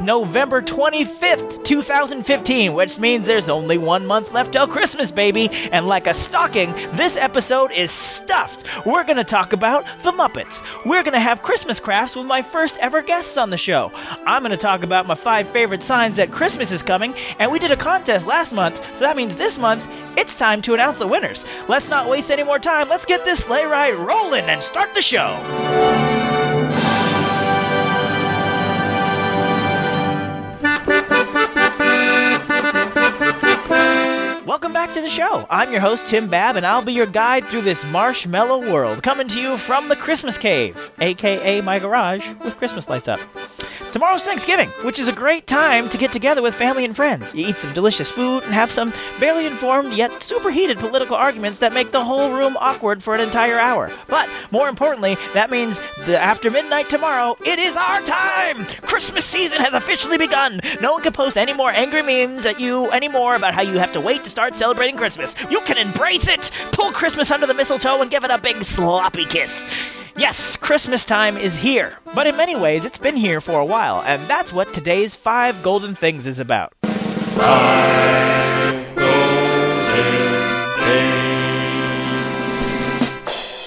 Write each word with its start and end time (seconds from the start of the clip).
November 0.00 0.62
25th, 0.62 1.64
2015, 1.64 2.74
which 2.74 2.98
means 2.98 3.26
there's 3.26 3.48
only 3.48 3.78
one 3.78 4.06
month 4.06 4.32
left 4.32 4.52
till 4.52 4.66
Christmas, 4.66 5.10
baby. 5.10 5.48
And 5.72 5.88
like 5.88 6.06
a 6.06 6.14
stocking, 6.14 6.72
this 6.92 7.16
episode 7.16 7.72
is 7.72 7.90
stuffed. 7.90 8.64
We're 8.86 9.04
going 9.04 9.16
to 9.16 9.24
talk 9.24 9.52
about 9.52 9.84
the 10.02 10.12
Muppets. 10.12 10.62
We're 10.84 11.02
going 11.02 11.14
to 11.14 11.20
have 11.20 11.42
Christmas 11.42 11.80
crafts 11.80 12.16
with 12.16 12.26
my 12.26 12.42
first 12.42 12.76
ever 12.78 13.02
guests 13.02 13.36
on 13.36 13.50
the 13.50 13.56
show. 13.56 13.92
I'm 14.26 14.42
going 14.42 14.50
to 14.50 14.56
talk 14.56 14.82
about 14.82 15.06
my 15.06 15.14
five 15.14 15.48
favorite 15.48 15.82
signs 15.82 16.16
that 16.16 16.32
Christmas 16.32 16.72
is 16.72 16.82
coming, 16.82 17.14
and 17.38 17.50
we 17.50 17.58
did 17.58 17.70
a 17.70 17.76
contest 17.76 18.26
last 18.26 18.52
month, 18.52 18.76
so 18.94 19.00
that 19.00 19.16
means 19.16 19.36
this 19.36 19.58
month 19.58 19.88
it's 20.16 20.36
time 20.36 20.62
to 20.62 20.74
announce 20.74 20.98
the 20.98 21.06
winners. 21.06 21.44
Let's 21.68 21.88
not 21.88 22.08
waste 22.08 22.30
any 22.30 22.42
more 22.42 22.58
time. 22.58 22.88
Let's 22.88 23.06
get 23.06 23.24
this 23.24 23.40
sleigh 23.40 23.64
ride 23.64 23.94
rolling 23.94 24.44
and 24.44 24.62
start 24.62 24.94
the 24.94 25.02
show. 25.02 25.97
Welcome 34.58 34.72
back 34.72 34.92
to 34.94 35.00
the 35.00 35.08
show. 35.08 35.46
I'm 35.50 35.70
your 35.70 35.80
host, 35.80 36.08
Tim 36.08 36.26
Babb, 36.26 36.56
and 36.56 36.66
I'll 36.66 36.82
be 36.82 36.92
your 36.92 37.06
guide 37.06 37.44
through 37.44 37.60
this 37.60 37.84
marshmallow 37.84 38.72
world, 38.72 39.04
coming 39.04 39.28
to 39.28 39.40
you 39.40 39.56
from 39.56 39.88
the 39.88 39.94
Christmas 39.94 40.36
Cave, 40.36 40.90
aka 40.98 41.60
my 41.60 41.78
garage, 41.78 42.28
with 42.42 42.56
Christmas 42.58 42.88
lights 42.88 43.06
up. 43.06 43.20
Tomorrow's 43.92 44.22
Thanksgiving, 44.22 44.68
which 44.84 44.98
is 44.98 45.08
a 45.08 45.12
great 45.12 45.46
time 45.46 45.88
to 45.88 45.96
get 45.96 46.12
together 46.12 46.42
with 46.42 46.54
family 46.54 46.84
and 46.84 46.94
friends. 46.94 47.34
You 47.34 47.46
eat 47.46 47.58
some 47.58 47.72
delicious 47.72 48.08
food 48.08 48.42
and 48.44 48.52
have 48.52 48.70
some 48.70 48.92
barely 49.18 49.46
informed 49.46 49.94
yet 49.94 50.22
super 50.22 50.50
heated 50.50 50.78
political 50.78 51.16
arguments 51.16 51.58
that 51.58 51.72
make 51.72 51.90
the 51.90 52.04
whole 52.04 52.30
room 52.30 52.56
awkward 52.60 53.02
for 53.02 53.14
an 53.14 53.20
entire 53.22 53.58
hour. 53.58 53.90
But 54.06 54.28
more 54.50 54.68
importantly, 54.68 55.16
that 55.32 55.50
means 55.50 55.80
that 56.00 56.22
after 56.22 56.50
midnight 56.50 56.90
tomorrow, 56.90 57.36
it 57.46 57.58
is 57.58 57.76
our 57.76 58.00
time! 58.02 58.66
Christmas 58.82 59.24
season 59.24 59.58
has 59.58 59.72
officially 59.72 60.18
begun! 60.18 60.60
No 60.82 60.92
one 60.92 61.02
can 61.02 61.12
post 61.12 61.38
any 61.38 61.54
more 61.54 61.70
angry 61.70 62.02
memes 62.02 62.44
at 62.44 62.60
you 62.60 62.90
anymore 62.90 63.36
about 63.36 63.54
how 63.54 63.62
you 63.62 63.78
have 63.78 63.92
to 63.94 64.00
wait 64.00 64.22
to 64.24 64.30
start 64.30 64.54
celebrating 64.54 64.96
Christmas. 64.96 65.34
You 65.50 65.60
can 65.62 65.78
embrace 65.78 66.28
it! 66.28 66.50
Pull 66.72 66.92
Christmas 66.92 67.30
under 67.30 67.46
the 67.46 67.54
mistletoe 67.54 68.02
and 68.02 68.10
give 68.10 68.24
it 68.24 68.30
a 68.30 68.38
big 68.38 68.62
sloppy 68.64 69.24
kiss. 69.24 69.66
Yes, 70.18 70.56
Christmas 70.56 71.04
time 71.04 71.36
is 71.36 71.56
here. 71.56 71.96
But 72.12 72.26
in 72.26 72.36
many 72.36 72.56
ways, 72.56 72.84
it's 72.84 72.98
been 72.98 73.14
here 73.14 73.40
for 73.40 73.60
a 73.60 73.64
while, 73.64 74.02
and 74.02 74.20
that's 74.26 74.52
what 74.52 74.74
today's 74.74 75.14
Five 75.14 75.62
Golden 75.62 75.94
Things 75.94 76.26
is 76.26 76.40
about. 76.40 76.74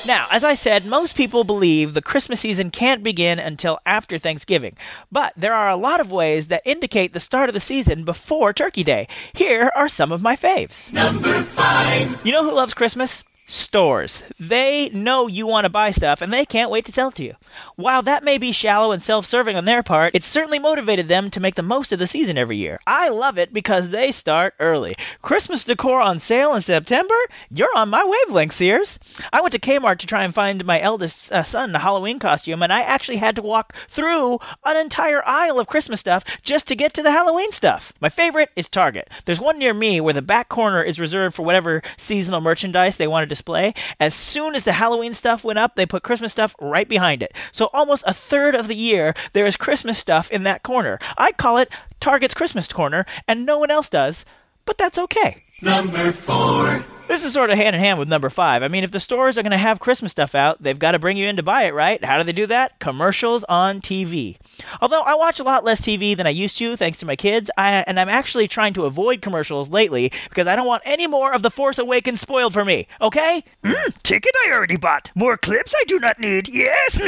Now, 0.05 0.27
as 0.29 0.43
I 0.43 0.55
said, 0.55 0.85
most 0.85 1.15
people 1.15 1.45
believe 1.45 1.93
the 1.93 2.01
Christmas 2.01 2.41
season 2.41 2.69
can't 2.69 3.01
begin 3.01 3.39
until 3.39 3.79
after 3.85 4.17
Thanksgiving. 4.17 4.75
But 5.09 5.31
there 5.37 5.53
are 5.53 5.69
a 5.69 5.77
lot 5.77 6.01
of 6.01 6.11
ways 6.11 6.49
that 6.49 6.63
indicate 6.65 7.13
the 7.13 7.21
start 7.21 7.49
of 7.49 7.53
the 7.53 7.61
season 7.61 8.03
before 8.03 8.51
Turkey 8.51 8.83
Day. 8.83 9.07
Here 9.31 9.71
are 9.73 9.87
some 9.87 10.11
of 10.11 10.21
my 10.21 10.35
faves. 10.35 10.91
Number 10.91 11.43
five. 11.43 12.25
You 12.25 12.33
know 12.33 12.43
who 12.43 12.51
loves 12.51 12.73
Christmas? 12.73 13.23
Stores. 13.51 14.23
They 14.39 14.87
know 14.93 15.27
you 15.27 15.45
want 15.45 15.65
to 15.65 15.69
buy 15.69 15.91
stuff 15.91 16.21
and 16.21 16.31
they 16.31 16.45
can't 16.45 16.71
wait 16.71 16.85
to 16.85 16.91
sell 16.93 17.11
to 17.11 17.23
you. 17.23 17.35
While 17.75 18.01
that 18.03 18.23
may 18.23 18.37
be 18.37 18.53
shallow 18.53 18.93
and 18.93 19.01
self 19.01 19.25
serving 19.25 19.57
on 19.57 19.65
their 19.65 19.83
part, 19.83 20.15
it 20.15 20.23
certainly 20.23 20.57
motivated 20.57 21.09
them 21.09 21.29
to 21.31 21.39
make 21.41 21.55
the 21.55 21.61
most 21.61 21.91
of 21.91 21.99
the 21.99 22.07
season 22.07 22.37
every 22.37 22.55
year. 22.55 22.79
I 22.87 23.09
love 23.09 23.37
it 23.37 23.51
because 23.51 23.89
they 23.89 24.13
start 24.13 24.53
early. 24.57 24.95
Christmas 25.21 25.65
decor 25.65 25.99
on 25.99 26.19
sale 26.19 26.55
in 26.55 26.61
September? 26.61 27.13
You're 27.49 27.75
on 27.75 27.89
my 27.89 28.05
wavelength, 28.05 28.55
Sears. 28.55 28.99
I 29.33 29.41
went 29.41 29.51
to 29.51 29.59
Kmart 29.59 29.97
to 29.99 30.07
try 30.07 30.23
and 30.23 30.33
find 30.33 30.63
my 30.63 30.79
eldest 30.79 31.29
uh, 31.33 31.43
son 31.43 31.75
a 31.75 31.79
Halloween 31.79 32.19
costume, 32.19 32.63
and 32.63 32.71
I 32.71 32.83
actually 32.83 33.17
had 33.17 33.35
to 33.35 33.41
walk 33.41 33.75
through 33.89 34.39
an 34.63 34.77
entire 34.77 35.27
aisle 35.27 35.59
of 35.59 35.67
Christmas 35.67 35.99
stuff 35.99 36.23
just 36.41 36.67
to 36.67 36.75
get 36.75 36.93
to 36.93 37.03
the 37.03 37.11
Halloween 37.11 37.51
stuff. 37.51 37.91
My 37.99 38.09
favorite 38.09 38.51
is 38.55 38.69
Target. 38.69 39.09
There's 39.25 39.41
one 39.41 39.57
near 39.59 39.73
me 39.73 39.99
where 39.99 40.13
the 40.13 40.21
back 40.21 40.47
corner 40.47 40.81
is 40.81 41.01
reserved 41.01 41.35
for 41.35 41.43
whatever 41.43 41.81
seasonal 41.97 42.39
merchandise 42.39 42.95
they 42.95 43.07
want 43.07 43.23
to 43.23 43.40
display. 43.41 43.73
As 43.99 44.13
soon 44.13 44.53
as 44.53 44.65
the 44.65 44.73
Halloween 44.73 45.15
stuff 45.15 45.43
went 45.43 45.57
up, 45.57 45.75
they 45.75 45.87
put 45.87 46.03
Christmas 46.03 46.31
stuff 46.31 46.55
right 46.61 46.87
behind 46.87 47.23
it. 47.23 47.33
So 47.51 47.71
almost 47.73 48.03
a 48.05 48.13
third 48.13 48.53
of 48.53 48.67
the 48.67 48.75
year, 48.75 49.15
there 49.33 49.47
is 49.47 49.57
Christmas 49.57 49.97
stuff 49.97 50.29
in 50.29 50.43
that 50.43 50.61
corner. 50.61 50.99
I 51.17 51.31
call 51.31 51.57
it 51.57 51.69
Target's 51.99 52.35
Christmas 52.35 52.67
corner, 52.67 53.03
and 53.27 53.43
no 53.43 53.57
one 53.57 53.71
else 53.71 53.89
does, 53.89 54.25
but 54.65 54.77
that's 54.77 54.99
okay. 54.99 55.41
Number 55.61 56.11
four. 56.11 56.83
This 57.07 57.25
is 57.25 57.33
sort 57.33 57.49
of 57.49 57.57
hand 57.57 57.75
in 57.75 57.81
hand 57.81 57.99
with 57.99 58.07
number 58.07 58.29
five. 58.29 58.63
I 58.63 58.69
mean, 58.69 58.83
if 58.85 58.91
the 58.91 58.99
stores 58.99 59.37
are 59.37 59.43
going 59.43 59.51
to 59.51 59.57
have 59.57 59.81
Christmas 59.81 60.11
stuff 60.11 60.33
out, 60.33 60.63
they've 60.63 60.79
got 60.79 60.91
to 60.93 60.99
bring 60.99 61.17
you 61.17 61.27
in 61.27 61.35
to 61.35 61.43
buy 61.43 61.63
it, 61.63 61.73
right? 61.73 62.03
How 62.03 62.17
do 62.17 62.23
they 62.23 62.31
do 62.31 62.47
that? 62.47 62.79
Commercials 62.79 63.43
on 63.49 63.81
TV. 63.81 64.37
Although 64.81 65.01
I 65.01 65.15
watch 65.15 65.39
a 65.39 65.43
lot 65.43 65.65
less 65.65 65.81
TV 65.81 66.15
than 66.15 66.25
I 66.25 66.29
used 66.29 66.57
to, 66.59 66.77
thanks 66.77 66.97
to 66.99 67.05
my 67.05 67.17
kids, 67.17 67.51
I, 67.57 67.83
and 67.85 67.99
I'm 67.99 68.07
actually 68.07 68.47
trying 68.47 68.73
to 68.75 68.85
avoid 68.85 69.21
commercials 69.21 69.69
lately 69.69 70.11
because 70.29 70.47
I 70.47 70.55
don't 70.55 70.67
want 70.67 70.83
any 70.85 71.05
more 71.05 71.33
of 71.33 71.41
The 71.41 71.51
Force 71.51 71.77
Awakens 71.77 72.21
spoiled 72.21 72.53
for 72.53 72.63
me, 72.63 72.87
okay? 73.01 73.43
Mm, 73.63 74.01
ticket 74.03 74.33
I 74.47 74.51
already 74.53 74.77
bought. 74.77 75.11
More 75.13 75.35
clips 75.35 75.73
I 75.77 75.83
do 75.83 75.99
not 75.99 76.17
need. 76.17 76.47
Yes! 76.47 77.01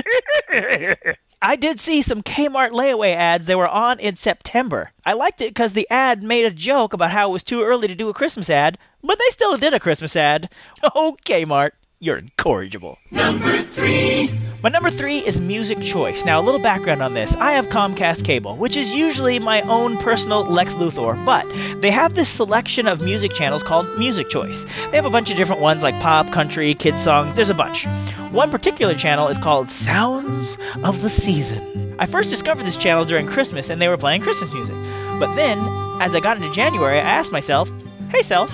I 1.45 1.57
did 1.57 1.77
see 1.77 2.01
some 2.01 2.23
Kmart 2.23 2.71
layaway 2.71 3.13
ads 3.13 3.47
they 3.47 3.55
were 3.55 3.67
on 3.67 3.99
in 3.99 4.15
September. 4.15 4.91
I 5.05 5.11
liked 5.11 5.41
it 5.41 5.49
because 5.49 5.73
the 5.73 5.85
ad 5.89 6.23
made 6.23 6.45
a 6.45 6.51
joke 6.51 6.93
about 6.93 7.11
how 7.11 7.27
it 7.27 7.33
was 7.33 7.43
too 7.43 7.63
early 7.63 7.89
to 7.89 7.95
do 7.95 8.07
a 8.07 8.13
Christmas 8.13 8.49
ad, 8.49 8.77
but 9.03 9.19
they 9.19 9.29
still 9.29 9.57
did 9.57 9.73
a 9.73 9.79
Christmas 9.79 10.15
ad. 10.15 10.49
Oh, 10.95 11.17
Kmart, 11.25 11.71
you're 12.03 12.17
incorrigible. 12.17 12.97
Number 13.11 13.59
three. 13.59 14.29
My 14.61 14.69
number 14.69 14.89
three 14.89 15.19
is 15.19 15.39
music 15.39 15.81
choice. 15.81 16.25
Now, 16.25 16.39
a 16.39 16.43
little 16.43 16.59
background 16.59 17.01
on 17.01 17.13
this. 17.13 17.33
I 17.35 17.53
have 17.53 17.67
Comcast 17.67 18.25
Cable, 18.25 18.57
which 18.57 18.75
is 18.75 18.91
usually 18.91 19.39
my 19.39 19.61
own 19.61 19.97
personal 19.97 20.43
Lex 20.43 20.73
Luthor, 20.73 21.23
but 21.25 21.47
they 21.81 21.91
have 21.91 22.13
this 22.13 22.27
selection 22.27 22.87
of 22.87 23.01
music 23.01 23.33
channels 23.33 23.63
called 23.63 23.87
Music 23.97 24.29
Choice. 24.29 24.65
They 24.91 24.97
have 24.97 25.05
a 25.05 25.09
bunch 25.09 25.31
of 25.31 25.37
different 25.37 25.61
ones 25.61 25.81
like 25.81 25.97
pop, 26.01 26.29
country, 26.31 26.73
kids 26.73 27.01
songs, 27.03 27.35
there's 27.35 27.49
a 27.49 27.53
bunch. 27.53 27.85
One 28.31 28.51
particular 28.51 28.95
channel 28.95 29.29
is 29.29 29.37
called 29.37 29.69
Sounds 29.69 30.57
of 30.83 31.01
the 31.01 31.09
Season. 31.09 31.95
I 31.99 32.05
first 32.05 32.29
discovered 32.29 32.65
this 32.65 32.75
channel 32.75 33.05
during 33.05 33.27
Christmas 33.27 33.69
and 33.69 33.81
they 33.81 33.87
were 33.87 33.97
playing 33.97 34.23
Christmas 34.23 34.51
music. 34.51 34.75
But 35.19 35.33
then, 35.35 35.57
as 36.01 36.15
I 36.15 36.19
got 36.19 36.35
into 36.35 36.51
January, 36.53 36.97
I 36.97 37.03
asked 37.03 37.31
myself, 37.31 37.71
hey, 38.09 38.23
self, 38.23 38.53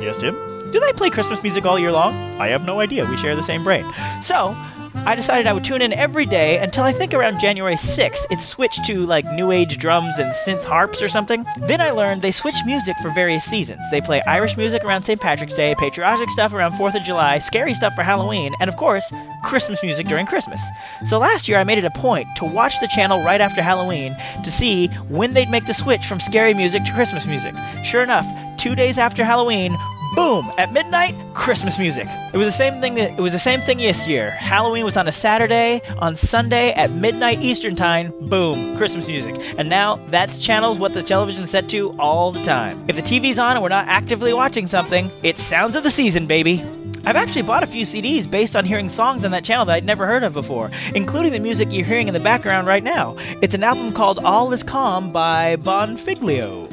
Yes, 0.00 0.16
Tim? 0.16 0.51
Do 0.72 0.80
they 0.80 0.92
play 0.92 1.10
Christmas 1.10 1.42
music 1.42 1.64
all 1.64 1.78
year 1.78 1.92
long? 1.92 2.14
I 2.40 2.48
have 2.48 2.64
no 2.64 2.80
idea. 2.80 3.04
We 3.04 3.16
share 3.18 3.36
the 3.36 3.42
same 3.42 3.62
brain. 3.62 3.84
So, 4.22 4.56
I 4.94 5.14
decided 5.14 5.46
I 5.46 5.52
would 5.52 5.64
tune 5.64 5.82
in 5.82 5.92
every 5.92 6.26
day 6.26 6.58
until 6.58 6.84
I 6.84 6.92
think 6.92 7.12
around 7.12 7.40
January 7.40 7.76
6th 7.76 8.24
it 8.30 8.40
switched 8.40 8.84
to 8.86 9.04
like 9.06 9.24
new 9.32 9.50
age 9.50 9.78
drums 9.78 10.18
and 10.18 10.32
synth 10.46 10.64
harps 10.64 11.02
or 11.02 11.08
something. 11.08 11.44
Then 11.60 11.80
I 11.80 11.90
learned 11.90 12.22
they 12.22 12.30
switch 12.30 12.54
music 12.64 12.96
for 13.02 13.10
various 13.10 13.44
seasons. 13.44 13.80
They 13.90 14.00
play 14.00 14.22
Irish 14.26 14.56
music 14.56 14.84
around 14.84 15.02
St. 15.02 15.20
Patrick's 15.20 15.54
Day, 15.54 15.74
patriotic 15.78 16.30
stuff 16.30 16.52
around 16.52 16.72
4th 16.72 16.94
of 16.94 17.02
July, 17.02 17.38
scary 17.38 17.74
stuff 17.74 17.94
for 17.94 18.02
Halloween, 18.02 18.54
and 18.60 18.68
of 18.70 18.76
course, 18.76 19.12
Christmas 19.42 19.82
music 19.82 20.06
during 20.06 20.26
Christmas. 20.26 20.60
So 21.06 21.18
last 21.18 21.48
year 21.48 21.58
I 21.58 21.64
made 21.64 21.78
it 21.78 21.84
a 21.84 21.98
point 21.98 22.28
to 22.36 22.44
watch 22.44 22.78
the 22.80 22.88
channel 22.88 23.24
right 23.24 23.40
after 23.40 23.62
Halloween 23.62 24.14
to 24.44 24.50
see 24.50 24.86
when 25.08 25.32
they'd 25.32 25.50
make 25.50 25.66
the 25.66 25.74
switch 25.74 26.06
from 26.06 26.20
scary 26.20 26.54
music 26.54 26.84
to 26.84 26.92
Christmas 26.92 27.26
music. 27.26 27.54
Sure 27.84 28.02
enough, 28.02 28.26
two 28.58 28.74
days 28.74 28.98
after 28.98 29.24
Halloween, 29.24 29.76
boom! 30.14 30.50
At 30.58 30.72
midnight 30.72 31.14
christmas 31.34 31.78
music. 31.78 32.06
It 32.32 32.36
was 32.36 32.46
the 32.46 32.52
same 32.52 32.80
thing 32.80 32.94
that 32.94 33.18
it 33.18 33.20
was 33.20 33.32
the 33.32 33.38
same 33.38 33.60
thing 33.60 33.78
this 33.78 34.06
year 34.06 34.30
halloween 34.30 34.84
was 34.84 34.96
on 34.96 35.08
a 35.08 35.12
saturday. 35.12 35.80
On 35.98 36.14
sunday 36.14 36.72
at 36.72 36.90
midnight 36.90 37.40
eastern 37.40 37.74
time 37.74 38.12
boom 38.28 38.76
christmas 38.76 39.06
music. 39.06 39.34
And 39.58 39.68
now 39.68 39.96
that 40.10 40.32
channel's 40.34 40.78
what 40.78 40.94
the 40.94 41.02
television's 41.02 41.50
set 41.50 41.68
to 41.70 41.94
all 41.98 42.32
the 42.32 42.42
time. 42.44 42.84
If 42.88 42.96
the 42.96 43.02
tv's 43.02 43.38
on 43.38 43.56
and 43.56 43.62
we're 43.62 43.68
not 43.70 43.88
actively 43.88 44.32
watching 44.32 44.66
something 44.66 45.10
it's 45.22 45.42
sounds 45.42 45.76
of 45.76 45.82
the 45.82 45.90
season 45.90 46.26
baby. 46.26 46.64
I've 47.04 47.16
actually 47.16 47.42
bought 47.42 47.64
a 47.64 47.66
few 47.66 47.84
CDs 47.84 48.30
based 48.30 48.54
on 48.54 48.64
hearing 48.64 48.88
songs 48.88 49.24
on 49.24 49.32
that 49.32 49.44
channel 49.44 49.64
that 49.64 49.74
I'd 49.74 49.84
never 49.84 50.06
heard 50.06 50.22
of 50.22 50.32
before, 50.32 50.70
including 50.94 51.32
the 51.32 51.40
music 51.40 51.72
you're 51.72 51.84
hearing 51.84 52.06
in 52.06 52.14
the 52.14 52.20
background 52.20 52.68
right 52.68 52.84
now. 52.84 53.16
It's 53.42 53.56
an 53.56 53.64
album 53.64 53.92
called 53.92 54.20
All 54.20 54.52
Is 54.52 54.62
Calm 54.62 55.10
by 55.10 55.56
Bonfiglio. 55.56 56.71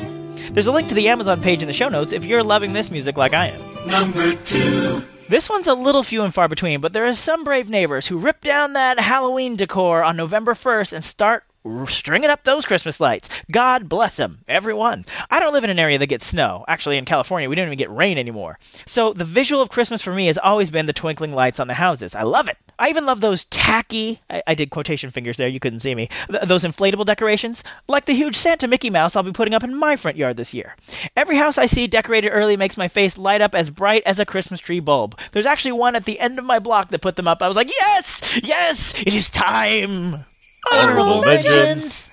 There's 0.51 0.67
a 0.67 0.71
link 0.71 0.89
to 0.89 0.95
the 0.95 1.09
Amazon 1.09 1.41
page 1.41 1.61
in 1.61 1.67
the 1.67 1.73
show 1.73 1.89
notes 1.89 2.11
if 2.11 2.25
you're 2.25 2.43
loving 2.43 2.73
this 2.73 2.89
music 2.91 3.17
like 3.17 3.33
I 3.33 3.47
am. 3.47 3.61
Number 3.89 4.35
two. 4.35 5.03
This 5.29 5.47
one's 5.47 5.67
a 5.67 5.75
little 5.75 6.01
few 6.01 6.23
and 6.23 6.33
far 6.33 6.47
between, 6.47 6.81
but 6.81 6.91
there 6.91 7.05
are 7.05 7.13
some 7.13 7.43
brave 7.43 7.69
neighbors 7.69 8.07
who 8.07 8.17
rip 8.17 8.41
down 8.41 8.73
that 8.73 8.99
Halloween 8.99 9.55
decor 9.55 10.03
on 10.03 10.17
November 10.17 10.55
1st 10.55 10.93
and 10.93 11.05
start 11.05 11.43
stringing 11.88 12.29
up 12.29 12.44
those 12.44 12.65
Christmas 12.65 13.00
lights. 13.00 13.29
God 13.51 13.89
bless 13.89 14.17
them, 14.17 14.39
everyone. 14.47 15.06
I 15.29 15.39
don't 15.39 15.53
live 15.53 15.63
in 15.63 15.69
an 15.69 15.79
area 15.79 15.97
that 15.97 16.07
gets 16.07 16.25
snow. 16.25 16.63
Actually, 16.67 16.97
in 16.97 17.06
California, 17.06 17.50
we 17.50 17.56
don't 17.56 17.67
even 17.67 17.77
get 17.77 17.91
rain 17.91 18.17
anymore. 18.17 18.59
So 18.85 19.13
the 19.13 19.25
visual 19.25 19.61
of 19.61 19.69
Christmas 19.69 20.01
for 20.01 20.13
me 20.13 20.27
has 20.27 20.38
always 20.38 20.71
been 20.71 20.85
the 20.85 20.94
twinkling 20.94 21.33
lights 21.33 21.59
on 21.59 21.67
the 21.67 21.73
houses. 21.75 22.15
I 22.15 22.23
love 22.23 22.47
it. 22.47 22.57
I 22.79 22.88
even 22.89 23.06
love 23.06 23.19
those 23.19 23.44
tacky, 23.45 24.21
I, 24.29 24.41
I 24.47 24.56
did 24.56 24.69
quotation 24.69 25.11
fingers 25.11 25.35
there, 25.35 25.50
you 25.50 25.59
couldn't 25.59 25.81
see 25.81 25.94
me, 25.95 26.09
th- 26.29 26.44
those 26.44 26.63
inflatable 26.63 27.06
decorations, 27.06 27.61
like 27.89 28.06
the 28.06 28.13
huge 28.13 28.38
Santa 28.38 28.69
Mickey 28.69 28.89
Mouse 28.89 29.17
I'll 29.17 29.23
be 29.23 29.33
putting 29.33 29.53
up 29.53 29.65
in 29.65 29.75
my 29.75 29.97
front 29.97 30.15
yard 30.15 30.38
this 30.38 30.53
year. 30.53 30.77
Every 31.17 31.35
house 31.35 31.57
I 31.57 31.65
see 31.65 31.88
decorated 31.88 32.29
early 32.29 32.56
makes 32.56 32.77
my 32.77 32.88
face 32.88 33.17
light 33.17 33.41
up 33.41 33.53
as 33.53 33.69
bright 33.69 34.03
as 34.06 34.17
a 34.17 34.25
Christmas 34.25 34.61
tree 34.61 34.79
bulb. 34.79 35.19
There's 35.33 35.45
actually 35.45 35.73
one 35.73 35.97
at 35.97 36.06
the 36.06 36.21
end 36.21 36.39
of 36.39 36.45
my 36.45 36.59
block 36.59 36.89
that 36.89 37.01
put 37.01 37.17
them 37.17 37.27
up. 37.27 37.41
I 37.41 37.50
was 37.50 37.57
like, 37.57 37.69
yes, 37.69 38.39
yes, 38.44 38.94
it 39.01 39.13
is 39.13 39.27
time. 39.27 40.23
Honorable 40.71 41.21
mentions. 41.21 42.09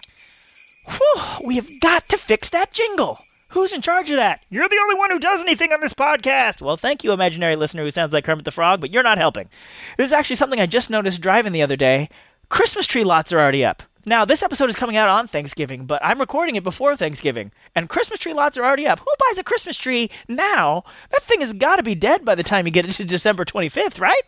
Whew, 0.88 1.22
we 1.46 1.56
have 1.56 1.68
got 1.80 2.08
to 2.08 2.18
fix 2.18 2.50
that 2.50 2.72
jingle. 2.72 3.18
Who's 3.50 3.72
in 3.72 3.82
charge 3.82 4.10
of 4.10 4.16
that? 4.16 4.40
You're 4.50 4.68
the 4.68 4.80
only 4.82 4.96
one 4.96 5.10
who 5.10 5.18
does 5.18 5.40
anything 5.40 5.72
on 5.72 5.80
this 5.80 5.94
podcast. 5.94 6.60
Well, 6.60 6.76
thank 6.76 7.04
you, 7.04 7.12
imaginary 7.12 7.56
listener 7.56 7.84
who 7.84 7.90
sounds 7.90 8.12
like 8.12 8.24
Kermit 8.24 8.44
the 8.44 8.50
Frog, 8.50 8.80
but 8.80 8.90
you're 8.92 9.02
not 9.02 9.18
helping. 9.18 9.48
This 9.96 10.06
is 10.08 10.12
actually 10.12 10.36
something 10.36 10.60
I 10.60 10.66
just 10.66 10.90
noticed 10.90 11.20
driving 11.20 11.52
the 11.52 11.62
other 11.62 11.76
day. 11.76 12.08
Christmas 12.48 12.86
tree 12.86 13.04
lots 13.04 13.32
are 13.32 13.40
already 13.40 13.64
up. 13.64 13.82
Now, 14.08 14.24
this 14.24 14.42
episode 14.44 14.70
is 14.70 14.76
coming 14.76 14.96
out 14.96 15.08
on 15.08 15.26
Thanksgiving, 15.26 15.84
but 15.84 16.00
I'm 16.04 16.20
recording 16.20 16.54
it 16.54 16.62
before 16.62 16.94
Thanksgiving, 16.94 17.50
and 17.74 17.88
Christmas 17.88 18.20
tree 18.20 18.32
lots 18.34 18.56
are 18.56 18.64
already 18.64 18.86
up. 18.86 19.00
Who 19.00 19.06
buys 19.28 19.38
a 19.38 19.42
Christmas 19.42 19.76
tree 19.76 20.10
now? 20.28 20.84
That 21.10 21.22
thing 21.22 21.40
has 21.40 21.52
got 21.52 21.76
to 21.76 21.82
be 21.82 21.96
dead 21.96 22.24
by 22.24 22.36
the 22.36 22.44
time 22.44 22.66
you 22.66 22.72
get 22.72 22.86
it 22.86 22.92
to 22.92 23.04
December 23.04 23.44
25th, 23.44 24.00
right? 24.00 24.22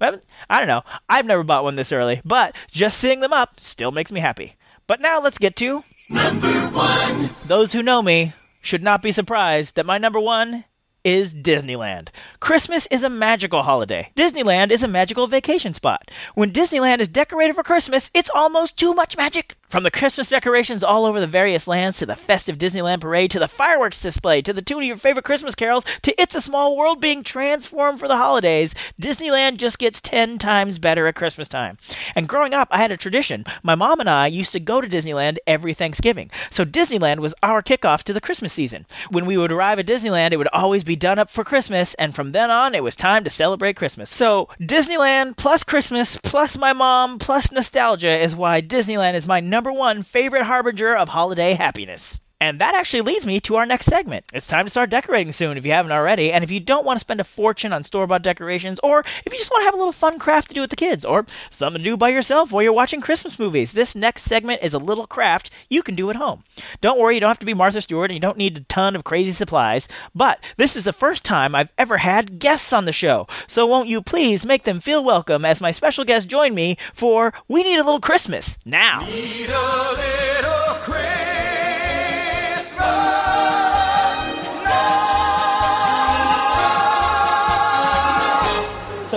I 0.00 0.58
don't 0.58 0.68
know. 0.68 0.82
I've 1.08 1.26
never 1.26 1.42
bought 1.42 1.64
one 1.64 1.76
this 1.76 1.92
early, 1.92 2.20
but 2.24 2.54
just 2.70 2.98
seeing 2.98 3.20
them 3.20 3.32
up 3.32 3.60
still 3.60 3.90
makes 3.90 4.12
me 4.12 4.20
happy. 4.20 4.56
But 4.86 5.00
now 5.00 5.20
let's 5.20 5.38
get 5.38 5.56
to 5.56 5.82
Number 6.08 6.48
one. 6.68 7.30
those 7.46 7.72
who 7.72 7.82
know 7.82 8.00
me 8.00 8.32
should 8.62 8.82
not 8.82 9.02
be 9.02 9.12
surprised 9.12 9.74
that 9.74 9.86
my 9.86 9.98
number 9.98 10.20
one 10.20 10.64
is 11.04 11.34
Disneyland. 11.34 12.08
Christmas 12.40 12.86
is 12.90 13.02
a 13.02 13.10
magical 13.10 13.62
holiday. 13.62 14.10
Disneyland 14.16 14.70
is 14.70 14.82
a 14.82 14.88
magical 14.88 15.26
vacation 15.26 15.74
spot. 15.74 16.10
When 16.34 16.52
Disneyland 16.52 17.00
is 17.00 17.08
decorated 17.08 17.54
for 17.54 17.62
Christmas, 17.62 18.10
it's 18.14 18.30
almost 18.34 18.78
too 18.78 18.94
much 18.94 19.16
magic. 19.16 19.56
From 19.68 19.82
the 19.82 19.90
Christmas 19.90 20.30
decorations 20.30 20.82
all 20.82 21.04
over 21.04 21.20
the 21.20 21.26
various 21.26 21.68
lands 21.68 21.98
to 21.98 22.06
the 22.06 22.16
festive 22.16 22.56
Disneyland 22.56 23.02
parade 23.02 23.30
to 23.32 23.38
the 23.38 23.46
fireworks 23.46 24.00
display 24.00 24.40
to 24.40 24.54
the 24.54 24.62
tune 24.62 24.78
of 24.78 24.84
your 24.84 24.96
favorite 24.96 25.26
Christmas 25.26 25.54
carols 25.54 25.84
to 26.00 26.18
It's 26.18 26.34
a 26.34 26.40
Small 26.40 26.74
World 26.74 27.02
being 27.02 27.22
transformed 27.22 28.00
for 28.00 28.08
the 28.08 28.16
holidays, 28.16 28.74
Disneyland 28.98 29.58
just 29.58 29.78
gets 29.78 30.00
10 30.00 30.38
times 30.38 30.78
better 30.78 31.06
at 31.06 31.16
Christmas 31.16 31.50
time. 31.50 31.76
And 32.14 32.26
growing 32.26 32.54
up, 32.54 32.68
I 32.70 32.78
had 32.78 32.92
a 32.92 32.96
tradition. 32.96 33.44
My 33.62 33.74
mom 33.74 34.00
and 34.00 34.08
I 34.08 34.26
used 34.26 34.52
to 34.52 34.60
go 34.60 34.80
to 34.80 34.88
Disneyland 34.88 35.36
every 35.46 35.74
Thanksgiving. 35.74 36.30
So 36.50 36.64
Disneyland 36.64 37.18
was 37.18 37.34
our 37.42 37.60
kickoff 37.62 38.04
to 38.04 38.14
the 38.14 38.22
Christmas 38.22 38.54
season. 38.54 38.86
When 39.10 39.26
we 39.26 39.36
would 39.36 39.52
arrive 39.52 39.78
at 39.78 39.86
Disneyland, 39.86 40.32
it 40.32 40.38
would 40.38 40.48
always 40.50 40.82
be 40.82 40.96
done 40.96 41.18
up 41.18 41.28
for 41.28 41.44
Christmas, 41.44 41.92
and 41.94 42.14
from 42.14 42.32
then 42.32 42.50
on, 42.50 42.74
it 42.74 42.82
was 42.82 42.96
time 42.96 43.22
to 43.24 43.28
celebrate 43.30 43.76
Christmas. 43.76 44.08
So 44.08 44.48
Disneyland 44.58 45.36
plus 45.36 45.62
Christmas 45.62 46.16
plus 46.16 46.56
my 46.56 46.72
mom 46.72 47.18
plus 47.18 47.52
nostalgia 47.52 48.16
is 48.16 48.34
why 48.34 48.62
Disneyland 48.62 49.12
is 49.12 49.26
my 49.26 49.40
number 49.40 49.57
one 49.66 50.02
favorite 50.02 50.44
harbinger 50.44 50.96
of 50.96 51.08
holiday 51.08 51.54
happiness. 51.54 52.20
And 52.40 52.60
that 52.60 52.74
actually 52.74 53.00
leads 53.00 53.26
me 53.26 53.40
to 53.40 53.56
our 53.56 53.66
next 53.66 53.86
segment. 53.86 54.24
It's 54.32 54.46
time 54.46 54.66
to 54.66 54.70
start 54.70 54.90
decorating 54.90 55.32
soon 55.32 55.58
if 55.58 55.66
you 55.66 55.72
haven't 55.72 55.90
already. 55.90 56.32
And 56.32 56.44
if 56.44 56.50
you 56.52 56.60
don't 56.60 56.84
want 56.84 56.96
to 56.96 57.00
spend 57.00 57.20
a 57.20 57.24
fortune 57.24 57.72
on 57.72 57.82
store 57.82 58.06
bought 58.06 58.22
decorations, 58.22 58.78
or 58.82 59.00
if 59.24 59.32
you 59.32 59.38
just 59.38 59.50
want 59.50 59.62
to 59.62 59.64
have 59.64 59.74
a 59.74 59.78
little 59.78 59.92
fun 59.92 60.20
craft 60.20 60.48
to 60.48 60.54
do 60.54 60.60
with 60.60 60.70
the 60.70 60.76
kids, 60.76 61.04
or 61.04 61.26
something 61.50 61.82
to 61.82 61.90
do 61.90 61.96
by 61.96 62.10
yourself 62.10 62.52
while 62.52 62.62
you're 62.62 62.72
watching 62.72 63.00
Christmas 63.00 63.40
movies, 63.40 63.72
this 63.72 63.96
next 63.96 64.22
segment 64.22 64.62
is 64.62 64.72
a 64.72 64.78
little 64.78 65.06
craft 65.06 65.50
you 65.68 65.82
can 65.82 65.96
do 65.96 66.10
at 66.10 66.16
home. 66.16 66.44
Don't 66.80 66.98
worry, 66.98 67.14
you 67.14 67.20
don't 67.20 67.30
have 67.30 67.40
to 67.40 67.46
be 67.46 67.54
Martha 67.54 67.80
Stewart 67.80 68.10
and 68.10 68.16
you 68.16 68.20
don't 68.20 68.38
need 68.38 68.56
a 68.56 68.60
ton 68.60 68.94
of 68.94 69.02
crazy 69.02 69.32
supplies. 69.32 69.88
But 70.14 70.38
this 70.56 70.76
is 70.76 70.84
the 70.84 70.92
first 70.92 71.24
time 71.24 71.56
I've 71.56 71.72
ever 71.76 71.98
had 71.98 72.38
guests 72.38 72.72
on 72.72 72.84
the 72.84 72.92
show. 72.92 73.26
So 73.48 73.66
won't 73.66 73.88
you 73.88 74.00
please 74.00 74.46
make 74.46 74.62
them 74.62 74.78
feel 74.78 75.02
welcome 75.02 75.44
as 75.44 75.60
my 75.60 75.72
special 75.72 76.04
guests 76.04 76.26
join 76.26 76.54
me 76.54 76.78
for 76.94 77.32
We 77.48 77.64
Need 77.64 77.80
a 77.80 77.84
Little 77.84 78.00
Christmas 78.00 78.58
now. 78.64 79.00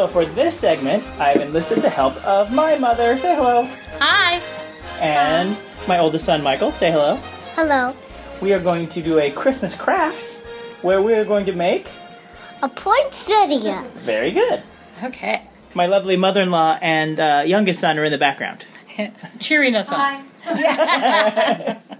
So 0.02 0.08
for 0.08 0.26
this 0.26 0.60
segment, 0.60 1.04
I've 1.20 1.40
enlisted 1.42 1.84
the 1.84 1.90
help 1.92 2.16
of 2.26 2.52
my 2.52 2.76
mother. 2.76 3.16
Say 3.18 3.36
hello. 3.36 3.66
Hi. 4.00 4.42
And 5.00 5.56
my 5.88 6.00
oldest 6.00 6.26
son, 6.26 6.42
Michael. 6.42 6.72
Say 6.72 6.90
hello. 6.90 7.18
Hello. 7.54 7.96
We 8.42 8.52
are 8.54 8.60
going 8.60 8.88
to 8.88 9.02
do 9.04 9.20
a 9.20 9.30
Christmas 9.30 9.76
craft 9.76 10.38
where 10.82 11.04
we 11.04 11.14
are 11.14 11.24
going 11.24 11.46
to 11.46 11.52
make. 11.52 11.88
A 12.64 12.68
poinsettia. 12.70 13.86
Very 13.98 14.32
good. 14.32 14.64
Okay. 15.04 15.44
My 15.76 15.86
lovely 15.86 16.18
mother 16.18 16.42
in 16.42 16.50
law 16.50 16.80
and 16.82 17.20
uh, 17.20 17.44
youngest 17.46 17.80
son 17.80 18.00
are 18.00 18.04
in 18.04 18.12
the 18.12 18.18
background. 18.18 18.66
Cheering 19.40 19.76
us 19.76 19.92
on. 19.92 20.26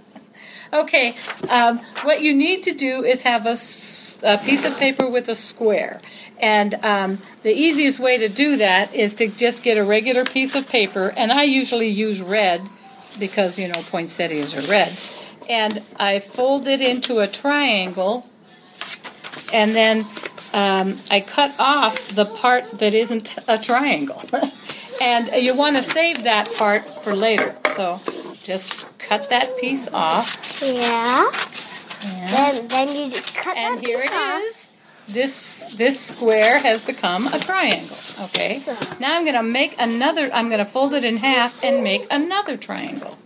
Okay. 0.72 1.14
Um, 1.50 1.80
what 2.02 2.22
you 2.22 2.34
need 2.34 2.62
to 2.62 2.72
do 2.72 3.04
is 3.04 3.22
have 3.22 3.44
a, 3.44 3.50
s- 3.50 4.11
a 4.22 4.38
piece 4.38 4.64
of 4.64 4.78
paper 4.78 5.06
with 5.06 5.28
a 5.28 5.34
square. 5.34 6.00
And 6.38 6.74
um, 6.82 7.18
the 7.42 7.52
easiest 7.52 7.98
way 7.98 8.18
to 8.18 8.28
do 8.28 8.56
that 8.56 8.94
is 8.94 9.14
to 9.14 9.28
just 9.28 9.62
get 9.62 9.78
a 9.78 9.84
regular 9.84 10.24
piece 10.24 10.54
of 10.54 10.68
paper. 10.68 11.12
And 11.16 11.32
I 11.32 11.44
usually 11.44 11.88
use 11.88 12.20
red 12.20 12.68
because, 13.18 13.58
you 13.58 13.68
know, 13.68 13.80
poinsettias 13.82 14.54
are 14.54 14.70
red. 14.70 14.92
And 15.48 15.80
I 15.96 16.20
fold 16.20 16.66
it 16.66 16.80
into 16.80 17.20
a 17.20 17.26
triangle. 17.26 18.28
And 19.52 19.74
then 19.74 20.06
um, 20.52 20.98
I 21.10 21.20
cut 21.20 21.54
off 21.58 22.08
the 22.08 22.24
part 22.24 22.78
that 22.78 22.94
isn't 22.94 23.36
a 23.48 23.58
triangle. 23.58 24.22
and 25.00 25.30
you 25.34 25.56
want 25.56 25.76
to 25.76 25.82
save 25.82 26.24
that 26.24 26.52
part 26.54 26.86
for 27.02 27.14
later. 27.14 27.54
So 27.76 28.00
just 28.42 28.86
cut 28.98 29.30
that 29.30 29.58
piece 29.58 29.88
off. 29.92 30.62
Yeah. 30.62 31.30
And, 32.04 32.68
Then, 32.68 32.68
then 32.68 32.88
you 33.12 33.20
cut 33.34 33.56
and 33.56 33.78
that 33.78 33.84
here 33.86 34.00
it 34.00 34.12
off. 34.12 34.42
is. 34.42 34.68
This 35.08 35.64
this 35.76 35.98
square 35.98 36.58
has 36.60 36.82
become 36.82 37.26
a 37.28 37.38
triangle. 37.38 37.96
Okay. 38.20 38.58
So- 38.58 38.76
Now 39.00 39.16
I'm 39.16 39.24
going 39.24 39.34
to 39.36 39.42
make 39.42 39.74
another. 39.80 40.32
I'm 40.32 40.48
going 40.48 40.58
to 40.58 40.64
fold 40.64 40.94
it 40.94 41.04
in 41.04 41.16
half 41.18 41.62
and 41.64 41.82
make 41.82 42.06
another 42.10 42.56
triangle. 42.56 43.18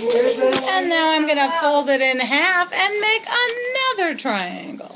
And 0.00 0.88
now 0.88 1.10
I'm 1.10 1.26
going 1.26 1.38
to 1.38 1.50
fold 1.60 1.88
it 1.88 2.00
in 2.00 2.20
half 2.20 2.72
and 2.72 3.00
make 3.00 3.26
another 3.28 4.14
triangle. 4.14 4.94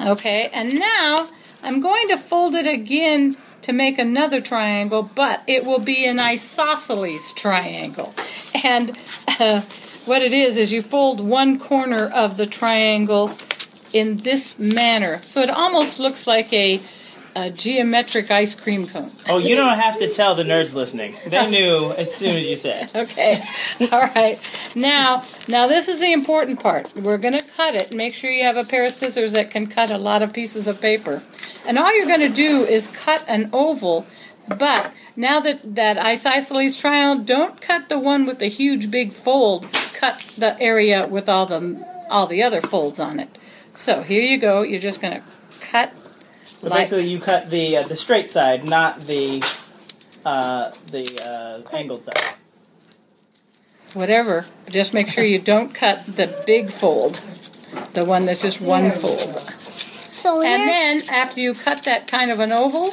Okay, 0.00 0.50
and 0.52 0.78
now 0.78 1.28
I'm 1.62 1.80
going 1.80 2.08
to 2.08 2.16
fold 2.16 2.54
it 2.56 2.66
again 2.66 3.36
to 3.62 3.72
make 3.72 3.98
another 3.98 4.40
triangle, 4.40 5.02
but 5.14 5.42
it 5.46 5.64
will 5.64 5.78
be 5.78 6.04
an 6.06 6.18
isosceles 6.18 7.32
triangle. 7.32 8.14
And 8.64 8.98
uh, 9.28 9.62
what 10.06 10.22
it 10.22 10.34
is 10.34 10.56
is 10.56 10.72
you 10.72 10.82
fold 10.82 11.20
one 11.20 11.58
corner 11.58 12.06
of 12.06 12.36
the 12.36 12.46
triangle 12.46 13.32
in 13.92 14.18
this 14.18 14.58
manner, 14.58 15.20
so 15.22 15.40
it 15.40 15.50
almost 15.50 15.98
looks 15.98 16.26
like 16.26 16.52
a, 16.52 16.80
a 17.36 17.50
geometric 17.50 18.30
ice 18.30 18.54
cream 18.54 18.86
cone. 18.86 19.12
Oh, 19.28 19.38
you 19.38 19.54
don't 19.54 19.78
have 19.78 19.98
to 20.00 20.12
tell 20.12 20.34
the 20.34 20.42
nerds 20.42 20.74
listening. 20.74 21.16
They 21.26 21.48
knew 21.48 21.92
as 21.92 22.12
soon 22.14 22.36
as 22.36 22.46
you 22.46 22.56
said. 22.56 22.90
Okay. 22.94 23.42
All 23.92 24.00
right. 24.00 24.38
Now, 24.74 25.24
now 25.46 25.68
this 25.68 25.88
is 25.88 26.00
the 26.00 26.12
important 26.12 26.60
part. 26.60 26.94
We're 26.96 27.18
going 27.18 27.38
to 27.38 27.44
cut 27.56 27.74
it. 27.74 27.94
Make 27.94 28.14
sure 28.14 28.30
you 28.30 28.44
have 28.44 28.56
a 28.56 28.64
pair 28.64 28.84
of 28.84 28.92
scissors 28.92 29.32
that 29.32 29.50
can 29.50 29.68
cut 29.68 29.90
a 29.90 29.98
lot 29.98 30.22
of 30.22 30.32
pieces 30.32 30.66
of 30.66 30.80
paper. 30.80 31.22
And 31.66 31.78
all 31.78 31.96
you're 31.96 32.06
going 32.06 32.20
to 32.20 32.28
do 32.28 32.64
is 32.64 32.88
cut 32.88 33.24
an 33.28 33.50
oval. 33.52 34.06
But 34.48 34.92
now 35.16 35.40
that 35.40 35.76
that 35.76 35.98
isosceles 35.98 36.76
triangle, 36.76 37.24
don't 37.24 37.60
cut 37.60 37.88
the 37.88 37.98
one 37.98 38.26
with 38.26 38.40
the 38.40 38.48
huge 38.48 38.90
big 38.90 39.12
fold. 39.12 39.66
Cut 39.94 40.18
the 40.36 40.60
area 40.60 41.06
with 41.06 41.28
all 41.28 41.46
the 41.46 41.86
all 42.10 42.26
the 42.26 42.42
other 42.42 42.60
folds 42.60 43.00
on 43.00 43.18
it. 43.18 43.38
So 43.72 44.02
here 44.02 44.22
you 44.22 44.38
go. 44.38 44.62
You're 44.62 44.80
just 44.80 45.00
going 45.00 45.14
to 45.20 45.22
cut. 45.60 45.92
So 46.58 46.68
like- 46.68 46.80
basically, 46.84 47.08
you 47.08 47.18
cut 47.20 47.50
the 47.50 47.78
uh, 47.78 47.82
the 47.82 47.96
straight 47.96 48.30
side, 48.32 48.68
not 48.68 49.00
the 49.00 49.42
uh, 50.24 50.72
the 50.90 51.64
uh, 51.64 51.76
angled 51.76 52.04
side. 52.04 52.20
whatever. 53.94 54.44
Just 54.68 54.92
make 54.94 55.08
sure 55.08 55.24
you 55.24 55.38
don't 55.38 55.74
cut 55.74 56.04
the 56.06 56.42
big 56.46 56.70
fold, 56.70 57.20
the 57.92 58.04
one 58.04 58.26
that's 58.26 58.42
just 58.42 58.60
one 58.60 58.90
fold. 58.90 59.38
So 60.12 60.40
here 60.40 60.50
And 60.50 60.68
then 60.68 61.08
after 61.10 61.40
you 61.40 61.54
cut 61.54 61.84
that 61.84 62.06
kind 62.08 62.30
of 62.30 62.40
an 62.40 62.50
oval, 62.52 62.92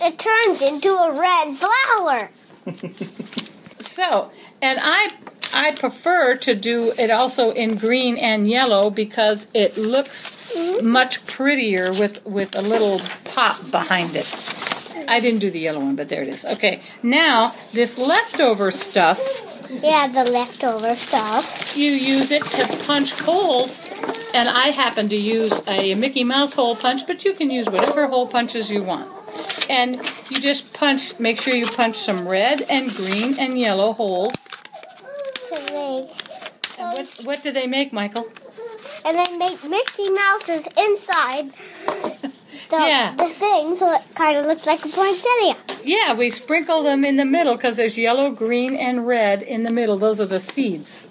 it 0.00 0.18
turns 0.18 0.60
into 0.62 0.90
a 0.90 1.18
red 1.18 1.56
flower. 1.56 2.30
so 3.80 4.30
and 4.60 4.78
I 4.80 5.10
I 5.54 5.72
prefer 5.72 6.36
to 6.36 6.54
do 6.54 6.92
it 6.98 7.10
also 7.10 7.50
in 7.50 7.76
green 7.76 8.16
and 8.16 8.48
yellow 8.48 8.90
because 8.90 9.46
it 9.54 9.76
looks 9.76 10.34
much 10.82 11.24
prettier 11.26 11.90
with 11.92 12.24
with 12.24 12.54
a 12.56 12.62
little 12.62 13.00
pop 13.24 13.70
behind 13.70 14.16
it. 14.16 14.26
I 15.08 15.20
didn't 15.20 15.40
do 15.40 15.50
the 15.50 15.60
yellow 15.60 15.80
one, 15.80 15.96
but 15.96 16.08
there 16.10 16.22
it 16.22 16.28
is. 16.28 16.44
Okay, 16.44 16.80
now 17.02 17.52
this 17.72 17.96
leftover 17.98 18.70
stuff, 18.70 19.18
Yeah, 19.70 20.06
the 20.08 20.24
leftover 20.30 20.96
stuff. 20.96 21.76
you 21.76 21.90
use 21.92 22.30
it 22.30 22.44
to 22.44 22.66
punch 22.86 23.12
holes. 23.20 23.90
And 24.34 24.46
I 24.48 24.68
happen 24.68 25.08
to 25.08 25.16
use 25.16 25.62
a 25.66 25.94
Mickey 25.94 26.22
Mouse 26.24 26.52
hole 26.52 26.76
punch, 26.76 27.06
but 27.06 27.24
you 27.24 27.32
can 27.32 27.50
use 27.50 27.70
whatever 27.70 28.06
hole 28.06 28.26
punches 28.28 28.68
you 28.68 28.82
want. 28.82 29.10
And 29.70 29.96
you 30.28 30.40
just 30.40 30.74
punch, 30.74 31.18
make 31.18 31.40
sure 31.40 31.54
you 31.54 31.66
punch 31.66 31.96
some 31.96 32.28
red 32.28 32.60
and 32.68 32.90
green 32.94 33.38
and 33.38 33.58
yellow 33.58 33.94
holes. 33.94 34.34
To 35.48 35.72
make. 35.72 36.10
And 36.78 36.92
what, 36.96 37.24
what 37.24 37.42
do 37.42 37.52
they 37.52 37.66
make, 37.66 37.92
Michael? 37.92 38.28
And 39.04 39.16
they 39.18 39.36
make 39.36 39.62
Mickey 39.68 40.10
Mouse's 40.10 40.66
inside 40.76 41.52
the, 42.70 42.76
Yeah. 42.76 43.14
the 43.16 43.28
thing 43.28 43.76
so 43.76 43.92
it 43.94 44.02
kind 44.14 44.36
of 44.38 44.46
looks 44.46 44.66
like 44.66 44.84
a 44.84 44.88
poinsettia. 44.88 45.56
Yeah, 45.84 46.14
we 46.14 46.30
sprinkle 46.30 46.82
them 46.82 47.04
in 47.04 47.16
the 47.16 47.24
middle 47.24 47.56
because 47.56 47.76
there's 47.76 47.96
yellow, 47.96 48.30
green, 48.30 48.76
and 48.76 49.06
red 49.06 49.42
in 49.42 49.62
the 49.62 49.70
middle. 49.70 49.96
Those 49.98 50.20
are 50.20 50.26
the 50.26 50.40
seeds. 50.40 51.04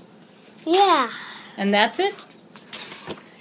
Yeah. 0.66 1.10
And 1.56 1.74
that's 1.74 2.00
it. 2.00 2.26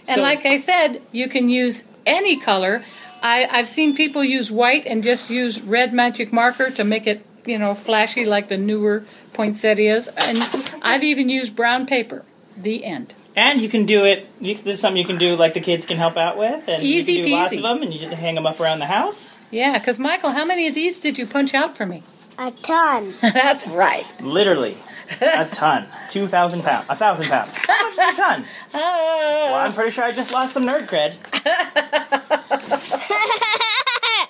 And 0.08 0.16
So- 0.16 0.22
like 0.22 0.46
I 0.46 0.56
said, 0.56 1.02
you 1.12 1.28
can 1.28 1.48
use 1.48 1.84
any 2.06 2.38
color. 2.40 2.84
I, 3.22 3.46
I've 3.50 3.68
seen 3.68 3.96
people 3.96 4.22
use 4.22 4.50
white 4.52 4.86
and 4.86 5.02
just 5.02 5.28
use 5.30 5.60
red 5.60 5.92
magic 5.92 6.32
marker 6.32 6.70
to 6.70 6.84
make 6.84 7.06
it, 7.08 7.25
you 7.46 7.58
know, 7.58 7.74
flashy 7.74 8.24
like 8.24 8.48
the 8.48 8.56
newer 8.56 9.04
poinsettias. 9.32 10.08
And 10.08 10.38
I've 10.82 11.02
even 11.04 11.28
used 11.28 11.56
brown 11.56 11.86
paper. 11.86 12.24
The 12.56 12.84
end. 12.84 13.14
And 13.34 13.60
you 13.60 13.68
can 13.68 13.84
do 13.84 14.04
it. 14.04 14.26
You, 14.40 14.54
this 14.54 14.76
is 14.76 14.80
something 14.80 14.96
you 14.96 15.06
can 15.06 15.18
do, 15.18 15.36
like 15.36 15.52
the 15.52 15.60
kids 15.60 15.84
can 15.84 15.98
help 15.98 16.16
out 16.16 16.38
with, 16.38 16.66
and 16.68 16.82
Easy 16.82 17.12
you 17.12 17.18
can 17.18 17.26
do 17.28 17.36
lots 17.36 17.52
of 17.54 17.62
them, 17.62 17.82
and 17.82 17.92
you 17.92 18.00
just 18.00 18.14
hang 18.14 18.34
them 18.34 18.46
up 18.46 18.58
around 18.60 18.78
the 18.78 18.86
house. 18.86 19.36
Yeah, 19.50 19.78
because 19.78 19.98
Michael, 19.98 20.30
how 20.30 20.46
many 20.46 20.66
of 20.68 20.74
these 20.74 21.00
did 21.00 21.18
you 21.18 21.26
punch 21.26 21.52
out 21.52 21.76
for 21.76 21.84
me? 21.84 22.02
A 22.38 22.50
ton. 22.50 23.14
That's 23.22 23.68
right. 23.68 24.06
Literally, 24.22 24.78
a 25.20 25.44
ton, 25.52 25.86
two 26.08 26.26
thousand 26.26 26.62
pounds, 26.62 26.86
a 26.88 26.96
thousand 26.96 27.26
pounds. 27.26 27.52
How 27.52 27.90
much 27.90 27.92
is 27.92 28.18
a 28.18 28.22
ton? 28.22 28.44
Well, 28.72 29.54
I'm 29.54 29.72
pretty 29.72 29.90
sure 29.90 30.04
I 30.04 30.12
just 30.12 30.32
lost 30.32 30.52
some 30.54 30.64
nerd 30.64 30.86
cred. 30.88 31.14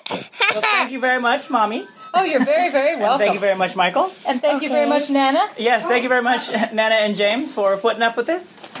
So 0.09 0.61
thank 0.61 0.91
you 0.91 0.99
very 0.99 1.19
much, 1.21 1.49
mommy. 1.49 1.87
Oh, 2.13 2.23
you're 2.23 2.43
very, 2.45 2.69
very 2.71 2.95
welcome. 2.95 3.19
Thank 3.19 3.33
you 3.33 3.39
very 3.39 3.57
much, 3.57 3.75
Michael. 3.75 4.11
and 4.27 4.41
thank 4.41 4.63
you 4.63 4.69
very 4.69 4.87
much, 4.87 5.09
Nana. 5.09 5.49
Yes, 5.57 5.85
thank 5.85 6.03
you 6.03 6.09
very 6.09 6.23
much, 6.23 6.49
Nana 6.49 6.95
and 6.95 7.15
James, 7.15 7.51
for 7.53 7.75
putting 7.77 8.01
up 8.01 8.15
with 8.17 8.25
this. 8.25 8.55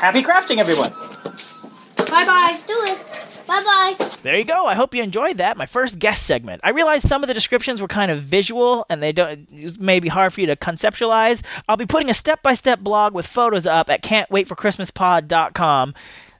Happy 0.00 0.22
crafting, 0.22 0.58
everyone. 0.58 0.90
Bye 2.10 2.24
bye. 2.24 2.58
Do 2.66 2.74
it. 2.84 2.98
Bye 3.46 3.62
bye. 3.98 4.10
There 4.22 4.36
you 4.38 4.44
go. 4.44 4.66
I 4.66 4.74
hope 4.74 4.94
you 4.94 5.02
enjoyed 5.02 5.38
that. 5.38 5.56
My 5.56 5.66
first 5.66 5.98
guest 5.98 6.24
segment. 6.26 6.60
I 6.64 6.70
realized 6.70 7.06
some 7.08 7.22
of 7.22 7.28
the 7.28 7.34
descriptions 7.34 7.80
were 7.80 7.88
kind 7.88 8.10
of 8.10 8.22
visual 8.22 8.84
and 8.90 9.02
they 9.02 9.12
don't 9.12 9.48
it 9.52 9.80
may 9.80 10.00
be 10.00 10.08
hard 10.08 10.32
for 10.32 10.40
you 10.40 10.46
to 10.48 10.56
conceptualize. 10.56 11.42
I'll 11.68 11.76
be 11.76 11.86
putting 11.86 12.10
a 12.10 12.14
step-by-step 12.14 12.80
blog 12.80 13.14
with 13.14 13.26
photos 13.26 13.66
up 13.66 13.88
at 13.88 14.02
can'twaitforchristmaspod.com. 14.02 15.94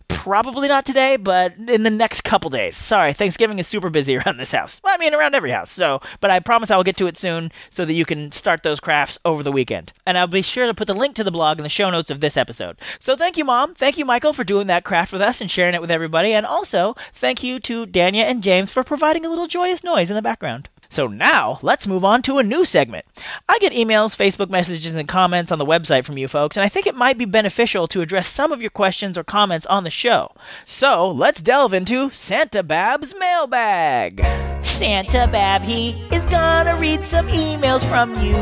Probably 0.09 0.69
not 0.69 0.85
today, 0.85 1.17
but 1.17 1.55
in 1.57 1.83
the 1.83 1.91
next 1.91 2.23
couple 2.23 2.51
days. 2.51 2.77
Sorry, 2.77 3.13
Thanksgiving 3.13 3.59
is 3.59 3.67
super 3.67 3.91
busy 3.91 4.17
around 4.19 4.39
this 4.39 4.53
house. 4.53 4.81
Well, 4.83 4.95
I 4.95 4.99
mean 4.99 5.15
around 5.15 5.35
every 5.35 5.51
house. 5.51 5.71
So, 5.71 6.01
but 6.21 6.31
I 6.31 6.41
promise 6.41 6.71
I 6.71 6.77
will 6.77 6.85
get 6.85 6.97
to 6.99 7.07
it 7.07 7.17
soon 7.17 7.53
so 7.71 7.85
that 7.85 7.93
you 7.93 8.05
can 8.05 8.33
start 8.33 8.63
those 8.63 8.81
crafts 8.81 9.19
over 9.25 9.43
the 9.43 9.53
weekend. 9.53 9.93
And 10.05 10.19
I'll 10.19 10.27
be 10.27 10.43
sure 10.43 10.67
to 10.67 10.75
put 10.75 10.87
the 10.87 10.95
link 10.95 11.15
to 11.17 11.25
the 11.25 11.31
blog 11.31 11.59
in 11.59 11.63
the 11.63 11.69
show 11.69 11.91
notes 11.91 12.11
of 12.11 12.21
this 12.21 12.37
episode. 12.37 12.77
So 12.99 13.17
thank 13.17 13.37
you, 13.37 13.45
Mom. 13.45 13.75
Thank 13.75 13.99
you, 13.99 14.05
Michael, 14.05 14.33
for 14.33 14.45
doing 14.45 14.67
that 14.67 14.85
craft 14.85 15.13
with 15.13 15.23
us 15.23 15.41
and 15.41 15.51
sharing 15.51 15.75
it 15.75 15.81
with 15.81 15.91
everybody. 15.91 16.33
And 16.33 16.47
also, 16.47 16.97
thank 17.15 17.43
you 17.43 17.61
to 17.61 17.87
Danya 17.87 18.23
and 18.25 18.43
James 18.43 18.73
for 18.73 18.83
providing 18.83 19.25
a 19.25 19.29
little 19.29 19.47
joyous 19.47 19.85
noise 19.85 20.11
in 20.11 20.17
the 20.17 20.23
background. 20.23 20.69
So 20.97 21.09
now, 21.09 21.59
let's 21.61 21.87
move 21.87 22.07
on 22.07 22.23
to 22.23 22.39
a 22.39 22.43
new 22.43 22.65
segment. 22.65 23.05
I 23.51 23.59
get 23.59 23.75
emails, 23.75 24.17
Facebook 24.17 24.49
messages, 24.49 24.97
and 24.97 25.07
comments 25.07 25.53
on 25.53 25.59
the 25.59 25.67
website 25.67 26.07
from 26.07 26.17
you 26.17 26.27
folks, 26.27 26.57
and 26.57 26.65
I 26.65 26.71
think 26.71 26.87
it 26.87 26.95
might 26.95 27.19
be 27.19 27.27
beneficial 27.27 27.87
to 27.89 28.01
address 28.01 28.29
some 28.29 28.51
of 28.51 28.63
your 28.63 28.71
questions 28.71 29.19
or 29.19 29.23
comments 29.23 29.67
on 29.67 29.85
the 29.85 29.91
show. 29.91 30.33
So 30.65 31.11
let's 31.11 31.43
delve 31.43 31.75
into 31.75 32.09
Santa 32.13 32.63
Babb's 32.63 33.15
mailbag. 33.15 34.25
Santa 34.65 35.29
Babb, 35.31 35.61
he 35.65 35.91
is 36.11 36.25
gonna 36.25 36.79
read 36.79 37.05
some 37.05 37.29
emails 37.29 37.87
from 37.87 38.15
you, 38.25 38.35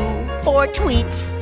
or 0.49 0.65
tweets, 0.67 1.33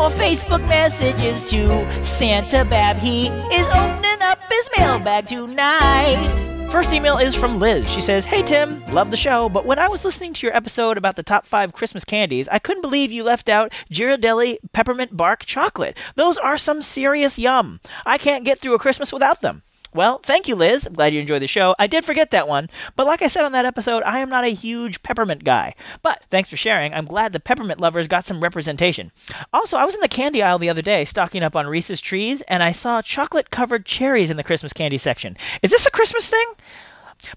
or 0.00 0.10
Facebook 0.10 0.66
messages 0.68 1.42
to 1.50 2.04
Santa 2.04 2.64
Babb, 2.64 2.98
he 2.98 3.28
is 3.28 3.66
opening 3.68 4.22
up 4.22 4.38
his 4.50 4.68
mailbag 4.76 5.26
tonight. 5.26 6.68
First 6.72 6.92
email 6.94 7.18
is 7.18 7.34
from 7.34 7.58
Liz. 7.58 7.86
She 7.90 8.00
says, 8.00 8.24
Hey 8.24 8.42
Tim, 8.42 8.82
love 8.86 9.10
the 9.10 9.16
show, 9.16 9.50
but 9.50 9.66
when 9.66 9.78
I 9.78 9.88
was 9.88 10.06
listening 10.06 10.32
to 10.32 10.46
your 10.46 10.56
episode 10.56 10.96
about 10.96 11.16
the 11.16 11.22
top 11.22 11.46
five 11.46 11.74
Christmas 11.74 12.02
candies, 12.02 12.48
I 12.48 12.58
couldn't 12.58 12.80
believe 12.80 13.12
you 13.12 13.24
left 13.24 13.50
out 13.50 13.72
Ghirardelli 13.90 14.56
peppermint 14.72 15.14
bark 15.14 15.44
chocolate. 15.44 15.98
Those 16.14 16.38
are 16.38 16.56
some 16.56 16.80
serious 16.80 17.38
yum. 17.38 17.80
I 18.06 18.16
can't 18.16 18.46
get 18.46 18.58
through 18.58 18.72
a 18.72 18.78
Christmas 18.78 19.12
without 19.12 19.42
them. 19.42 19.62
Well, 19.94 20.20
thank 20.22 20.48
you, 20.48 20.56
Liz. 20.56 20.86
I'm 20.86 20.94
glad 20.94 21.12
you 21.12 21.20
enjoyed 21.20 21.42
the 21.42 21.46
show. 21.46 21.74
I 21.78 21.86
did 21.86 22.06
forget 22.06 22.30
that 22.30 22.48
one, 22.48 22.70
but 22.96 23.06
like 23.06 23.20
I 23.20 23.28
said 23.28 23.44
on 23.44 23.52
that 23.52 23.66
episode, 23.66 24.02
I 24.04 24.20
am 24.20 24.30
not 24.30 24.44
a 24.44 24.48
huge 24.48 25.02
peppermint 25.02 25.44
guy. 25.44 25.74
But 26.00 26.22
thanks 26.30 26.48
for 26.48 26.56
sharing. 26.56 26.94
I'm 26.94 27.04
glad 27.04 27.32
the 27.34 27.40
peppermint 27.40 27.78
lovers 27.78 28.08
got 28.08 28.24
some 28.24 28.42
representation. 28.42 29.12
Also, 29.52 29.76
I 29.76 29.84
was 29.84 29.94
in 29.94 30.00
the 30.00 30.08
candy 30.08 30.42
aisle 30.42 30.58
the 30.58 30.70
other 30.70 30.80
day, 30.80 31.04
stocking 31.04 31.42
up 31.42 31.54
on 31.54 31.66
Reese's 31.66 32.00
trees, 32.00 32.40
and 32.42 32.62
I 32.62 32.72
saw 32.72 33.02
chocolate 33.02 33.50
covered 33.50 33.84
cherries 33.84 34.30
in 34.30 34.38
the 34.38 34.42
Christmas 34.42 34.72
candy 34.72 34.96
section. 34.96 35.36
Is 35.60 35.70
this 35.70 35.84
a 35.84 35.90
Christmas 35.90 36.26
thing? 36.26 36.46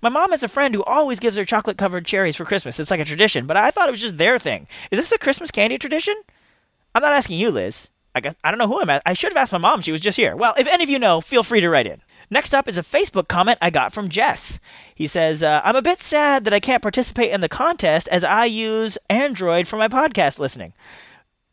My 0.02 0.10
mom 0.10 0.32
has 0.32 0.42
a 0.42 0.48
friend 0.48 0.74
who 0.74 0.84
always 0.86 1.20
gives 1.20 1.36
her 1.36 1.46
chocolate 1.46 1.78
covered 1.78 2.06
cherries 2.06 2.38
for 2.38 2.46
Christmas. 2.46 2.80
It's 2.80 2.90
like 2.90 3.02
a 3.02 3.06
tradition, 3.06 3.48
but 3.48 3.58
I 3.58 3.70
thought 3.70 3.90
it 3.90 3.92
was 3.92 4.02
just 4.02 4.18
their 4.18 4.40
thing. 4.40 4.68
Is 4.92 5.00
this 5.00 5.12
a 5.12 5.18
Christmas 5.18 5.52
candy 5.52 5.78
tradition? 5.78 6.16
I'm 6.96 7.02
not 7.02 7.14
asking 7.14 7.38
you, 7.38 7.52
Liz. 7.52 7.90
I 8.16 8.22
guess 8.22 8.34
I 8.46 8.50
don't 8.50 8.58
know 8.58 8.68
who 8.68 8.80
I'm 8.80 8.90
at. 8.90 9.04
I 9.06 9.14
should 9.14 9.32
have 9.34 9.38
asked 9.38 9.52
my 9.52 9.58
mom. 9.58 9.82
She 9.82 9.92
was 9.92 10.00
just 10.00 10.16
here. 10.16 10.38
Well, 10.38 10.54
if 10.58 10.68
any 10.68 10.86
of 10.86 10.90
you 10.90 10.98
know, 10.98 11.20
feel 11.20 11.44
free 11.44 11.60
to 11.60 11.70
write 11.70 11.86
in. 11.86 12.02
Next 12.30 12.54
up 12.54 12.68
is 12.68 12.78
a 12.78 12.84
Facebook 12.84 13.28
comment 13.28 13.58
I 13.62 13.70
got 13.70 13.94
from 13.94 14.10
Jess. 14.10 14.60
He 14.94 15.08
says, 15.08 15.44
uh, 15.44 15.62
I'm 15.64 15.76
a 15.76 15.82
bit 15.82 16.02
sad 16.02 16.44
that 16.46 16.54
I 16.54 16.60
can't 16.60 16.82
participate 16.82 17.32
in 17.32 17.42
the 17.42 17.50
contest 17.50 18.08
as 18.10 18.24
I 18.24 18.46
use 18.46 18.98
Android 19.10 19.68
for 19.68 19.78
my 19.78 19.88
podcast 19.88 20.40
listening. 20.40 20.74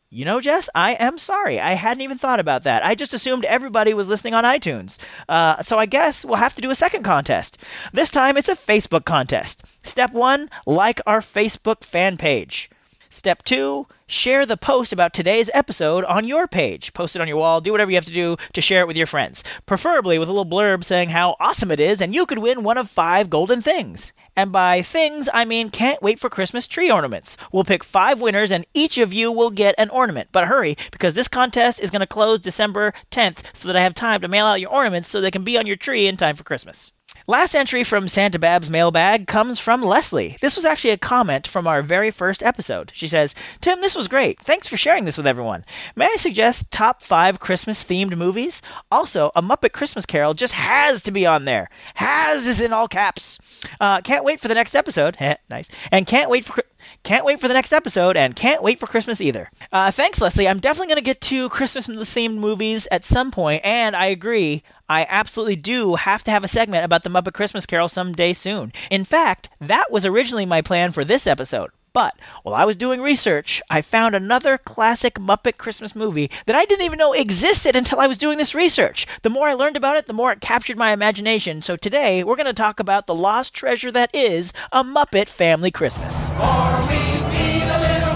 You 0.09 0.25
know, 0.25 0.39
Jess, 0.39 0.69
I 0.75 0.91
am 0.93 1.17
sorry. 1.17 1.59
I 1.59 1.73
hadn't 1.73 2.01
even 2.01 2.19
thought 2.19 2.39
about 2.39 2.61
that. 2.63 2.85
I 2.85 2.93
just 2.93 3.15
assumed 3.15 3.45
everybody 3.45 3.95
was 3.95 4.09
listening 4.09 4.35
on 4.35 4.43
iTunes. 4.43 4.99
Uh, 5.27 5.63
so 5.63 5.79
I 5.79 5.87
guess 5.87 6.23
we'll 6.23 6.35
have 6.35 6.53
to 6.53 6.61
do 6.61 6.69
a 6.69 6.75
second 6.75 7.01
contest. 7.01 7.57
This 7.93 8.11
time 8.11 8.37
it's 8.37 8.47
a 8.47 8.55
Facebook 8.55 9.05
contest. 9.05 9.63
Step 9.81 10.13
one, 10.13 10.51
like 10.67 11.01
our 11.07 11.19
Facebook 11.19 11.83
fan 11.83 12.17
page. 12.17 12.69
Step 13.09 13.41
two, 13.41 13.87
share 14.13 14.45
the 14.45 14.55
post 14.55 14.93
about 14.93 15.13
today's 15.13 15.49
episode 15.53 16.05
on 16.05 16.27
your 16.27 16.47
page. 16.47 16.93
Post 16.93 17.15
it 17.15 17.21
on 17.21 17.27
your 17.27 17.37
wall, 17.37 17.59
do 17.59 17.71
whatever 17.71 17.89
you 17.89 17.97
have 17.97 18.05
to 18.05 18.13
do 18.13 18.37
to 18.53 18.61
share 18.61 18.81
it 18.81 18.87
with 18.87 18.95
your 18.95 19.07
friends. 19.07 19.43
Preferably 19.65 20.19
with 20.19 20.29
a 20.29 20.31
little 20.31 20.45
blurb 20.45 20.83
saying 20.83 21.09
how 21.09 21.35
awesome 21.39 21.71
it 21.71 21.79
is, 21.79 21.99
and 21.99 22.13
you 22.13 22.25
could 22.25 22.37
win 22.37 22.63
one 22.63 22.77
of 22.77 22.89
five 22.89 23.29
golden 23.29 23.61
things. 23.61 24.13
And 24.35 24.51
by 24.51 24.81
things, 24.81 25.29
I 25.33 25.45
mean 25.45 25.69
can't 25.69 26.01
wait 26.01 26.19
for 26.19 26.29
Christmas 26.29 26.67
tree 26.67 26.91
ornaments. 26.91 27.37
We'll 27.51 27.63
pick 27.63 27.83
five 27.83 28.21
winners, 28.21 28.51
and 28.51 28.65
each 28.73 28.97
of 28.99 29.13
you 29.13 29.31
will 29.31 29.49
get 29.49 29.75
an 29.77 29.89
ornament. 29.89 30.29
But 30.31 30.47
hurry, 30.47 30.77
because 30.91 31.15
this 31.15 31.27
contest 31.27 31.79
is 31.79 31.89
going 31.89 32.01
to 32.01 32.07
close 32.07 32.39
December 32.39 32.93
10th 33.11 33.39
so 33.53 33.67
that 33.67 33.75
I 33.75 33.81
have 33.81 33.95
time 33.95 34.21
to 34.21 34.27
mail 34.27 34.45
out 34.45 34.61
your 34.61 34.71
ornaments 34.71 35.09
so 35.09 35.21
they 35.21 35.31
can 35.31 35.43
be 35.43 35.57
on 35.57 35.67
your 35.67 35.75
tree 35.75 36.07
in 36.07 36.17
time 36.17 36.35
for 36.35 36.43
Christmas. 36.43 36.91
Last 37.25 37.55
entry 37.55 37.85
from 37.85 38.09
Santa 38.09 38.37
Babb's 38.37 38.69
mailbag 38.69 39.27
comes 39.27 39.57
from 39.57 39.81
Leslie. 39.81 40.37
This 40.41 40.57
was 40.57 40.65
actually 40.65 40.89
a 40.89 40.97
comment 40.97 41.47
from 41.47 41.67
our 41.67 41.81
very 41.81 42.11
first 42.11 42.43
episode. 42.43 42.91
She 42.93 43.07
says, 43.07 43.33
Tim, 43.61 43.79
this 43.79 43.95
was 43.95 44.09
great. 44.09 44.39
Thanks 44.41 44.67
for 44.67 44.75
sharing 44.75 45.05
this 45.05 45.15
with 45.15 45.25
everyone. 45.25 45.63
May 45.95 46.07
I 46.07 46.17
suggest 46.17 46.69
top 46.69 47.01
five 47.01 47.39
Christmas 47.39 47.83
themed 47.85 48.17
movies? 48.17 48.61
Also, 48.91 49.31
A 49.35 49.41
Muppet 49.41 49.71
Christmas 49.71 50.05
Carol 50.05 50.33
just 50.33 50.53
has 50.53 51.01
to 51.03 51.11
be 51.11 51.25
on 51.25 51.45
there. 51.45 51.69
Has 51.95 52.45
is 52.45 52.59
in 52.59 52.73
all 52.73 52.89
caps. 52.89 53.39
Uh, 53.79 54.01
can't 54.01 54.25
wait 54.25 54.41
for 54.41 54.49
the 54.49 54.55
next 54.55 54.75
episode. 54.75 55.17
Nice. 55.49 55.67
And 55.91 56.07
can't 56.07 56.29
wait 56.29 56.45
for. 56.45 56.63
Can't 57.03 57.25
wait 57.25 57.41
for 57.41 57.49
the 57.49 57.53
next 57.53 57.73
episode, 57.73 58.15
and 58.15 58.33
can't 58.33 58.63
wait 58.63 58.79
for 58.79 58.87
Christmas 58.87 59.19
either. 59.19 59.51
Uh, 59.73 59.91
thanks, 59.91 60.21
Leslie. 60.21 60.47
I'm 60.47 60.61
definitely 60.61 60.87
going 60.87 60.95
to 60.95 61.01
get 61.01 61.19
to 61.21 61.49
Christmas 61.49 61.85
themed 61.85 62.37
movies 62.37 62.87
at 62.91 63.03
some 63.03 63.29
point, 63.29 63.63
and 63.65 63.93
I 63.93 64.05
agree. 64.05 64.63
I 64.87 65.05
absolutely 65.09 65.57
do 65.57 65.95
have 65.95 66.23
to 66.23 66.31
have 66.31 66.45
a 66.45 66.47
segment 66.47 66.85
about 66.85 67.03
the 67.03 67.09
Muppet 67.09 67.33
Christmas 67.33 67.65
Carol 67.65 67.89
someday 67.89 68.31
soon. 68.31 68.71
In 68.89 69.03
fact, 69.03 69.49
that 69.59 69.91
was 69.91 70.05
originally 70.05 70.45
my 70.45 70.61
plan 70.61 70.93
for 70.93 71.03
this 71.03 71.27
episode. 71.27 71.71
But 71.93 72.15
while 72.41 72.55
I 72.55 72.65
was 72.65 72.75
doing 72.75 73.01
research, 73.01 73.61
I 73.69 73.83
found 73.83 74.15
another 74.15 74.57
classic 74.57 75.13
Muppet 75.15 75.57
Christmas 75.57 75.95
movie 75.95 76.31
that 76.47 76.55
I 76.55 76.65
didn't 76.65 76.85
even 76.85 76.97
know 76.97 77.13
existed 77.13 77.75
until 77.75 77.99
I 77.99 78.07
was 78.07 78.17
doing 78.17 78.39
this 78.39 78.55
research. 78.55 79.05
The 79.21 79.29
more 79.29 79.47
I 79.47 79.53
learned 79.53 79.77
about 79.77 79.97
it, 79.97 80.07
the 80.07 80.13
more 80.13 80.31
it 80.31 80.41
captured 80.41 80.75
my 80.75 80.91
imagination. 80.91 81.61
So 81.61 81.77
today, 81.77 82.23
we're 82.23 82.35
going 82.35 82.47
to 82.47 82.53
talk 82.53 82.79
about 82.79 83.05
the 83.05 83.13
lost 83.13 83.53
treasure 83.53 83.91
that 83.91 84.09
is 84.11 84.51
A 84.71 84.83
Muppet 84.83 85.29
Family 85.29 85.69
Christmas. 85.69 86.11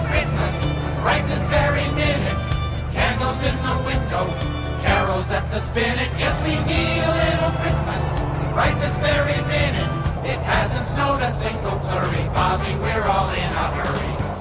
Christmas 0.08 0.54
right 1.04 1.24
this 1.28 1.48
very 1.48 1.88
minute. 1.94 2.38
Candles 2.94 3.44
in 3.44 3.56
the 3.62 3.78
window, 3.86 4.26
carols 4.82 5.30
at 5.30 5.50
the 5.52 5.60
spinet. 5.60 6.17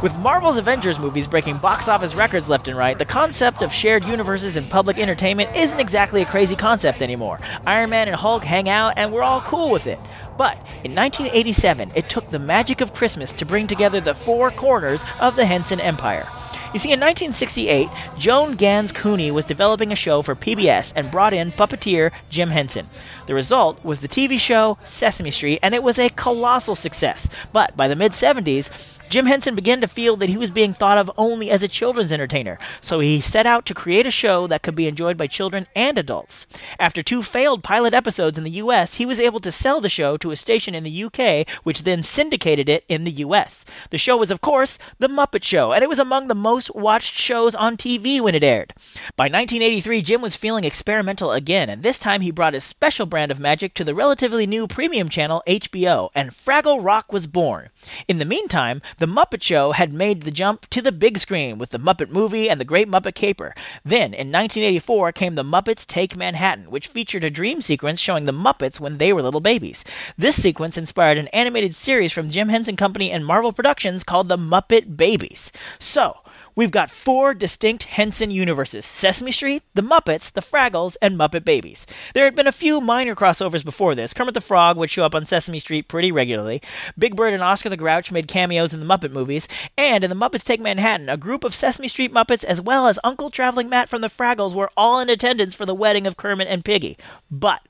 With 0.07 0.17
Marvel's 0.19 0.57
Avengers 0.57 1.01
movies 1.01 1.27
breaking 1.27 1.57
box 1.57 1.89
office 1.89 2.15
records 2.15 2.49
left 2.49 2.69
and 2.69 2.79
right, 2.79 2.97
the 2.97 3.05
concept 3.05 3.61
of 3.61 3.73
shared 3.73 4.05
universes 4.05 4.57
in 4.57 4.65
public 4.69 4.99
entertainment 4.99 5.51
isn't 5.57 5.81
exactly 5.81 6.23
a 6.23 6.27
crazy 6.27 6.55
concept 6.55 7.03
anymore. 7.03 7.41
Iron 7.67 7.91
Man 7.91 8.07
and 8.07 8.17
Hulk 8.17 8.45
hang 8.45 8.69
out, 8.69 8.93
and 8.97 9.13
we're 9.13 9.25
all 9.25 9.41
cool 9.41 9.69
with 9.69 9.89
it. 9.89 9.99
But 10.39 10.59
in 10.85 10.95
1987, 10.95 11.91
it 11.97 12.09
took 12.09 12.31
the 12.31 12.39
magic 12.39 12.81
of 12.81 12.95
Christmas 12.95 13.33
to 13.33 13.45
bring 13.45 13.67
together 13.67 14.01
the 14.01 14.15
four 14.15 14.53
corners 14.53 15.01
of 15.19 15.35
the 15.35 15.45
Henson 15.45 15.81
Empire. 15.81 16.29
You 16.73 16.81
see, 16.81 16.93
in 16.93 17.01
1968, 17.01 17.89
Joan 18.19 18.55
Ganz 18.55 18.93
Cooney 18.93 19.31
was 19.31 19.45
developing 19.45 19.93
a 19.93 19.97
show 19.97 20.23
for 20.23 20.35
PBS 20.35 20.93
and 20.95 21.11
brought 21.11 21.33
in 21.33 21.51
puppeteer 21.51 22.13
Jim 22.29 22.51
Henson. 22.51 22.87
The 23.27 23.35
result 23.35 23.83
was 23.85 24.01
the 24.01 24.09
TV 24.09 24.39
show 24.39 24.77
Sesame 24.85 25.31
Street, 25.31 25.59
and 25.63 25.75
it 25.75 25.83
was 25.83 25.99
a 25.99 26.11
colossal 26.11 26.77
success. 26.77 27.29
But 27.53 27.77
by 27.77 27.89
the 27.89 27.97
mid 27.97 28.13
70s, 28.13 28.71
Jim 29.09 29.27
Henson 29.27 29.55
began 29.55 29.81
to 29.81 29.87
feel 29.87 30.17
that 30.17 30.29
he 30.29 30.37
was 30.37 30.51
being 30.51 30.75
thought 30.75 30.99
of 30.99 31.11
only 31.17 31.49
as 31.49 31.63
a 31.63 31.69
children's 31.69 32.11
entertainer, 32.11 32.59
so 32.81 32.99
he 32.99 33.21
set 33.21 33.47
out 33.47 33.65
to 33.67 33.75
create 33.75 34.05
a 34.05 34.11
show 34.11 34.49
that 34.49 34.63
could 34.63 34.75
be 34.75 34.89
enjoyed 34.89 35.17
by 35.17 35.29
children 35.29 35.69
and 35.77 35.97
adults. 35.97 36.45
After 36.81 37.05
two 37.05 37.23
failed 37.23 37.63
pilot 37.63 37.95
episodes 37.95 38.37
in 38.37 38.43
the 38.43 38.51
US, 38.63 38.95
he 38.95 39.07
was 39.07 39.21
able 39.21 39.39
to 39.41 39.53
sell 39.53 39.81
the 39.81 39.89
show 39.89 40.17
to 40.17 40.33
a 40.33 40.37
station 40.37 40.75
in 40.75 40.83
the 40.83 41.05
UK, 41.05 41.47
which 41.63 41.85
then 41.85 42.03
syndicated 42.03 42.69
it 42.69 42.85
in 42.89 43.05
the 43.05 43.13
US. 43.13 43.65
The 43.91 43.99
show 43.99 44.17
was, 44.17 44.33
of 44.33 44.41
course, 44.41 44.77
The 44.99 45.09
Muppet 45.09 45.45
Show, 45.45 45.73
and 45.73 45.85
it 45.85 45.89
was 45.89 46.01
among 46.01 46.27
the 46.27 46.35
most 46.35 46.75
watched 46.75 47.15
shows 47.15 47.55
on 47.55 47.77
TV 47.77 48.21
when 48.21 48.35
it 48.35 48.43
aired. 48.43 48.75
By 49.15 49.25
1983, 49.25 50.03
Jim 50.03 50.21
was 50.21 50.35
feeling 50.35 50.65
experimental 50.65 51.31
again, 51.31 51.71
and 51.71 51.85
this 51.85 52.01
time 52.01 52.23
he 52.23 52.33
brought 52.33 52.55
his 52.55 52.65
special 52.65 53.07
brand 53.07 53.31
of 53.31 53.39
magic 53.39 53.73
to 53.75 53.85
the 53.85 53.95
relatively 53.95 54.49
new 54.49 54.67
premium 54.67 55.09
channel 55.09 55.45
HBO, 55.47 56.11
and 56.13 56.33
Fraggle 56.33 56.85
Rock 56.85 57.13
was 57.13 57.29
born. 57.29 57.69
In 58.09 58.19
the 58.19 58.25
meantime, 58.25 58.83
The 58.99 59.07
Muppet 59.07 59.43
Show 59.43 59.73
had 59.73 59.93
made 59.93 60.23
the 60.23 60.31
jump 60.31 60.71
to 60.71 60.81
the 60.81 60.91
big 60.91 61.19
screen 61.19 61.59
with 61.59 61.69
The 61.69 61.79
Muppet 61.79 62.09
Movie 62.09 62.49
and 62.49 62.59
The 62.59 62.65
Great 62.65 62.89
Muppet 62.89 63.15
Caper. 63.15 63.55
Then, 63.85 64.15
in 64.15 64.33
1984, 64.33 65.13
came 65.13 65.35
The 65.35 65.45
Muppets 65.45 65.87
Take 65.87 66.17
Manhattan, 66.17 66.71
which 66.71 66.89
featured 66.89 67.23
a 67.23 67.29
dream 67.29 67.61
sequence 67.61 68.01
showing 68.01 68.25
the 68.25 68.33
Muppets 68.33 68.81
when 68.81 68.97
they 68.97 69.13
were 69.13 69.21
little 69.21 69.41
babies. 69.41 69.85
This 70.17 70.41
sequence 70.41 70.79
inspired 70.79 71.19
an 71.19 71.29
animated 71.29 71.75
series 71.75 72.11
from 72.11 72.31
Jim 72.31 72.49
Henson 72.49 72.75
Company 72.75 73.11
and 73.11 73.27
Marvel 73.27 73.53
Productions 73.53 74.03
called 74.03 74.31
The 74.31 74.39
Muppet 74.39 74.97
Babies. 74.97 75.53
So, 75.79 76.17
We've 76.57 76.71
got 76.71 76.91
four 76.91 77.35
distinct 77.35 77.85
Henson 77.85 78.31
universes 78.31 78.87
Sesame 78.87 79.31
Street, 79.31 79.63
The 79.75 79.83
Muppets, 79.83 80.33
The 80.33 80.41
Fraggles, 80.41 80.97
and 81.03 81.19
Muppet 81.19 81.45
Babies. 81.45 81.87
There 82.15 82.25
had 82.25 82.35
been 82.35 82.47
a 82.47 82.53
few 82.53 82.81
minor 82.81 83.15
crossovers 83.15 83.63
before 83.63 83.95
this. 83.95 84.15
Kermit 84.15 84.33
the 84.33 84.41
Frog 84.41 84.79
would 84.79 84.89
show 84.89 85.05
up 85.05 85.15
on 85.15 85.27
Sesame 85.27 85.59
Street 85.59 85.87
pretty 85.87 86.11
regularly. 86.11 86.63
Big 86.97 87.15
Bird 87.15 87.35
and 87.35 87.43
Oscar 87.43 87.69
the 87.69 87.77
Grouch 87.77 88.11
made 88.11 88.27
cameos 88.27 88.73
in 88.73 88.81
the 88.81 88.87
Muppet 88.87 89.13
movies. 89.13 89.47
And 89.77 90.03
in 90.03 90.09
The 90.09 90.17
Muppets 90.17 90.45
Take 90.45 90.63
Manhattan, 90.63 91.11
a 91.11 91.19
group 91.19 91.45
of 91.45 91.55
Sesame 91.55 91.89
Street 91.89 92.15
Muppets 92.15 92.43
as 92.43 92.59
well 92.59 92.87
as 92.87 92.99
Uncle 93.05 93.29
Traveling 93.29 93.69
Matt 93.69 93.91
from 93.91 94.01
The 94.01 94.09
Fraggles 94.09 94.55
were 94.55 94.71
all 94.79 94.99
in 94.99 95.11
attendance 95.11 95.55
for 95.55 95.67
the 95.67 95.75
wedding 95.75 96.07
of 96.07 96.17
Kermit 96.17 96.49
and 96.49 96.65
Piggy. 96.65 96.97
But 97.31 97.61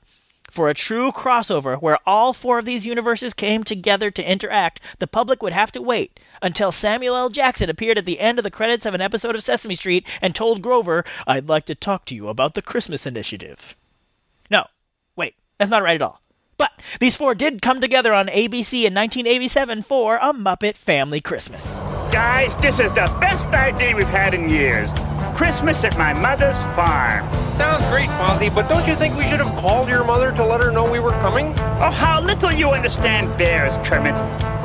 for 0.49 0.69
a 0.69 0.73
true 0.73 1.11
crossover 1.11 1.81
where 1.81 1.99
all 2.05 2.33
four 2.33 2.59
of 2.59 2.65
these 2.65 2.85
universes 2.85 3.33
came 3.33 3.63
together 3.63 4.09
to 4.11 4.29
interact, 4.29 4.79
the 4.99 5.07
public 5.07 5.43
would 5.43 5.53
have 5.53 5.71
to 5.73 5.81
wait 5.81 6.19
until 6.41 6.71
Samuel 6.71 7.15
L. 7.15 7.29
Jackson 7.29 7.69
appeared 7.69 7.97
at 7.97 8.05
the 8.05 8.19
end 8.19 8.39
of 8.39 8.43
the 8.43 8.51
credits 8.51 8.85
of 8.85 8.93
an 8.93 9.01
episode 9.01 9.35
of 9.35 9.43
Sesame 9.43 9.75
Street 9.75 10.05
and 10.21 10.33
told 10.33 10.61
Grover, 10.61 11.03
I'd 11.25 11.49
like 11.49 11.65
to 11.65 11.75
talk 11.75 12.05
to 12.05 12.15
you 12.15 12.27
about 12.27 12.53
the 12.53 12.61
Christmas 12.61 13.05
initiative. 13.05 13.75
No, 14.49 14.65
wait, 15.15 15.35
that's 15.57 15.71
not 15.71 15.83
right 15.83 15.95
at 15.95 16.01
all. 16.01 16.21
But 16.57 16.71
these 16.99 17.15
four 17.15 17.35
did 17.35 17.61
come 17.61 17.81
together 17.81 18.13
on 18.13 18.27
ABC 18.27 18.83
in 18.85 18.93
1987 18.95 19.83
for 19.83 20.17
A 20.17 20.33
Muppet 20.33 20.75
Family 20.75 21.21
Christmas. 21.21 21.79
Guys, 22.11 22.55
this 22.57 22.79
is 22.79 22.89
the 22.93 23.15
best 23.19 23.47
idea 23.49 23.95
we've 23.95 24.07
had 24.07 24.33
in 24.33 24.49
years. 24.49 24.89
Christmas 25.37 25.83
at 25.83 25.95
my 25.99 26.19
mother's 26.19 26.59
farm. 26.75 27.31
Sounds 27.33 27.87
great, 27.89 28.09
Fozzie, 28.09 28.53
but 28.53 28.67
don't 28.67 28.87
you 28.87 28.95
think 28.95 29.15
we 29.15 29.23
should 29.23 29.39
have 29.39 29.55
called 29.59 29.87
your 29.87 30.03
mother 30.03 30.31
to 30.31 30.43
let 30.43 30.61
her 30.61 30.71
know 30.71 30.91
we 30.91 30.99
were 30.99 31.11
coming? 31.11 31.53
Oh, 31.79 31.91
how 31.91 32.19
little 32.21 32.51
you 32.51 32.71
understand 32.71 33.37
bears, 33.37 33.77
Kermit. 33.87 34.15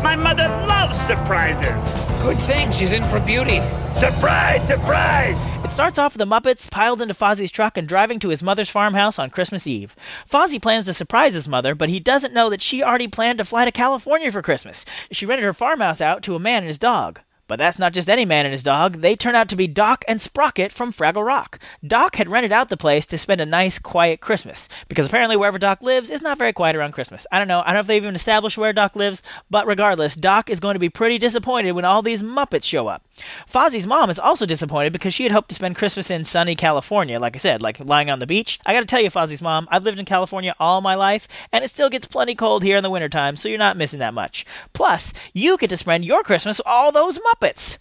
My 0.03 0.17
mother 0.17 0.45
loves 0.67 0.99
surprises. 0.99 2.07
Good 2.23 2.39
thing 2.47 2.73
she's 2.73 2.95
in 2.95 3.05
for 3.05 3.21
beauty. 3.21 3.61
Surprise, 4.01 4.67
surprise! 4.67 5.37
It 5.63 5.71
starts 5.73 5.99
off 5.99 6.15
with 6.15 6.27
the 6.27 6.35
Muppets 6.35 6.71
piled 6.71 7.03
into 7.03 7.13
Fozzie's 7.13 7.53
truck 7.53 7.77
and 7.77 7.87
driving 7.87 8.19
to 8.21 8.31
his 8.31 8.43
mother's 8.43 8.71
farmhouse 8.71 9.19
on 9.19 9.29
Christmas 9.29 9.67
Eve. 9.67 9.95
Fozzie 10.27 10.61
plans 10.61 10.87
to 10.87 10.95
surprise 10.95 11.35
his 11.35 11.47
mother, 11.47 11.75
but 11.75 11.91
he 11.91 12.01
doesn't 12.01 12.33
know 12.33 12.49
that 12.49 12.63
she 12.63 12.83
already 12.83 13.09
planned 13.09 13.39
to 13.39 13.45
fly 13.45 13.67
to 13.67 13.73
California 13.73 14.33
for 14.33 14.41
Christmas. 14.41 14.87
She 15.11 15.27
rented 15.27 15.45
her 15.45 15.53
farmhouse 15.53 16.01
out 16.01 16.23
to 16.23 16.35
a 16.35 16.41
man 16.41 16.63
and 16.63 16.69
his 16.69 16.79
dog. 16.79 17.21
But 17.53 17.59
that's 17.59 17.79
not 17.79 17.93
just 17.93 18.09
any 18.09 18.25
man 18.25 18.47
and 18.47 18.53
his 18.55 18.63
dog. 18.63 19.03
They 19.03 19.15
turn 19.15 19.35
out 19.35 19.51
to 19.51 19.57
be 19.57 19.67
Doc 19.67 20.07
and 20.09 20.23
Sprocket 20.23 20.73
from 20.73 20.91
Fraggle 20.91 21.27
Rock. 21.27 21.59
Doc 21.87 22.17
had 22.17 22.31
rented 22.31 22.51
out 22.51 22.71
the 22.71 22.79
place 22.79 23.05
to 23.05 23.19
spend 23.19 23.43
a 23.43 23.45
nice, 23.45 23.79
quiet 23.79 24.23
Christmas, 24.23 24.71
because 24.89 25.05
apparently 25.05 25.37
wherever 25.37 25.59
Doc 25.59 25.83
lives 25.83 26.09
is 26.09 26.23
not 26.23 26.39
very 26.39 26.55
quiet 26.55 26.77
around 26.77 26.93
Christmas. 26.93 27.27
I 27.31 27.39
don't 27.39 27.49
know. 27.49 27.61
I 27.61 27.65
don't 27.67 27.75
know 27.75 27.81
if 27.81 27.87
they've 27.89 28.03
even 28.03 28.15
established 28.15 28.57
where 28.57 28.73
Doc 28.73 28.97
lives, 28.97 29.23
but 29.51 29.67
regardless, 29.67 30.15
Doc 30.15 30.49
is 30.49 30.61
going 30.61 30.77
to 30.77 30.81
be 30.81 30.89
pretty 30.89 31.19
disappointed 31.19 31.73
when 31.73 31.85
all 31.85 32.01
these 32.01 32.23
Muppets 32.23 32.65
show 32.65 32.87
up. 32.87 33.05
Fozzie's 33.51 33.87
mom 33.87 34.09
is 34.11 34.19
also 34.19 34.47
disappointed 34.47 34.93
because 34.93 35.13
she 35.13 35.23
had 35.23 35.33
hoped 35.33 35.51
to 35.51 35.55
spend 35.55 35.77
Christmas 35.77 36.11
in 36.11 36.25
sunny 36.25 36.55
California, 36.57 37.21
like 37.21 37.37
I 37.37 37.39
said, 37.39 37.61
like 37.63 37.79
lying 37.79 38.11
on 38.11 38.19
the 38.21 38.27
beach. 38.27 38.59
I 38.65 38.73
gotta 38.73 38.87
tell 38.87 39.03
you, 39.03 39.11
Fozzie's 39.11 39.43
mom, 39.43 39.69
I've 39.71 39.85
lived 39.85 39.99
in 39.99 40.05
California 40.07 40.55
all 40.59 40.81
my 40.81 40.95
life, 40.95 41.29
and 41.53 41.63
it 41.65 41.69
still 41.69 41.91
gets 41.91 42.07
plenty 42.07 42.35
cold 42.35 42.63
here 42.63 42.77
in 42.77 42.83
the 42.83 42.91
wintertime, 42.91 43.37
so 43.37 43.49
you're 43.49 43.59
not 43.59 43.77
missing 43.77 43.99
that 44.01 44.15
much. 44.15 44.47
Plus, 44.73 45.13
you 45.35 45.59
get 45.59 45.71
to 45.71 45.77
spend 45.77 46.05
your 46.05 46.23
Christmas 46.23 46.59
with 46.59 46.67
all 46.67 46.91
those 46.91 47.19
Muppets. 47.19 47.77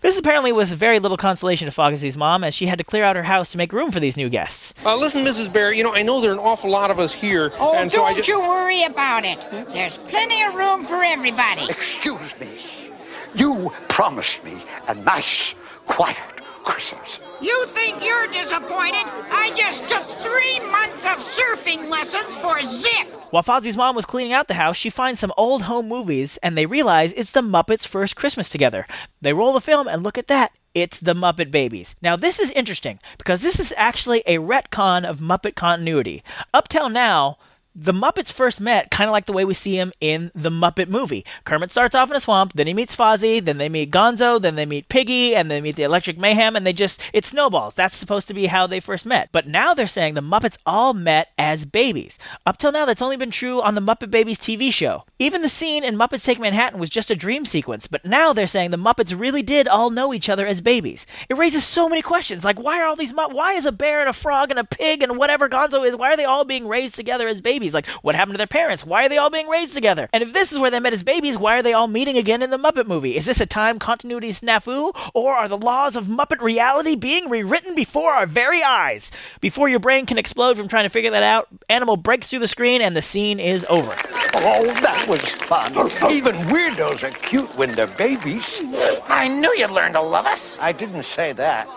This 0.00 0.16
apparently 0.16 0.50
was 0.52 0.72
very 0.72 0.98
little 0.98 1.18
consolation 1.18 1.66
to 1.66 1.72
Fozzie's 1.72 2.16
mom, 2.16 2.42
as 2.42 2.54
she 2.54 2.66
had 2.66 2.78
to 2.78 2.84
clear 2.84 3.04
out 3.04 3.16
her 3.16 3.22
house 3.24 3.52
to 3.52 3.58
make 3.58 3.70
room 3.72 3.90
for 3.90 4.00
these 4.00 4.16
new 4.16 4.30
guests. 4.30 4.72
Uh, 4.86 4.96
listen, 4.96 5.22
Mrs. 5.24 5.52
Bear, 5.52 5.74
you 5.74 5.82
know, 5.82 5.94
I 5.94 6.02
know 6.02 6.22
there 6.22 6.30
are 6.30 6.34
an 6.34 6.38
awful 6.40 6.70
lot 6.70 6.90
of 6.90 6.98
us 6.98 7.12
here. 7.12 7.52
Oh, 7.58 7.76
and 7.76 7.92
so 7.92 8.04
I 8.04 8.14
don't 8.14 8.24
ju- 8.24 8.32
you 8.32 8.40
worry 8.40 8.84
about 8.84 9.24
it. 9.26 9.44
There's 9.74 9.98
plenty 9.98 10.40
of 10.42 10.54
room 10.54 10.86
for 10.86 11.02
everybody. 11.02 11.66
Excuse 11.68 12.34
me. 12.40 12.48
You 13.34 13.72
promised 13.88 14.42
me 14.44 14.56
a 14.88 14.94
nice, 14.94 15.54
quiet 15.86 16.16
Christmas. 16.64 17.20
You 17.40 17.66
think 17.68 18.04
you're 18.04 18.26
disappointed? 18.28 19.04
I 19.30 19.52
just 19.54 19.88
took 19.88 20.04
three 20.22 20.58
months 20.70 21.04
of 21.04 21.18
surfing 21.18 21.88
lessons 21.88 22.36
for 22.36 22.60
Zip. 22.60 23.06
While 23.30 23.44
Fozzie's 23.44 23.76
mom 23.76 23.94
was 23.94 24.04
cleaning 24.04 24.32
out 24.32 24.48
the 24.48 24.54
house, 24.54 24.76
she 24.76 24.90
finds 24.90 25.20
some 25.20 25.32
old 25.36 25.62
home 25.62 25.86
movies, 25.86 26.38
and 26.42 26.58
they 26.58 26.66
realize 26.66 27.12
it's 27.12 27.30
the 27.30 27.40
Muppets' 27.40 27.86
first 27.86 28.16
Christmas 28.16 28.50
together. 28.50 28.86
They 29.22 29.32
roll 29.32 29.52
the 29.52 29.60
film, 29.60 29.86
and 29.86 30.02
look 30.02 30.18
at 30.18 30.26
that. 30.26 30.50
It's 30.74 30.98
the 30.98 31.14
Muppet 31.14 31.50
Babies. 31.50 31.94
Now, 32.02 32.16
this 32.16 32.40
is 32.40 32.50
interesting 32.50 32.98
because 33.16 33.42
this 33.42 33.60
is 33.60 33.72
actually 33.76 34.22
a 34.26 34.38
retcon 34.38 35.04
of 35.04 35.20
Muppet 35.20 35.54
continuity. 35.54 36.24
Up 36.52 36.68
till 36.68 36.88
now, 36.88 37.38
the 37.74 37.92
Muppets 37.92 38.32
first 38.32 38.60
met 38.60 38.90
kind 38.90 39.08
of 39.08 39.12
like 39.12 39.26
the 39.26 39.32
way 39.32 39.44
we 39.44 39.54
see 39.54 39.76
him 39.76 39.92
in 40.00 40.32
the 40.34 40.50
Muppet 40.50 40.88
movie. 40.88 41.24
Kermit 41.44 41.70
starts 41.70 41.94
off 41.94 42.10
in 42.10 42.16
a 42.16 42.20
swamp, 42.20 42.52
then 42.54 42.66
he 42.66 42.74
meets 42.74 42.96
Fozzie, 42.96 43.44
then 43.44 43.58
they 43.58 43.68
meet 43.68 43.92
Gonzo, 43.92 44.40
then 44.40 44.56
they 44.56 44.66
meet 44.66 44.88
Piggy, 44.88 45.36
and 45.36 45.50
they 45.50 45.60
meet 45.60 45.76
the 45.76 45.84
Electric 45.84 46.18
Mayhem, 46.18 46.56
and 46.56 46.66
they 46.66 46.72
just, 46.72 47.00
it 47.12 47.24
snowballs. 47.24 47.74
That's 47.74 47.96
supposed 47.96 48.26
to 48.28 48.34
be 48.34 48.46
how 48.46 48.66
they 48.66 48.80
first 48.80 49.06
met. 49.06 49.28
But 49.30 49.46
now 49.46 49.72
they're 49.72 49.86
saying 49.86 50.14
the 50.14 50.20
Muppets 50.20 50.56
all 50.66 50.94
met 50.94 51.28
as 51.38 51.64
babies. 51.64 52.18
Up 52.44 52.58
till 52.58 52.72
now, 52.72 52.84
that's 52.84 53.02
only 53.02 53.16
been 53.16 53.30
true 53.30 53.62
on 53.62 53.76
the 53.76 53.80
Muppet 53.80 54.10
Babies 54.10 54.38
TV 54.38 54.72
show. 54.72 55.04
Even 55.18 55.42
the 55.42 55.48
scene 55.48 55.84
in 55.84 55.96
Muppets 55.96 56.24
Take 56.24 56.40
Manhattan 56.40 56.80
was 56.80 56.90
just 56.90 57.10
a 57.10 57.16
dream 57.16 57.46
sequence, 57.46 57.86
but 57.86 58.04
now 58.04 58.32
they're 58.32 58.46
saying 58.46 58.72
the 58.72 58.76
Muppets 58.76 59.18
really 59.18 59.42
did 59.42 59.68
all 59.68 59.90
know 59.90 60.12
each 60.12 60.28
other 60.28 60.46
as 60.46 60.60
babies. 60.60 61.06
It 61.28 61.36
raises 61.36 61.64
so 61.64 61.88
many 61.88 62.02
questions, 62.02 62.44
like 62.44 62.58
why 62.58 62.80
are 62.80 62.86
all 62.86 62.96
these 62.96 63.12
why 63.14 63.52
is 63.52 63.66
a 63.66 63.72
bear 63.72 64.00
and 64.00 64.08
a 64.08 64.12
frog 64.12 64.50
and 64.50 64.58
a 64.58 64.64
pig 64.64 65.02
and 65.02 65.16
whatever 65.16 65.48
Gonzo 65.48 65.86
is, 65.86 65.94
why 65.94 66.12
are 66.12 66.16
they 66.16 66.24
all 66.24 66.44
being 66.44 66.66
raised 66.66 66.96
together 66.96 67.28
as 67.28 67.40
babies? 67.40 67.59
Like, 67.68 67.86
what 68.02 68.14
happened 68.14 68.34
to 68.34 68.38
their 68.38 68.46
parents? 68.46 68.86
Why 68.86 69.04
are 69.04 69.08
they 69.08 69.18
all 69.18 69.30
being 69.30 69.48
raised 69.48 69.74
together? 69.74 70.08
And 70.12 70.22
if 70.22 70.32
this 70.32 70.52
is 70.52 70.58
where 70.58 70.70
they 70.70 70.80
met 70.80 70.92
as 70.92 71.02
babies, 71.02 71.36
why 71.36 71.58
are 71.58 71.62
they 71.62 71.72
all 71.72 71.86
meeting 71.86 72.16
again 72.16 72.42
in 72.42 72.50
the 72.50 72.58
Muppet 72.58 72.86
movie? 72.86 73.16
Is 73.16 73.26
this 73.26 73.40
a 73.40 73.46
time 73.46 73.78
continuity 73.78 74.30
snafu, 74.30 74.96
or 75.14 75.34
are 75.34 75.48
the 75.48 75.58
laws 75.58 75.96
of 75.96 76.06
Muppet 76.06 76.40
reality 76.40 76.96
being 76.96 77.28
rewritten 77.28 77.74
before 77.74 78.12
our 78.12 78.26
very 78.26 78.62
eyes? 78.62 79.10
Before 79.40 79.68
your 79.68 79.80
brain 79.80 80.06
can 80.06 80.18
explode 80.18 80.56
from 80.56 80.68
trying 80.68 80.84
to 80.84 80.90
figure 80.90 81.10
that 81.10 81.22
out, 81.22 81.48
Animal 81.68 81.96
breaks 81.96 82.30
through 82.30 82.40
the 82.40 82.48
screen 82.48 82.82
and 82.82 82.96
the 82.96 83.02
scene 83.02 83.38
is 83.38 83.64
over. 83.68 83.94
Oh, 84.34 84.64
that 84.82 85.06
was 85.08 85.20
fun. 85.20 85.72
Even 86.10 86.36
weirdos 86.46 87.02
are 87.02 87.10
cute 87.10 87.52
when 87.56 87.72
they're 87.72 87.86
babies. 87.86 88.62
I 89.08 89.28
knew 89.28 89.52
you'd 89.56 89.70
learn 89.70 89.92
to 89.94 90.00
love 90.00 90.26
us. 90.26 90.56
I 90.60 90.72
didn't 90.72 91.02
say 91.02 91.32
that. 91.32 91.68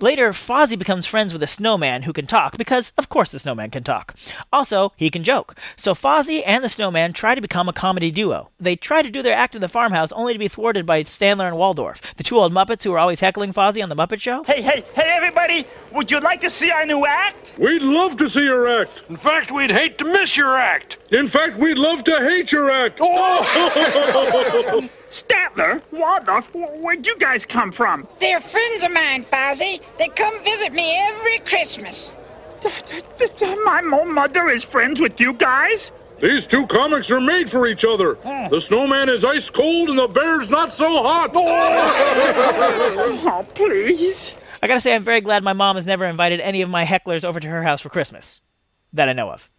Later, 0.00 0.30
Fozzie 0.32 0.78
becomes 0.78 1.06
friends 1.06 1.32
with 1.32 1.42
a 1.42 1.46
snowman 1.46 2.02
who 2.02 2.12
can 2.12 2.26
talk 2.26 2.58
because, 2.58 2.92
of 2.98 3.08
course, 3.08 3.32
the 3.32 3.38
snowman 3.38 3.70
can 3.70 3.82
talk. 3.82 4.14
Also, 4.52 4.92
he 4.96 5.10
can 5.10 5.24
joke. 5.32 5.56
So 5.76 5.94
Fozzie 5.94 6.42
and 6.44 6.62
the 6.62 6.68
snowman 6.68 7.14
try 7.14 7.34
to 7.34 7.40
become 7.40 7.66
a 7.66 7.72
comedy 7.72 8.10
duo. 8.10 8.50
They 8.60 8.76
try 8.76 9.00
to 9.00 9.10
do 9.10 9.22
their 9.22 9.34
act 9.34 9.54
in 9.54 9.62
the 9.62 9.68
farmhouse 9.68 10.12
only 10.12 10.34
to 10.34 10.38
be 10.38 10.48
thwarted 10.48 10.84
by 10.84 11.04
Statler 11.04 11.48
and 11.48 11.56
Waldorf, 11.56 12.02
the 12.16 12.22
two 12.22 12.38
old 12.38 12.52
Muppets 12.52 12.84
who 12.84 12.90
were 12.90 12.98
always 12.98 13.20
heckling 13.20 13.54
Fozzie 13.54 13.82
on 13.82 13.88
The 13.88 13.96
Muppet 13.96 14.20
Show. 14.20 14.44
Hey, 14.44 14.60
hey, 14.60 14.84
hey, 14.94 15.10
everybody! 15.16 15.64
Would 15.92 16.10
you 16.10 16.20
like 16.20 16.42
to 16.42 16.50
see 16.50 16.70
our 16.70 16.84
new 16.84 17.06
act? 17.06 17.54
We'd 17.58 17.82
love 17.82 18.18
to 18.18 18.28
see 18.28 18.44
your 18.44 18.68
act. 18.68 19.04
In 19.08 19.16
fact, 19.16 19.50
we'd 19.50 19.70
hate 19.70 19.96
to 19.98 20.04
miss 20.04 20.36
your 20.36 20.54
act. 20.54 20.98
In 21.10 21.26
fact, 21.26 21.56
we'd 21.56 21.78
love 21.78 22.04
to 22.04 22.16
hate 22.18 22.52
your 22.52 22.70
act. 22.70 22.98
Oh. 23.00 24.88
Statler, 25.08 25.82
Waldorf, 25.92 26.50
where'd 26.54 27.06
you 27.06 27.16
guys 27.18 27.46
come 27.46 27.72
from? 27.72 28.06
They're 28.20 28.40
friends 28.40 28.84
of 28.84 28.92
mine, 28.92 29.24
Fozzie. 29.24 29.80
They 29.98 30.08
come 30.08 30.38
visit 30.44 30.72
me 30.72 30.94
every 31.08 31.38
Christmas. 31.46 32.14
My 33.64 33.82
own 33.92 34.14
mother 34.14 34.48
is 34.48 34.64
friends 34.64 35.00
with 35.00 35.20
you 35.20 35.34
guys? 35.34 35.90
These 36.20 36.46
two 36.46 36.66
comics 36.68 37.10
are 37.10 37.20
made 37.20 37.50
for 37.50 37.66
each 37.66 37.84
other. 37.84 38.14
Hmm. 38.14 38.48
The 38.48 38.60
snowman 38.60 39.08
is 39.08 39.24
ice 39.24 39.50
cold 39.50 39.90
and 39.90 39.98
the 39.98 40.06
bear's 40.06 40.48
not 40.48 40.72
so 40.72 41.02
hot. 41.02 41.32
oh, 41.34 43.46
please. 43.54 44.36
I 44.62 44.68
gotta 44.68 44.80
say, 44.80 44.94
I'm 44.94 45.02
very 45.02 45.20
glad 45.20 45.42
my 45.42 45.52
mom 45.52 45.74
has 45.74 45.86
never 45.86 46.04
invited 46.04 46.40
any 46.40 46.62
of 46.62 46.70
my 46.70 46.84
hecklers 46.84 47.24
over 47.24 47.40
to 47.40 47.48
her 47.48 47.64
house 47.64 47.80
for 47.80 47.88
Christmas. 47.88 48.40
That 48.92 49.08
I 49.08 49.14
know 49.14 49.30
of. 49.30 49.50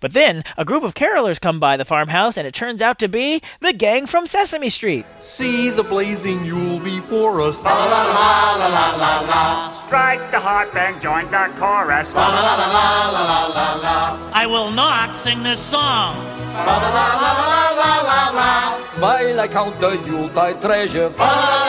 But 0.00 0.12
then, 0.12 0.44
a 0.56 0.64
group 0.64 0.82
of 0.82 0.94
carolers 0.94 1.40
come 1.40 1.60
by 1.60 1.76
the 1.76 1.84
farmhouse, 1.84 2.36
and 2.36 2.46
it 2.46 2.54
turns 2.54 2.82
out 2.82 2.98
to 3.00 3.08
be 3.08 3.42
the 3.60 3.72
gang 3.72 4.06
from 4.06 4.26
Sesame 4.26 4.68
Street. 4.68 5.06
See 5.20 5.70
the 5.70 5.82
blazing 5.82 6.44
Yule 6.44 6.80
before 6.80 7.40
us. 7.40 7.62
La 7.62 7.72
la 7.72 8.02
la 8.02 8.56
la 8.56 8.66
la 8.66 8.96
la 8.96 9.20
la. 9.20 9.68
Strike 9.70 10.30
the 10.30 10.40
harp 10.40 10.74
and 10.76 11.00
join 11.00 11.30
the 11.30 11.52
chorus. 11.56 12.14
La 12.14 12.28
la 12.28 12.40
la 12.40 12.66
la 12.66 13.10
la 13.10 13.22
la 13.22 13.46
la 13.46 13.74
la. 13.74 14.30
I 14.32 14.46
will 14.46 14.70
not 14.70 15.16
sing 15.16 15.42
this 15.42 15.60
song. 15.60 16.16
La 16.54 16.76
la 16.76 16.90
la 16.98 17.08
la 17.22 17.32
la 17.42 17.64
la 17.80 17.94
la 18.10 18.30
la. 18.38 18.78
While 19.00 19.40
I 19.40 19.48
count 19.48 19.80
the 19.80 19.92
Yuletide 20.06 20.60
treasure. 20.60 21.08
La 21.10 21.24
la 21.24 21.24
la 21.24 21.36
la 21.36 21.46
la 21.46 21.56
la. 21.56 21.61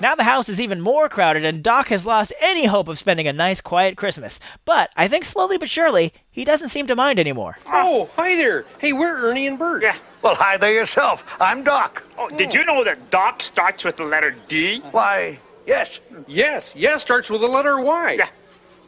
Now 0.00 0.16
the 0.16 0.24
house 0.24 0.48
is 0.48 0.60
even 0.60 0.80
more 0.80 1.08
crowded, 1.08 1.44
and 1.44 1.62
Doc 1.62 1.86
has 1.88 2.04
lost 2.04 2.32
any 2.40 2.66
hope 2.66 2.88
of 2.88 2.98
spending 2.98 3.28
a 3.28 3.32
nice, 3.32 3.60
quiet 3.60 3.96
Christmas. 3.96 4.40
But 4.64 4.90
I 4.96 5.06
think 5.06 5.24
slowly 5.24 5.58
but 5.58 5.68
surely, 5.68 6.12
he 6.30 6.44
doesn't 6.44 6.70
seem 6.70 6.88
to 6.88 6.96
mind 6.96 7.20
anymore. 7.20 7.58
Oh, 7.66 8.10
hi 8.16 8.34
there. 8.34 8.64
Hey, 8.78 8.92
we're 8.92 9.16
Ernie 9.16 9.46
and 9.46 9.58
Bert. 9.58 9.82
Yeah. 9.82 9.96
Well, 10.20 10.34
hi 10.34 10.56
there 10.56 10.72
yourself. 10.72 11.24
I'm 11.40 11.62
Doc. 11.62 12.02
Oh, 12.18 12.28
did 12.28 12.52
you 12.52 12.64
know 12.64 12.82
that 12.84 13.10
Doc 13.10 13.42
starts 13.42 13.84
with 13.84 13.96
the 13.96 14.04
letter 14.04 14.34
D? 14.48 14.80
Why, 14.90 15.38
yes. 15.66 16.00
Yes, 16.26 16.74
yes 16.76 17.02
starts 17.02 17.30
with 17.30 17.40
the 17.40 17.48
letter 17.48 17.80
Y. 17.80 18.16
Yeah. 18.18 18.28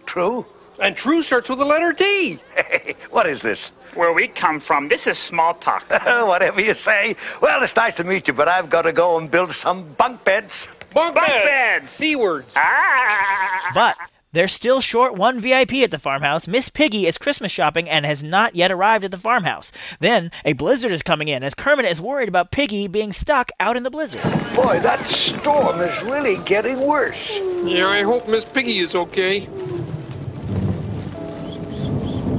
True. 0.06 0.46
And 0.80 0.96
true 0.96 1.22
starts 1.22 1.48
with 1.48 1.58
the 1.58 1.64
letter 1.64 1.92
T. 1.92 2.40
Hey, 2.54 2.96
what 3.10 3.26
is 3.26 3.42
this? 3.42 3.70
Where 3.94 4.12
we 4.12 4.26
come 4.26 4.58
from, 4.58 4.88
this 4.88 5.06
is 5.06 5.18
small 5.18 5.54
talk. 5.54 5.84
Whatever 6.04 6.60
you 6.60 6.74
say. 6.74 7.14
Well, 7.40 7.62
it's 7.62 7.76
nice 7.76 7.94
to 7.94 8.04
meet 8.04 8.26
you, 8.26 8.34
but 8.34 8.48
I've 8.48 8.68
got 8.70 8.82
to 8.82 8.92
go 8.92 9.16
and 9.18 9.30
build 9.30 9.52
some 9.52 9.92
bunk 9.92 10.24
beds. 10.24 10.66
Bunk, 10.92 11.14
Bunk 11.14 11.28
bed. 11.28 11.44
beds. 11.44 11.92
C 11.92 12.16
words. 12.16 12.54
Ah. 12.56 13.70
But 13.72 13.96
they're 14.32 14.48
still 14.48 14.80
short 14.80 15.14
one 15.14 15.38
VIP 15.38 15.74
at 15.74 15.92
the 15.92 15.98
farmhouse. 15.98 16.48
Miss 16.48 16.68
Piggy 16.68 17.06
is 17.06 17.18
Christmas 17.18 17.52
shopping 17.52 17.88
and 17.88 18.04
has 18.04 18.24
not 18.24 18.56
yet 18.56 18.72
arrived 18.72 19.04
at 19.04 19.12
the 19.12 19.16
farmhouse. 19.16 19.70
Then 20.00 20.32
a 20.44 20.54
blizzard 20.54 20.90
is 20.90 21.02
coming 21.02 21.28
in 21.28 21.44
as 21.44 21.54
Kermit 21.54 21.84
is 21.86 22.00
worried 22.00 22.28
about 22.28 22.50
Piggy 22.50 22.88
being 22.88 23.12
stuck 23.12 23.50
out 23.60 23.76
in 23.76 23.84
the 23.84 23.90
blizzard. 23.92 24.22
Boy, 24.54 24.80
that 24.80 25.06
storm 25.08 25.80
is 25.80 26.02
really 26.02 26.38
getting 26.38 26.80
worse. 26.80 27.38
Yeah, 27.64 27.86
I 27.86 28.02
hope 28.02 28.26
Miss 28.26 28.44
Piggy 28.44 28.78
is 28.78 28.96
okay. 28.96 29.48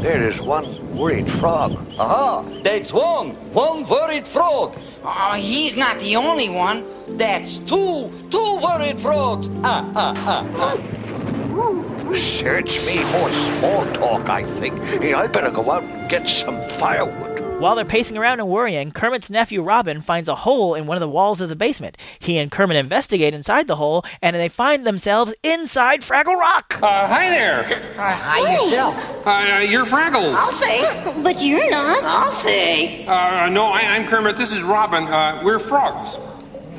There 0.05 0.27
is 0.29 0.39
one 0.39 0.67
worried 0.95 1.27
frog. 1.27 1.71
Aha, 1.97 2.43
that's 2.61 2.93
one. 2.93 3.31
One 3.53 3.87
worried 3.87 4.27
frog. 4.27 4.77
Oh, 5.03 5.33
he's 5.33 5.75
not 5.75 5.99
the 5.99 6.15
only 6.15 6.47
one. 6.47 6.85
That's 7.17 7.57
two. 7.57 8.11
Two 8.29 8.59
worried 8.61 8.99
frogs. 8.99 9.49
Ah, 9.63 9.81
ah, 9.95 10.13
ah, 10.27 10.77
ah. 11.57 12.13
Search 12.13 12.85
me 12.85 13.03
more 13.13 13.33
small 13.33 13.83
talk, 13.93 14.29
I 14.29 14.43
think. 14.43 14.77
Hey, 15.01 15.15
I 15.15 15.25
better 15.25 15.49
go 15.49 15.71
out 15.71 15.81
and 15.81 16.07
get 16.07 16.29
some 16.29 16.61
firewood. 16.69 17.34
While 17.59 17.75
they're 17.75 17.85
pacing 17.85 18.17
around 18.17 18.41
and 18.41 18.49
worrying, 18.49 18.91
Kermit's 18.91 19.29
nephew 19.29 19.61
Robin 19.61 20.01
finds 20.01 20.27
a 20.27 20.35
hole 20.35 20.75
in 20.75 20.87
one 20.87 20.97
of 20.97 21.01
the 21.01 21.07
walls 21.07 21.39
of 21.39 21.47
the 21.47 21.55
basement. 21.55 21.97
He 22.19 22.37
and 22.37 22.51
Kermit 22.51 22.75
investigate 22.75 23.33
inside 23.33 23.67
the 23.67 23.77
hole, 23.77 24.03
and 24.21 24.35
they 24.35 24.49
find 24.49 24.85
themselves 24.85 25.33
inside 25.41 26.01
Fraggle 26.01 26.35
Rock. 26.37 26.77
Uh, 26.83 27.07
hi 27.07 27.29
there. 27.29 27.61
Uh, 27.61 28.13
hi 28.13 28.53
yourself. 28.53 29.25
Uh, 29.25 29.59
you're 29.67 29.85
Fraggles. 29.85 30.33
I'll 30.35 30.51
say. 30.51 31.23
But 31.23 31.41
you're 31.41 31.69
not. 31.71 32.03
I'll 32.03 32.31
say. 32.31 33.05
Uh, 33.07 33.47
no, 33.49 33.67
I, 33.67 33.81
I'm 33.81 34.05
Kermit. 34.05 34.35
This 34.35 34.51
is 34.51 34.61
Robin. 34.61 35.05
Uh, 35.05 35.41
we're 35.43 35.57
frogs. 35.59 36.17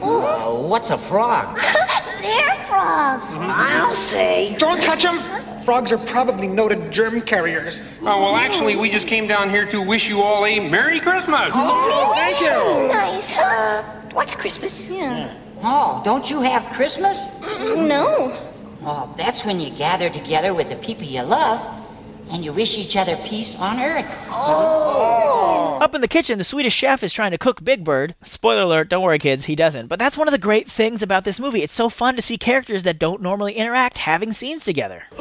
Oh, 0.00 0.66
what's 0.68 0.90
a 0.90 0.98
frog? 0.98 1.56
They're 2.22 2.54
frogs. 2.66 3.26
I'll 3.30 3.94
say. 3.94 4.56
Don't 4.58 4.82
touch 4.82 5.02
them. 5.02 5.18
Frogs 5.64 5.90
are 5.92 5.98
probably 5.98 6.46
noted 6.46 6.92
germ 6.92 7.20
carriers. 7.20 7.82
Oh, 8.00 8.04
well, 8.04 8.36
actually, 8.36 8.76
we 8.76 8.90
just 8.90 9.08
came 9.08 9.26
down 9.26 9.50
here 9.50 9.66
to 9.66 9.82
wish 9.82 10.08
you 10.08 10.22
all 10.22 10.46
a 10.46 10.60
Merry 10.60 11.00
Christmas. 11.00 11.52
Oh, 11.54 12.12
thank 12.14 12.40
you. 12.40 12.88
Nice. 12.88 13.36
Uh, 13.36 13.82
what's 14.12 14.34
Christmas? 14.34 14.86
Yeah. 14.86 15.36
Oh, 15.62 16.00
don't 16.04 16.30
you 16.30 16.40
have 16.42 16.64
Christmas? 16.72 17.26
No. 17.74 18.32
Oh, 18.82 19.12
that's 19.16 19.44
when 19.44 19.58
you 19.58 19.70
gather 19.70 20.08
together 20.08 20.54
with 20.54 20.70
the 20.70 20.76
people 20.76 21.04
you 21.04 21.22
love 21.22 21.60
and 22.32 22.44
you 22.44 22.52
wish 22.52 22.76
each 22.78 22.96
other 22.96 23.16
peace 23.24 23.54
on 23.56 23.80
earth. 23.80 24.06
Oh! 24.30 25.78
Up 25.80 25.94
in 25.94 26.00
the 26.00 26.08
kitchen, 26.08 26.38
the 26.38 26.44
Swedish 26.44 26.74
chef 26.74 27.02
is 27.02 27.12
trying 27.12 27.30
to 27.30 27.38
cook 27.38 27.62
Big 27.62 27.84
Bird. 27.84 28.14
Spoiler 28.24 28.62
alert, 28.62 28.88
don't 28.88 29.02
worry, 29.02 29.18
kids, 29.18 29.44
he 29.44 29.54
doesn't. 29.56 29.86
But 29.86 29.98
that's 29.98 30.18
one 30.18 30.28
of 30.28 30.32
the 30.32 30.38
great 30.38 30.70
things 30.70 31.02
about 31.02 31.24
this 31.24 31.38
movie. 31.38 31.62
It's 31.62 31.72
so 31.72 31.88
fun 31.88 32.16
to 32.16 32.22
see 32.22 32.38
characters 32.38 32.82
that 32.84 32.98
don't 32.98 33.22
normally 33.22 33.54
interact 33.54 33.98
having 33.98 34.32
scenes 34.32 34.64
together. 34.64 35.04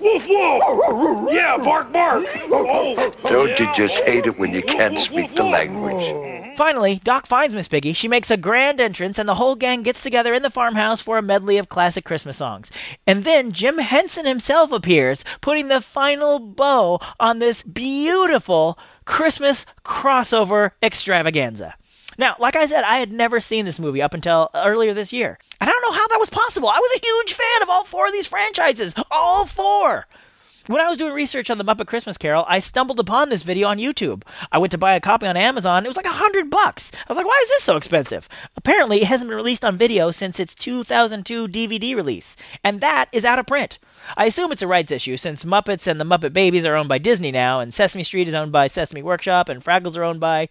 Woof 0.00 0.28
woof! 0.28 1.32
Yeah, 1.32 1.56
bark 1.64 1.90
bark! 1.90 2.26
Oh, 2.50 3.14
Don't 3.22 3.58
you 3.58 3.72
just 3.74 4.04
hate 4.04 4.26
it 4.26 4.38
when 4.38 4.52
you 4.52 4.60
can't 4.60 5.00
speak 5.00 5.34
the 5.34 5.44
language? 5.44 6.43
Finally, 6.56 7.00
Doc 7.04 7.26
finds 7.26 7.54
Miss 7.54 7.68
Piggy. 7.68 7.92
She 7.92 8.08
makes 8.08 8.30
a 8.30 8.36
grand 8.36 8.80
entrance, 8.80 9.18
and 9.18 9.28
the 9.28 9.34
whole 9.34 9.56
gang 9.56 9.82
gets 9.82 10.02
together 10.02 10.34
in 10.34 10.42
the 10.42 10.50
farmhouse 10.50 11.00
for 11.00 11.18
a 11.18 11.22
medley 11.22 11.58
of 11.58 11.68
classic 11.68 12.04
Christmas 12.04 12.36
songs. 12.36 12.70
And 13.06 13.24
then 13.24 13.52
Jim 13.52 13.78
Henson 13.78 14.26
himself 14.26 14.72
appears, 14.72 15.24
putting 15.40 15.68
the 15.68 15.80
final 15.80 16.38
bow 16.38 17.00
on 17.18 17.38
this 17.38 17.62
beautiful 17.62 18.78
Christmas 19.04 19.66
crossover 19.84 20.70
extravaganza. 20.82 21.74
Now, 22.16 22.36
like 22.38 22.54
I 22.54 22.66
said, 22.66 22.84
I 22.84 22.98
had 22.98 23.12
never 23.12 23.40
seen 23.40 23.64
this 23.64 23.80
movie 23.80 24.02
up 24.02 24.14
until 24.14 24.50
earlier 24.54 24.94
this 24.94 25.12
year. 25.12 25.38
And 25.60 25.68
I 25.68 25.72
don't 25.72 25.82
know 25.82 25.98
how 25.98 26.06
that 26.08 26.20
was 26.20 26.30
possible. 26.30 26.68
I 26.68 26.78
was 26.78 26.96
a 26.96 27.04
huge 27.04 27.32
fan 27.32 27.62
of 27.62 27.68
all 27.68 27.84
four 27.84 28.06
of 28.06 28.12
these 28.12 28.26
franchises. 28.26 28.94
All 29.10 29.46
four! 29.46 30.06
When 30.66 30.80
I 30.80 30.88
was 30.88 30.96
doing 30.96 31.12
research 31.12 31.50
on 31.50 31.58
the 31.58 31.64
Muppet 31.64 31.86
Christmas 31.86 32.16
Carol, 32.16 32.46
I 32.48 32.58
stumbled 32.58 32.98
upon 32.98 33.28
this 33.28 33.42
video 33.42 33.68
on 33.68 33.76
YouTube. 33.76 34.22
I 34.50 34.56
went 34.56 34.70
to 34.70 34.78
buy 34.78 34.94
a 34.94 35.00
copy 35.00 35.26
on 35.26 35.36
Amazon. 35.36 35.84
It 35.84 35.88
was 35.88 35.96
like 35.98 36.06
a 36.06 36.12
hundred 36.12 36.48
bucks. 36.48 36.90
I 36.94 37.04
was 37.06 37.18
like, 37.18 37.26
why 37.26 37.38
is 37.42 37.50
this 37.50 37.64
so 37.64 37.76
expensive? 37.76 38.30
Apparently, 38.56 39.02
it 39.02 39.06
hasn't 39.08 39.28
been 39.28 39.36
released 39.36 39.62
on 39.62 39.76
video 39.76 40.10
since 40.10 40.40
its 40.40 40.54
2002 40.54 41.48
DVD 41.48 41.94
release, 41.94 42.34
and 42.64 42.80
that 42.80 43.10
is 43.12 43.26
out 43.26 43.38
of 43.38 43.46
print. 43.46 43.78
I 44.16 44.24
assume 44.24 44.52
it's 44.52 44.62
a 44.62 44.66
rights 44.66 44.90
issue 44.90 45.18
since 45.18 45.44
Muppets 45.44 45.86
and 45.86 46.00
the 46.00 46.04
Muppet 46.06 46.32
Babies 46.32 46.64
are 46.64 46.76
owned 46.76 46.88
by 46.88 46.96
Disney 46.96 47.30
now, 47.30 47.60
and 47.60 47.74
Sesame 47.74 48.02
Street 48.02 48.26
is 48.26 48.34
owned 48.34 48.52
by 48.52 48.66
Sesame 48.66 49.02
Workshop, 49.02 49.50
and 49.50 49.62
Fraggles 49.62 49.98
are 49.98 50.04
owned 50.04 50.20
by. 50.20 50.48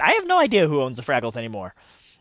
I 0.00 0.12
have 0.12 0.26
no 0.26 0.38
idea 0.38 0.66
who 0.66 0.80
owns 0.80 0.96
the 0.96 1.02
Fraggles 1.02 1.36
anymore. 1.36 1.74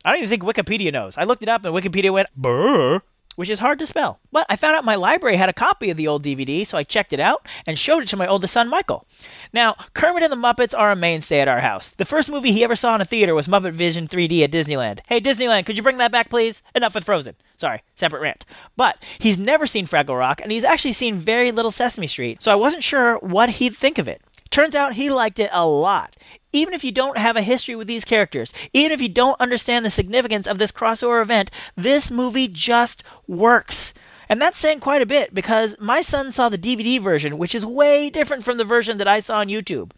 I 0.04 0.12
don't 0.12 0.18
even 0.22 0.30
think 0.30 0.44
Wikipedia 0.44 0.92
knows. 0.92 1.18
I 1.18 1.24
looked 1.24 1.44
it 1.44 1.50
up, 1.50 1.64
and 1.64 1.74
Wikipedia 1.74 2.12
went, 2.12 2.28
brr 2.36 3.04
which 3.36 3.50
is 3.50 3.60
hard 3.60 3.80
to 3.80 3.86
spell. 3.86 4.20
But 4.32 4.46
I 4.50 4.56
found 4.56 4.76
out 4.76 4.86
my 4.86 4.96
library 4.96 5.38
had 5.38 5.50
a 5.50 5.54
copy 5.54 5.90
of 5.90 5.98
the 5.98 6.08
old 6.08 6.24
DVD, 6.24 6.66
so 6.66 6.78
I 6.78 6.84
checked 6.84 7.14
it 7.14 7.20
out 7.20 7.48
and 7.66 7.78
showed 7.78 8.04
it 8.04 8.10
to 8.10 8.18
my 8.18 8.28
oldest 8.28 8.54
son, 8.54 8.70
Michael. 8.70 9.06
Now, 9.54 9.76
Kermit 9.94 10.24
and 10.24 10.32
the 10.32 10.36
Muppets 10.36 10.78
are 10.78 10.92
a 10.92 10.96
mainstay 10.96 11.40
at 11.40 11.48
our 11.48 11.60
house. 11.60 11.92
The 11.92 12.06
first 12.06 12.30
movie 12.30 12.52
he 12.52 12.64
ever 12.64 12.76
saw 12.76 12.96
in 12.96 13.02
a 13.02 13.06
theater 13.06 13.36
was 13.36 13.48
Muppet 13.48 13.74
Vision 13.74 14.08
3D 14.08 14.44
at 14.44 14.52
Disneyland. 14.52 15.00
Hey, 15.08 15.22
Disneyland, 15.22 15.66
could 15.66 15.78
you 15.78 15.84
bring 15.84 15.98
that 15.98 16.12
back, 16.12 16.30
please? 16.30 16.64
Enough 16.74 16.96
with 16.96 17.06
Frozen. 17.06 17.36
Sorry, 17.58 17.82
separate 17.96 18.22
rant. 18.22 18.46
But 18.76 18.98
he's 19.20 19.40
never 19.40 19.66
seen 19.66 19.88
Fraggle 19.88 20.18
Rock, 20.18 20.42
and 20.42 20.52
he's 20.52 20.64
actually 20.64 20.94
seen 20.94 21.18
very 21.18 21.52
little 21.52 21.72
Sesame 21.72 22.08
Street, 22.08 22.44
so 22.44 22.52
I 22.52 22.56
wasn't 22.56 22.84
sure 22.84 23.18
what 23.20 23.50
he'd 23.50 23.76
think 23.76 23.98
of 23.98 24.08
it. 24.08 24.22
Turns 24.50 24.76
out 24.76 24.94
he 24.94 25.10
liked 25.10 25.40
it 25.40 25.50
a 25.52 25.66
lot. 25.66 26.16
Even 26.54 26.74
if 26.74 26.84
you 26.84 26.92
don't 26.92 27.18
have 27.18 27.36
a 27.36 27.42
history 27.42 27.76
with 27.76 27.88
these 27.88 28.06
characters, 28.06 28.54
even 28.74 28.92
if 28.92 29.02
you 29.02 29.10
don't 29.10 29.40
understand 29.42 29.86
the 29.86 29.90
significance 29.90 30.48
of 30.48 30.58
this 30.58 30.72
crossover 30.72 31.22
event, 31.22 31.52
this 31.76 32.10
movie 32.10 32.48
just 32.48 33.04
works. 33.28 33.94
And 34.30 34.42
that's 34.42 34.58
saying 34.58 34.80
quite 34.80 35.02
a 35.02 35.06
bit 35.06 35.34
because 35.34 35.76
my 35.80 36.02
son 36.02 36.32
saw 36.32 36.50
the 36.50 36.58
DVD 36.58 37.00
version, 37.00 37.38
which 37.38 37.54
is 37.54 37.66
way 37.66 38.10
different 38.10 38.44
from 38.44 38.58
the 38.58 38.64
version 38.64 38.98
that 38.98 39.08
I 39.08 39.20
saw 39.20 39.38
on 39.40 39.48
YouTube. 39.48 39.92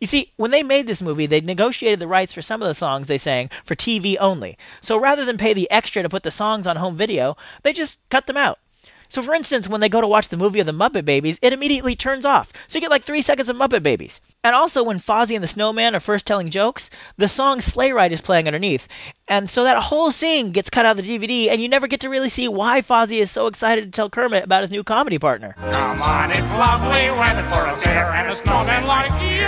You 0.00 0.06
see, 0.06 0.32
when 0.36 0.50
they 0.50 0.62
made 0.62 0.86
this 0.86 1.02
movie, 1.02 1.26
they 1.26 1.40
negotiated 1.40 2.00
the 2.00 2.08
rights 2.08 2.32
for 2.32 2.42
some 2.42 2.62
of 2.62 2.68
the 2.68 2.74
songs 2.74 3.06
they 3.06 3.18
sang 3.18 3.50
for 3.64 3.74
TV 3.74 4.16
only. 4.18 4.56
So 4.80 4.96
rather 4.98 5.24
than 5.24 5.36
pay 5.36 5.52
the 5.52 5.70
extra 5.70 6.02
to 6.02 6.08
put 6.08 6.22
the 6.22 6.30
songs 6.30 6.66
on 6.66 6.76
home 6.76 6.96
video, 6.96 7.36
they 7.62 7.72
just 7.72 7.98
cut 8.08 8.26
them 8.26 8.36
out. 8.36 8.58
So, 9.14 9.22
for 9.22 9.32
instance, 9.32 9.68
when 9.68 9.80
they 9.80 9.88
go 9.88 10.00
to 10.00 10.08
watch 10.08 10.28
the 10.28 10.36
movie 10.36 10.58
of 10.58 10.66
the 10.66 10.72
Muppet 10.72 11.04
Babies, 11.04 11.38
it 11.40 11.52
immediately 11.52 11.94
turns 11.94 12.24
off. 12.24 12.52
So 12.66 12.76
you 12.76 12.80
get 12.80 12.90
like 12.90 13.04
three 13.04 13.22
seconds 13.22 13.48
of 13.48 13.54
Muppet 13.54 13.84
Babies. 13.84 14.20
And 14.42 14.56
also, 14.56 14.82
when 14.82 14.98
Fozzie 14.98 15.36
and 15.36 15.44
the 15.44 15.46
Snowman 15.46 15.94
are 15.94 16.00
first 16.00 16.26
telling 16.26 16.50
jokes, 16.50 16.90
the 17.16 17.28
song 17.28 17.60
Sleigh 17.60 17.92
Ride 17.92 18.12
is 18.12 18.20
playing 18.20 18.48
underneath. 18.48 18.88
And 19.28 19.48
so 19.48 19.62
that 19.62 19.80
whole 19.84 20.10
scene 20.10 20.50
gets 20.50 20.68
cut 20.68 20.84
out 20.84 20.98
of 20.98 21.04
the 21.04 21.16
DVD, 21.16 21.48
and 21.48 21.62
you 21.62 21.68
never 21.68 21.86
get 21.86 22.00
to 22.00 22.08
really 22.08 22.28
see 22.28 22.48
why 22.48 22.80
Fozzie 22.80 23.20
is 23.20 23.30
so 23.30 23.46
excited 23.46 23.84
to 23.84 23.90
tell 23.92 24.10
Kermit 24.10 24.42
about 24.42 24.62
his 24.62 24.72
new 24.72 24.82
comedy 24.82 25.20
partner. 25.20 25.54
Come 25.60 26.02
on, 26.02 26.32
it's 26.32 26.50
lovely 26.50 27.08
weather 27.16 27.44
for 27.44 27.66
a 27.66 27.80
bear 27.84 28.06
and 28.14 28.28
a 28.28 28.34
snowman 28.34 28.84
like 28.88 29.12
you. 29.22 29.46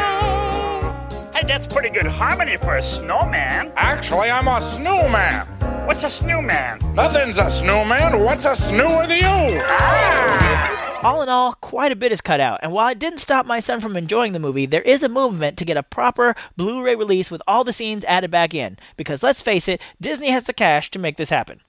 Hey, 1.32 1.44
that's 1.44 1.66
pretty 1.66 1.90
good 1.90 2.06
harmony 2.06 2.56
for 2.56 2.76
a 2.76 2.82
snowman. 2.84 3.72
Actually, 3.74 4.30
I'm 4.30 4.46
a 4.46 4.62
snowman. 4.76 5.75
What's 5.86 6.02
a 6.02 6.10
snowman? 6.10 6.80
Nothing's 6.96 7.38
a 7.38 7.48
snowman. 7.48 8.20
What's 8.20 8.44
a 8.44 8.54
snoo 8.54 9.00
with 9.00 9.10
you? 9.10 9.62
Ah! 9.68 11.00
All 11.04 11.22
in 11.22 11.28
all, 11.28 11.52
quite 11.52 11.92
a 11.92 11.96
bit 11.96 12.10
is 12.10 12.20
cut 12.20 12.40
out, 12.40 12.58
and 12.60 12.72
while 12.72 12.88
it 12.88 12.98
didn't 12.98 13.20
stop 13.20 13.46
my 13.46 13.60
son 13.60 13.78
from 13.78 13.96
enjoying 13.96 14.32
the 14.32 14.40
movie, 14.40 14.66
there 14.66 14.82
is 14.82 15.04
a 15.04 15.08
movement 15.08 15.56
to 15.58 15.64
get 15.64 15.76
a 15.76 15.84
proper 15.84 16.34
Blu 16.56 16.82
ray 16.82 16.96
release 16.96 17.30
with 17.30 17.40
all 17.46 17.62
the 17.62 17.72
scenes 17.72 18.04
added 18.06 18.32
back 18.32 18.52
in, 18.52 18.78
because 18.96 19.22
let's 19.22 19.40
face 19.40 19.68
it, 19.68 19.80
Disney 20.00 20.30
has 20.30 20.42
the 20.42 20.52
cash 20.52 20.90
to 20.90 20.98
make 20.98 21.18
this 21.18 21.30
happen. 21.30 21.60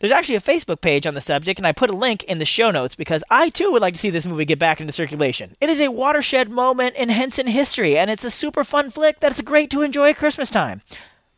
There's 0.00 0.12
actually 0.12 0.34
a 0.34 0.42
Facebook 0.42 0.82
page 0.82 1.06
on 1.06 1.14
the 1.14 1.22
subject, 1.22 1.58
and 1.58 1.66
I 1.66 1.72
put 1.72 1.88
a 1.88 1.96
link 1.96 2.24
in 2.24 2.38
the 2.38 2.44
show 2.44 2.70
notes 2.70 2.94
because 2.94 3.24
I 3.30 3.48
too 3.48 3.72
would 3.72 3.80
like 3.80 3.94
to 3.94 4.00
see 4.00 4.10
this 4.10 4.26
movie 4.26 4.44
get 4.44 4.58
back 4.58 4.82
into 4.82 4.92
circulation. 4.92 5.56
It 5.62 5.70
is 5.70 5.80
a 5.80 5.90
watershed 5.90 6.50
moment 6.50 6.96
in 6.96 7.08
Henson 7.08 7.46
history, 7.46 7.96
and 7.96 8.10
it's 8.10 8.24
a 8.24 8.30
super 8.30 8.64
fun 8.64 8.90
flick 8.90 9.18
that's 9.18 9.40
great 9.40 9.70
to 9.70 9.80
enjoy 9.80 10.10
at 10.10 10.18
Christmas 10.18 10.50
time. 10.50 10.82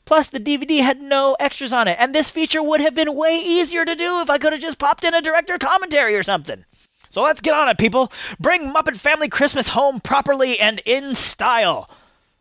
Plus, 0.04 0.28
the 0.28 0.40
DVD 0.40 0.80
had 0.80 1.00
no 1.00 1.34
extras 1.40 1.72
on 1.72 1.88
it, 1.88 1.96
and 1.98 2.14
this 2.14 2.28
feature 2.28 2.62
would 2.62 2.80
have 2.80 2.94
been 2.94 3.14
way 3.14 3.40
easier 3.42 3.84
to 3.84 3.94
do 3.94 4.20
if 4.20 4.28
I 4.28 4.38
could 4.38 4.52
have 4.52 4.60
just 4.60 4.78
popped 4.78 5.04
in 5.04 5.14
a 5.14 5.22
director 5.22 5.56
commentary 5.58 6.14
or 6.14 6.22
something. 6.22 6.64
So 7.10 7.22
let's 7.22 7.40
get 7.40 7.54
on 7.54 7.68
it, 7.68 7.78
people. 7.78 8.12
Bring 8.38 8.72
Muppet 8.72 8.96
Family 8.96 9.28
Christmas 9.28 9.68
home 9.68 10.00
properly 10.00 10.58
and 10.58 10.82
in 10.84 11.14
style. 11.14 11.88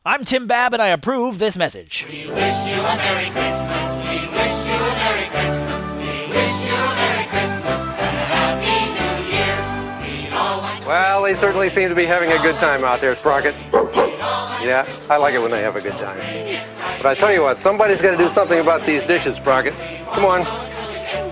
I'm 0.06 0.26
Tim 0.26 0.47
Babb, 0.47 0.73
and 0.73 0.82
I 0.82 0.88
approve 0.89 1.39
this 1.39 1.56
message. 1.56 2.06
We 2.10 2.26
wish 2.26 2.28
you 2.28 2.34
a 2.34 2.95
Merry 2.97 3.30
Christmas. 3.30 4.02
We 4.02 4.28
wish 4.28 4.65
you 4.67 4.76
a 4.76 4.93
Merry 4.97 5.30
Christmas. 5.30 5.91
We 5.93 6.28
wish 6.28 6.65
you 6.65 6.76
a 6.76 6.95
Merry 6.95 7.28
Christmas 7.28 7.82
and 8.02 8.17
a 8.17 8.26
Happy 8.34 8.76
New 8.99 9.32
Year. 9.32 10.28
We 10.28 10.36
all 10.36 10.60
want 10.62 10.86
Well, 10.86 11.23
they 11.23 11.36
certainly 11.36 11.69
seem 11.69 11.88
to 11.88 11.95
be 11.95 12.06
having 12.06 12.32
a 12.32 12.41
good 12.41 12.56
time 12.56 12.84
out 12.84 12.99
there, 12.99 13.15
Sprocket. 13.15 13.56
Yeah, 13.71 14.86
I 15.10 15.15
like 15.15 15.34
it 15.36 15.39
when 15.39 15.52
they 15.52 15.62
have 15.62 15.78
a 15.78 15.82
good 15.82 15.93
time. 15.93 16.72
But 17.01 17.06
I 17.06 17.15
tell 17.15 17.34
you 17.34 17.41
what, 17.41 17.60
somebody's 17.60 18.01
got 18.01 18.12
to 18.12 18.17
do 18.17 18.29
something 18.29 18.60
about 18.60 18.82
these 18.82 19.03
dishes, 19.03 19.36
Sprocket. 19.36 19.73
Come 20.12 20.25
on. 20.25 20.41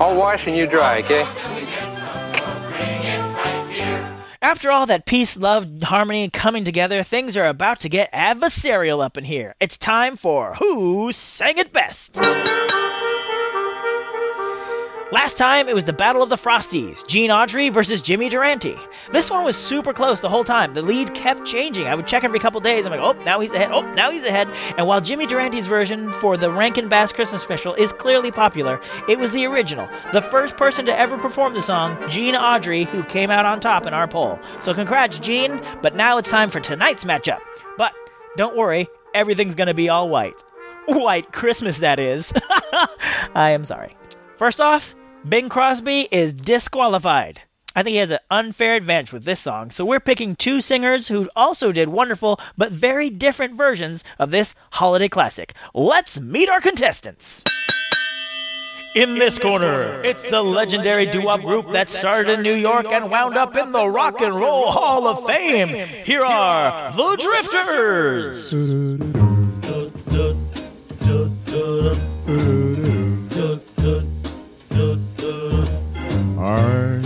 I'll 0.02 0.15
wash 0.15 0.47
and 0.47 0.58
you 0.58 0.67
dry, 0.67 1.00
okay? 1.00 1.26
After 4.43 4.71
all 4.71 4.88
that 4.88 5.06
peace, 5.06 5.38
love, 5.38 5.67
harmony, 5.84 6.24
and 6.24 6.34
coming 6.34 6.65
together, 6.65 7.04
things 7.04 7.38
are 7.38 7.47
about 7.47 7.80
to 7.82 7.89
get 7.89 8.12
adversarial 8.12 9.04
up 9.04 9.17
in 9.17 9.24
here. 9.24 9.56
It's 9.60 9.78
time 9.78 10.17
for 10.17 10.56
Who 10.56 11.12
Sang 11.12 11.58
It 11.58 11.71
Best? 11.71 12.19
Last 15.12 15.36
time, 15.36 15.67
it 15.67 15.76
was 15.76 15.84
the 15.84 15.91
Battle 15.91 16.24
of 16.24 16.30
the 16.30 16.38
Frosties, 16.38 17.06
Gene 17.06 17.32
Autry 17.32 17.69
versus 17.69 18.02
Jimmy 18.02 18.30
Durante. 18.30 18.78
This 19.12 19.30
one 19.30 19.43
was 19.43 19.58
super 19.58 19.91
close 19.91 20.21
the 20.21 20.30
whole 20.30 20.45
time. 20.45 20.74
The 20.74 20.82
lead 20.82 21.13
kept 21.13 21.43
changing. 21.45 21.86
I 21.86 21.95
would 21.95 22.08
check 22.08 22.24
every 22.24 22.39
couple 22.39 22.62
days. 22.62 22.86
I'm 22.86 22.93
like, 22.93 23.02
oh, 23.02 23.21
now 23.24 23.41
he's 23.41 23.52
ahead. 23.52 23.71
Oh, 23.74 23.82
now 23.91 24.10
he's 24.10 24.26
ahead. 24.26 24.47
And 24.78 24.88
while 24.88 25.02
Jimmy 25.02 25.26
Durante's 25.26 25.67
version 25.67 26.10
for 26.13 26.38
the 26.38 26.50
Rankin 26.50 26.88
Bass 26.88 27.12
Christmas 27.12 27.41
special 27.41 27.74
is 27.74 27.91
clearly 27.91 28.32
popular, 28.32 28.80
it 29.10 29.19
was 29.19 29.34
the 29.34 29.45
original. 29.47 29.89
The 30.13 30.21
first 30.21 30.56
person 30.56 30.86
to 30.86 30.97
ever 30.97 31.17
perform 31.17 31.56
the 31.56 31.62
song, 31.62 31.97
Gene 32.10 32.36
Autry, 32.36 32.86
who 32.86 33.04
came 33.04 33.30
out 33.30 33.45
on 33.45 33.60
top 33.60 33.86
in 33.86 33.93
our 33.93 34.08
poll. 34.08 34.39
So 34.62 34.74
congrats, 34.74 35.19
Gene. 35.19 35.62
But 35.82 35.93
now 35.93 36.19
it's 36.19 36.30
time 36.30 36.50
for 36.50 36.62
tonight's 36.62 37.04
matchup. 37.04 37.41
But 37.78 37.93
don't 38.38 38.56
worry, 38.56 38.88
everything's 39.13 39.56
gonna 39.56 39.74
be 39.74 39.89
all 39.89 40.08
white. 40.08 40.36
White 40.86 41.34
Christmas, 41.34 41.80
that 41.80 42.00
is. 42.00 42.32
I 43.36 43.50
am 43.50 43.65
sorry. 43.65 43.97
First 44.38 44.62
off, 44.62 44.95
Bing 45.27 45.49
Crosby 45.49 46.07
is 46.12 46.34
disqualified. 46.34 47.41
I 47.75 47.84
think 47.84 47.93
he 47.93 47.99
has 47.99 48.10
an 48.10 48.17
unfair 48.31 48.73
advantage 48.75 49.13
with 49.13 49.23
this 49.23 49.39
song, 49.39 49.69
so 49.69 49.86
we're 49.86 49.99
picking 49.99 50.36
two 50.36 50.62
singers 50.62 51.10
who 51.10 51.29
also 51.36 51.71
did 51.71 51.89
wonderful 51.89 52.39
but 52.57 52.71
very 52.71 53.12
different 53.12 53.53
versions 53.55 54.03
of 54.17 54.31
this 54.31 54.55
holiday 54.71 55.07
classic. 55.07 55.53
Let's 55.75 56.19
meet 56.19 56.49
our 56.49 56.60
contestants. 56.60 57.43
In 58.95 59.19
this 59.19 59.38
corner, 59.38 60.01
it's 60.03 60.27
the 60.27 60.41
legendary 60.41 61.05
doo-wop 61.05 61.41
group 61.41 61.71
that 61.71 61.91
started 61.91 62.34
in 62.34 62.41
New 62.41 62.55
York 62.55 62.88
and 62.88 63.12
wound 63.12 63.38
up 63.38 63.55
in 63.55 63.71
the 63.71 63.88
Rock 63.88 64.21
and 64.21 64.36
Roll 64.36 64.71
Hall 64.71 65.07
of 65.07 65.25
Fame. 65.27 65.88
Here 66.03 66.25
are 66.25 66.91
the 66.91 67.15
Drifters. 67.15 68.51
I'm 76.41 77.04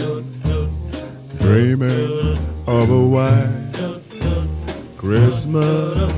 dreaming 1.39 2.37
of 2.67 2.89
a 2.89 3.05
white 3.05 3.73
Christmas, 4.95 6.13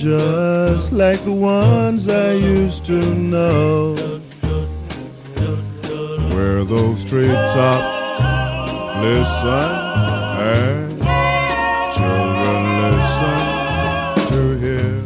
just 0.00 0.92
like 0.92 1.24
the 1.24 1.32
ones 1.32 2.08
I 2.08 2.34
used 2.34 2.86
to 2.86 3.00
know, 3.12 3.96
where 6.30 6.62
those 6.62 7.02
treetops 7.02 8.22
listen 9.02 9.72
and 10.46 11.02
children 11.92 12.62
listen 12.86 14.28
to 14.30 14.58
hear 14.60 15.02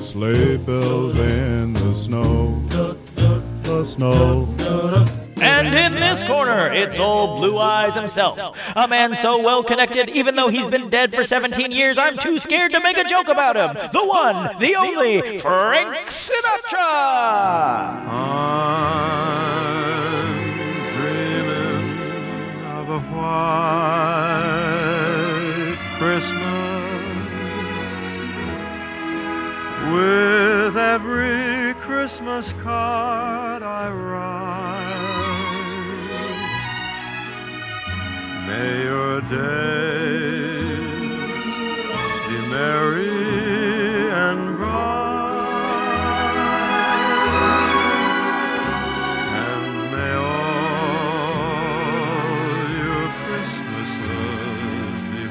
sleigh 0.00 0.56
bells 0.56 1.16
in 1.16 1.72
the 1.72 1.92
snow, 1.92 2.62
the 3.64 3.84
snow. 3.84 4.46
And 5.74 5.94
in 5.94 6.00
this 6.00 6.22
corner, 6.22 6.72
it's 6.72 7.00
old 7.00 7.40
Blue 7.40 7.58
Eyes 7.58 7.96
himself. 7.96 8.38
A 8.76 8.86
man 8.86 9.16
so 9.16 9.42
well 9.42 9.64
connected, 9.64 10.08
even 10.10 10.36
though 10.36 10.46
he's 10.46 10.68
been 10.68 10.88
dead 10.88 11.12
for 11.12 11.24
17 11.24 11.72
years, 11.72 11.98
I'm 11.98 12.16
too 12.16 12.38
scared 12.38 12.70
to 12.72 12.80
make 12.80 12.96
a 12.96 13.02
joke 13.02 13.26
about 13.26 13.56
him. 13.56 13.74
The 13.92 14.04
one, 14.04 14.56
the 14.60 14.76
only, 14.76 15.40
Frank 15.40 16.06
Sinatra! 16.06 16.78
I'm 18.06 18.54
dreaming 20.94 21.90
of 22.78 22.88
a 22.90 23.00
white 23.10 23.34
Christmas 25.98 26.54
with 29.92 30.76
every 30.76 31.74
Christmas 31.80 32.52
card 32.62 33.33
May 38.54 38.84
your 38.84 39.20
be 39.20 39.36
merry 42.48 44.12
and 44.12 44.56
bright, 44.56 46.36
and 49.42 49.90
may 49.90 50.14
all 50.14 50.30
your 52.78 53.08
Christmases 53.24 53.90
be. 55.10 55.24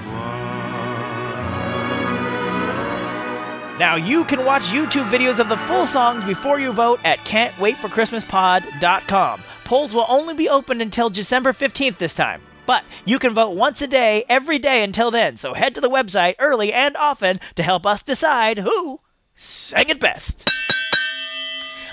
Now 3.79 3.95
you 3.95 4.25
can 4.25 4.43
watch 4.43 4.63
YouTube 4.63 5.09
videos 5.09 5.39
of 5.39 5.47
the 5.47 5.55
full 5.55 5.85
songs 5.85 6.25
before 6.25 6.59
you 6.59 6.73
vote 6.73 6.99
at 7.05 7.19
can'twaitforchristmaspod.com. 7.19 9.43
Polls 9.63 9.93
will 9.93 10.05
only 10.09 10.33
be 10.33 10.49
opened 10.49 10.81
until 10.81 11.09
December 11.09 11.53
15th 11.53 11.97
this 11.97 12.13
time. 12.13 12.41
But 12.65 12.83
you 13.05 13.19
can 13.19 13.33
vote 13.33 13.55
once 13.55 13.81
a 13.81 13.87
day, 13.87 14.23
every 14.29 14.59
day 14.59 14.83
until 14.83 15.11
then, 15.11 15.37
so 15.37 15.53
head 15.53 15.75
to 15.75 15.81
the 15.81 15.89
website 15.89 16.35
early 16.39 16.71
and 16.71 16.95
often 16.95 17.39
to 17.55 17.63
help 17.63 17.85
us 17.85 18.01
decide 18.01 18.59
who 18.59 19.01
sang 19.35 19.89
it 19.89 19.99
best. 19.99 20.49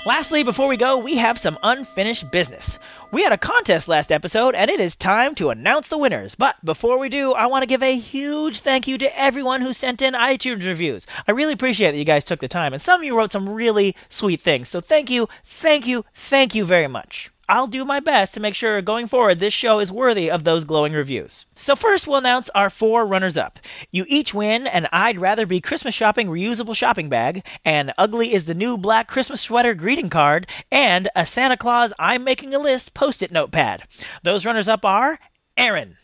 Lastly, 0.06 0.42
before 0.42 0.66
we 0.66 0.78
go, 0.78 0.96
we 0.96 1.16
have 1.16 1.38
some 1.38 1.58
unfinished 1.62 2.30
business. 2.30 2.78
We 3.12 3.22
had 3.22 3.32
a 3.32 3.38
contest 3.38 3.86
last 3.86 4.10
episode, 4.10 4.54
and 4.54 4.70
it 4.70 4.80
is 4.80 4.96
time 4.96 5.34
to 5.34 5.50
announce 5.50 5.88
the 5.88 5.98
winners. 5.98 6.34
But 6.34 6.64
before 6.64 6.98
we 6.98 7.10
do, 7.10 7.32
I 7.32 7.44
want 7.46 7.64
to 7.64 7.66
give 7.66 7.82
a 7.82 7.98
huge 7.98 8.60
thank 8.60 8.88
you 8.88 8.96
to 8.96 9.20
everyone 9.20 9.60
who 9.60 9.74
sent 9.74 10.00
in 10.00 10.14
iTunes 10.14 10.66
reviews. 10.66 11.06
I 11.28 11.32
really 11.32 11.52
appreciate 11.52 11.90
that 11.90 11.98
you 11.98 12.06
guys 12.06 12.24
took 12.24 12.40
the 12.40 12.48
time, 12.48 12.72
and 12.72 12.80
some 12.80 13.00
of 13.00 13.04
you 13.04 13.14
wrote 13.14 13.32
some 13.32 13.46
really 13.46 13.94
sweet 14.08 14.40
things. 14.40 14.70
So 14.70 14.80
thank 14.80 15.10
you, 15.10 15.28
thank 15.44 15.86
you, 15.86 16.06
thank 16.14 16.54
you 16.54 16.64
very 16.64 16.88
much. 16.88 17.30
I'll 17.50 17.66
do 17.66 17.84
my 17.84 17.98
best 17.98 18.32
to 18.34 18.40
make 18.40 18.54
sure 18.54 18.80
going 18.80 19.08
forward 19.08 19.40
this 19.40 19.52
show 19.52 19.80
is 19.80 19.90
worthy 19.90 20.30
of 20.30 20.44
those 20.44 20.62
glowing 20.62 20.92
reviews. 20.92 21.46
So, 21.56 21.74
first, 21.74 22.06
we'll 22.06 22.18
announce 22.18 22.48
our 22.50 22.70
four 22.70 23.04
runners 23.04 23.36
up. 23.36 23.58
You 23.90 24.04
each 24.06 24.32
win 24.32 24.68
an 24.68 24.86
I'd 24.92 25.20
Rather 25.20 25.46
Be 25.46 25.60
Christmas 25.60 25.92
Shopping 25.92 26.28
reusable 26.28 26.76
shopping 26.76 27.08
bag, 27.08 27.44
and 27.64 27.92
Ugly 27.98 28.32
is 28.32 28.46
the 28.46 28.54
new 28.54 28.78
black 28.78 29.08
Christmas 29.08 29.40
sweater 29.40 29.74
greeting 29.74 30.10
card, 30.10 30.46
and 30.70 31.08
a 31.16 31.26
Santa 31.26 31.56
Claus 31.56 31.92
I'm 31.98 32.22
Making 32.22 32.54
a 32.54 32.60
List 32.60 32.94
post 32.94 33.20
it 33.20 33.32
notepad. 33.32 33.82
Those 34.22 34.46
runners 34.46 34.68
up 34.68 34.84
are 34.84 35.18
Aaron, 35.56 35.96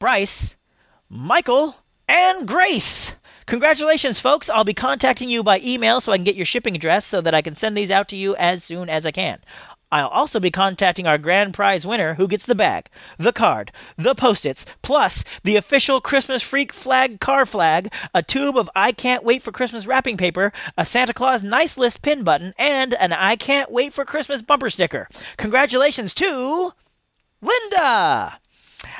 Bryce, 0.00 0.56
Michael, 1.08 1.76
and 2.08 2.48
Grace. 2.48 3.12
Congratulations, 3.46 4.18
folks. 4.18 4.50
I'll 4.50 4.64
be 4.64 4.74
contacting 4.74 5.28
you 5.28 5.42
by 5.44 5.60
email 5.62 6.00
so 6.00 6.10
I 6.10 6.16
can 6.16 6.24
get 6.24 6.34
your 6.34 6.46
shipping 6.46 6.74
address 6.74 7.04
so 7.04 7.20
that 7.20 7.34
I 7.34 7.42
can 7.42 7.54
send 7.54 7.76
these 7.76 7.90
out 7.90 8.08
to 8.08 8.16
you 8.16 8.34
as 8.36 8.64
soon 8.64 8.88
as 8.88 9.04
I 9.06 9.10
can. 9.10 9.38
I'll 9.94 10.08
also 10.08 10.40
be 10.40 10.50
contacting 10.50 11.06
our 11.06 11.18
grand 11.18 11.54
prize 11.54 11.86
winner 11.86 12.14
who 12.14 12.26
gets 12.26 12.46
the 12.46 12.56
bag, 12.56 12.88
the 13.16 13.32
card, 13.32 13.70
the 13.96 14.16
post 14.16 14.44
its, 14.44 14.66
plus 14.82 15.22
the 15.44 15.54
official 15.54 16.00
Christmas 16.00 16.42
Freak 16.42 16.72
flag 16.72 17.20
car 17.20 17.46
flag, 17.46 17.92
a 18.12 18.20
tube 18.20 18.58
of 18.58 18.68
I 18.74 18.90
Can't 18.90 19.22
Wait 19.22 19.40
for 19.40 19.52
Christmas 19.52 19.86
wrapping 19.86 20.16
paper, 20.16 20.52
a 20.76 20.84
Santa 20.84 21.14
Claus 21.14 21.44
nice 21.44 21.78
list 21.78 22.02
pin 22.02 22.24
button, 22.24 22.54
and 22.58 22.94
an 22.94 23.12
I 23.12 23.36
Can't 23.36 23.70
Wait 23.70 23.92
for 23.92 24.04
Christmas 24.04 24.42
bumper 24.42 24.68
sticker. 24.68 25.08
Congratulations 25.36 26.12
to 26.14 26.72
Linda! 27.40 28.40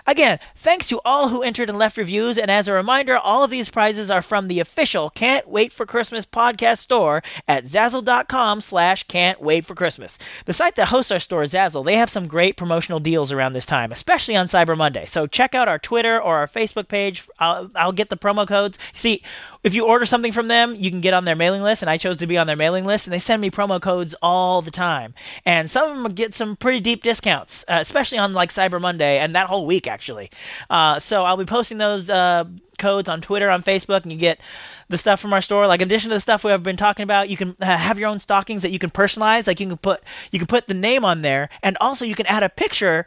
Again, 0.06 0.38
thanks 0.54 0.86
to 0.88 1.00
all 1.02 1.30
who 1.30 1.42
entered 1.42 1.70
and 1.70 1.78
left 1.78 1.96
reviews, 1.96 2.36
and 2.36 2.50
as 2.50 2.68
a 2.68 2.72
reminder, 2.72 3.16
all 3.16 3.42
of 3.42 3.50
these 3.50 3.70
prizes 3.70 4.10
are 4.10 4.20
from 4.20 4.48
the 4.48 4.60
official 4.60 5.08
Can't 5.08 5.48
Wait 5.48 5.72
for 5.72 5.86
Christmas 5.86 6.26
podcast 6.26 6.78
store 6.78 7.22
at 7.48 7.64
Zazzle.com 7.64 8.60
slash 8.60 9.04
Can't 9.04 9.40
Wait 9.40 9.64
for 9.64 9.74
Christmas. 9.74 10.18
The 10.44 10.52
site 10.52 10.76
that 10.76 10.88
hosts 10.88 11.10
our 11.10 11.18
store, 11.18 11.44
Zazzle, 11.44 11.86
they 11.86 11.96
have 11.96 12.10
some 12.10 12.28
great 12.28 12.58
promotional 12.58 13.00
deals 13.00 13.32
around 13.32 13.54
this 13.54 13.64
time, 13.64 13.92
especially 13.92 14.36
on 14.36 14.46
Cyber 14.46 14.76
Monday. 14.76 15.06
So 15.06 15.26
check 15.26 15.54
out 15.54 15.68
our 15.68 15.78
Twitter 15.78 16.20
or 16.20 16.36
our 16.36 16.48
Facebook 16.48 16.88
page. 16.88 17.26
I'll, 17.38 17.70
I'll 17.74 17.92
get 17.92 18.10
the 18.10 18.18
promo 18.18 18.46
codes. 18.46 18.78
See, 18.92 19.22
if 19.62 19.74
you 19.74 19.86
order 19.86 20.04
something 20.04 20.32
from 20.32 20.48
them, 20.48 20.74
you 20.74 20.90
can 20.90 21.00
get 21.00 21.14
on 21.14 21.24
their 21.24 21.34
mailing 21.34 21.62
list, 21.62 21.80
and 21.80 21.88
I 21.88 21.96
chose 21.96 22.18
to 22.18 22.26
be 22.26 22.36
on 22.36 22.46
their 22.46 22.56
mailing 22.56 22.84
list, 22.84 23.06
and 23.06 23.14
they 23.14 23.18
send 23.18 23.40
me 23.40 23.50
promo 23.50 23.80
codes 23.80 24.14
all 24.20 24.60
the 24.60 24.70
time. 24.70 25.14
And 25.46 25.70
some 25.70 25.90
of 25.90 26.02
them 26.02 26.12
get 26.14 26.34
some 26.34 26.56
pretty 26.56 26.80
deep 26.80 27.02
discounts, 27.02 27.64
uh, 27.68 27.78
especially 27.80 28.18
on 28.18 28.34
like 28.34 28.50
Cyber 28.50 28.78
Monday 28.78 29.18
and 29.18 29.34
that 29.34 29.46
whole 29.46 29.64
week, 29.64 29.86
actually. 29.94 30.30
Uh, 30.68 30.98
so 30.98 31.24
I'll 31.24 31.36
be 31.36 31.44
posting 31.44 31.78
those 31.78 32.10
uh, 32.10 32.44
codes 32.78 33.08
on 33.08 33.20
Twitter, 33.20 33.48
on 33.48 33.62
Facebook, 33.62 34.02
and 34.02 34.12
you 34.12 34.18
get 34.18 34.40
the 34.88 34.98
stuff 34.98 35.20
from 35.20 35.32
our 35.32 35.40
store. 35.40 35.66
Like 35.66 35.80
in 35.80 35.88
addition 35.88 36.10
to 36.10 36.16
the 36.16 36.20
stuff 36.20 36.42
we 36.42 36.50
have 36.50 36.64
been 36.64 36.76
talking 36.76 37.04
about, 37.04 37.30
you 37.30 37.36
can 37.36 37.56
uh, 37.60 37.76
have 37.76 37.98
your 37.98 38.08
own 38.08 38.20
stockings 38.20 38.62
that 38.62 38.72
you 38.72 38.80
can 38.80 38.90
personalize. 38.90 39.46
Like 39.46 39.60
you 39.60 39.68
can 39.68 39.78
put 39.78 40.02
you 40.32 40.38
can 40.38 40.48
put 40.48 40.66
the 40.66 40.74
name 40.74 41.04
on 41.04 41.22
there, 41.22 41.48
and 41.62 41.78
also 41.80 42.04
you 42.04 42.16
can 42.16 42.26
add 42.26 42.42
a 42.42 42.48
picture 42.48 43.06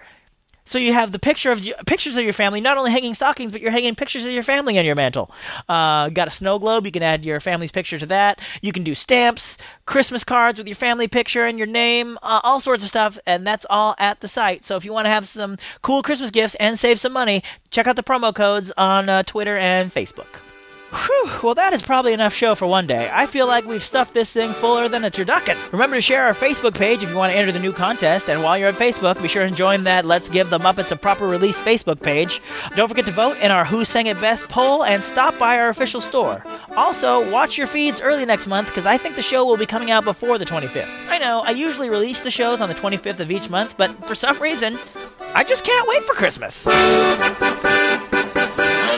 so 0.67 0.77
you 0.77 0.93
have 0.93 1.11
the 1.11 1.19
picture 1.19 1.51
of 1.51 1.65
pictures 1.85 2.17
of 2.17 2.23
your 2.23 2.33
family, 2.33 2.61
not 2.61 2.77
only 2.77 2.91
hanging 2.91 3.13
stockings, 3.13 3.51
but 3.51 3.61
you're 3.61 3.71
hanging 3.71 3.95
pictures 3.95 4.25
of 4.25 4.31
your 4.31 4.43
family 4.43 4.77
on 4.77 4.85
your 4.85 4.95
mantel. 4.95 5.31
Uh, 5.67 6.09
got 6.09 6.27
a 6.27 6.31
snow 6.31 6.59
globe, 6.59 6.85
you 6.85 6.91
can 6.91 7.03
add 7.03 7.25
your 7.25 7.39
family's 7.39 7.71
picture 7.71 7.97
to 7.97 8.05
that. 8.05 8.39
You 8.61 8.71
can 8.71 8.83
do 8.83 8.93
stamps, 8.93 9.57
Christmas 9.85 10.23
cards 10.23 10.57
with 10.57 10.67
your 10.67 10.75
family 10.75 11.07
picture 11.07 11.45
and 11.45 11.57
your 11.57 11.67
name, 11.67 12.17
uh, 12.21 12.41
all 12.43 12.59
sorts 12.59 12.83
of 12.83 12.89
stuff, 12.89 13.17
and 13.25 13.47
that's 13.47 13.65
all 13.69 13.95
at 13.97 14.19
the 14.19 14.27
site. 14.27 14.65
So 14.65 14.75
if 14.75 14.85
you 14.85 14.93
want 14.93 15.05
to 15.05 15.09
have 15.09 15.27
some 15.27 15.57
cool 15.81 16.03
Christmas 16.03 16.31
gifts 16.31 16.55
and 16.55 16.77
save 16.77 16.99
some 16.99 17.13
money, 17.13 17.43
check 17.71 17.87
out 17.87 17.95
the 17.95 18.03
promo 18.03 18.35
codes 18.35 18.71
on 18.77 19.09
uh, 19.09 19.23
Twitter 19.23 19.57
and 19.57 19.93
Facebook. 19.93 20.46
Whew, 20.89 21.29
well, 21.43 21.55
that 21.55 21.73
is 21.73 21.81
probably 21.81 22.13
enough 22.13 22.33
show 22.33 22.55
for 22.55 22.65
one 22.65 22.87
day. 22.87 23.09
I 23.11 23.25
feel 23.25 23.45
like 23.45 23.65
we've 23.65 23.83
stuffed 23.83 24.13
this 24.13 24.31
thing 24.31 24.53
fuller 24.53 24.87
than 24.87 25.03
a 25.03 25.11
turducken. 25.11 25.57
Remember 25.73 25.97
to 25.97 26.01
share 26.01 26.25
our 26.25 26.33
Facebook 26.33 26.75
page 26.75 27.03
if 27.03 27.09
you 27.09 27.15
want 27.17 27.33
to 27.33 27.37
enter 27.37 27.51
the 27.51 27.59
new 27.59 27.73
contest, 27.73 28.29
and 28.29 28.41
while 28.41 28.57
you're 28.57 28.69
on 28.69 28.73
Facebook, 28.73 29.21
be 29.21 29.27
sure 29.27 29.43
and 29.43 29.55
join 29.55 29.83
that 29.83 30.05
Let's 30.05 30.29
Give 30.29 30.49
the 30.49 30.59
Muppets 30.59 30.91
a 30.91 30.95
Proper 30.95 31.27
Release 31.27 31.59
Facebook 31.59 32.01
page. 32.01 32.41
Don't 32.77 32.87
forget 32.87 33.05
to 33.05 33.11
vote 33.11 33.37
in 33.39 33.51
our 33.51 33.65
Who 33.65 33.83
Sang 33.83 34.07
It 34.07 34.19
Best 34.21 34.47
poll 34.47 34.85
and 34.85 35.03
stop 35.03 35.37
by 35.37 35.57
our 35.57 35.67
official 35.67 35.99
store. 35.99 36.41
Also, 36.77 37.29
watch 37.31 37.57
your 37.57 37.67
feeds 37.67 37.99
early 37.99 38.23
next 38.23 38.47
month 38.47 38.67
because 38.67 38.85
I 38.85 38.97
think 38.97 39.17
the 39.17 39.21
show 39.21 39.43
will 39.43 39.57
be 39.57 39.65
coming 39.65 39.91
out 39.91 40.05
before 40.05 40.37
the 40.37 40.45
25th. 40.45 40.87
I 41.09 41.17
know, 41.17 41.41
I 41.41 41.51
usually 41.51 41.89
release 41.89 42.21
the 42.21 42.31
shows 42.31 42.61
on 42.61 42.69
the 42.69 42.75
25th 42.75 43.19
of 43.19 43.29
each 43.29 43.49
month, 43.49 43.75
but 43.75 44.07
for 44.07 44.15
some 44.15 44.39
reason, 44.39 44.79
I 45.35 45.43
just 45.43 45.65
can't 45.65 45.87
wait 45.89 46.03
for 46.05 46.13
Christmas. 46.13 46.65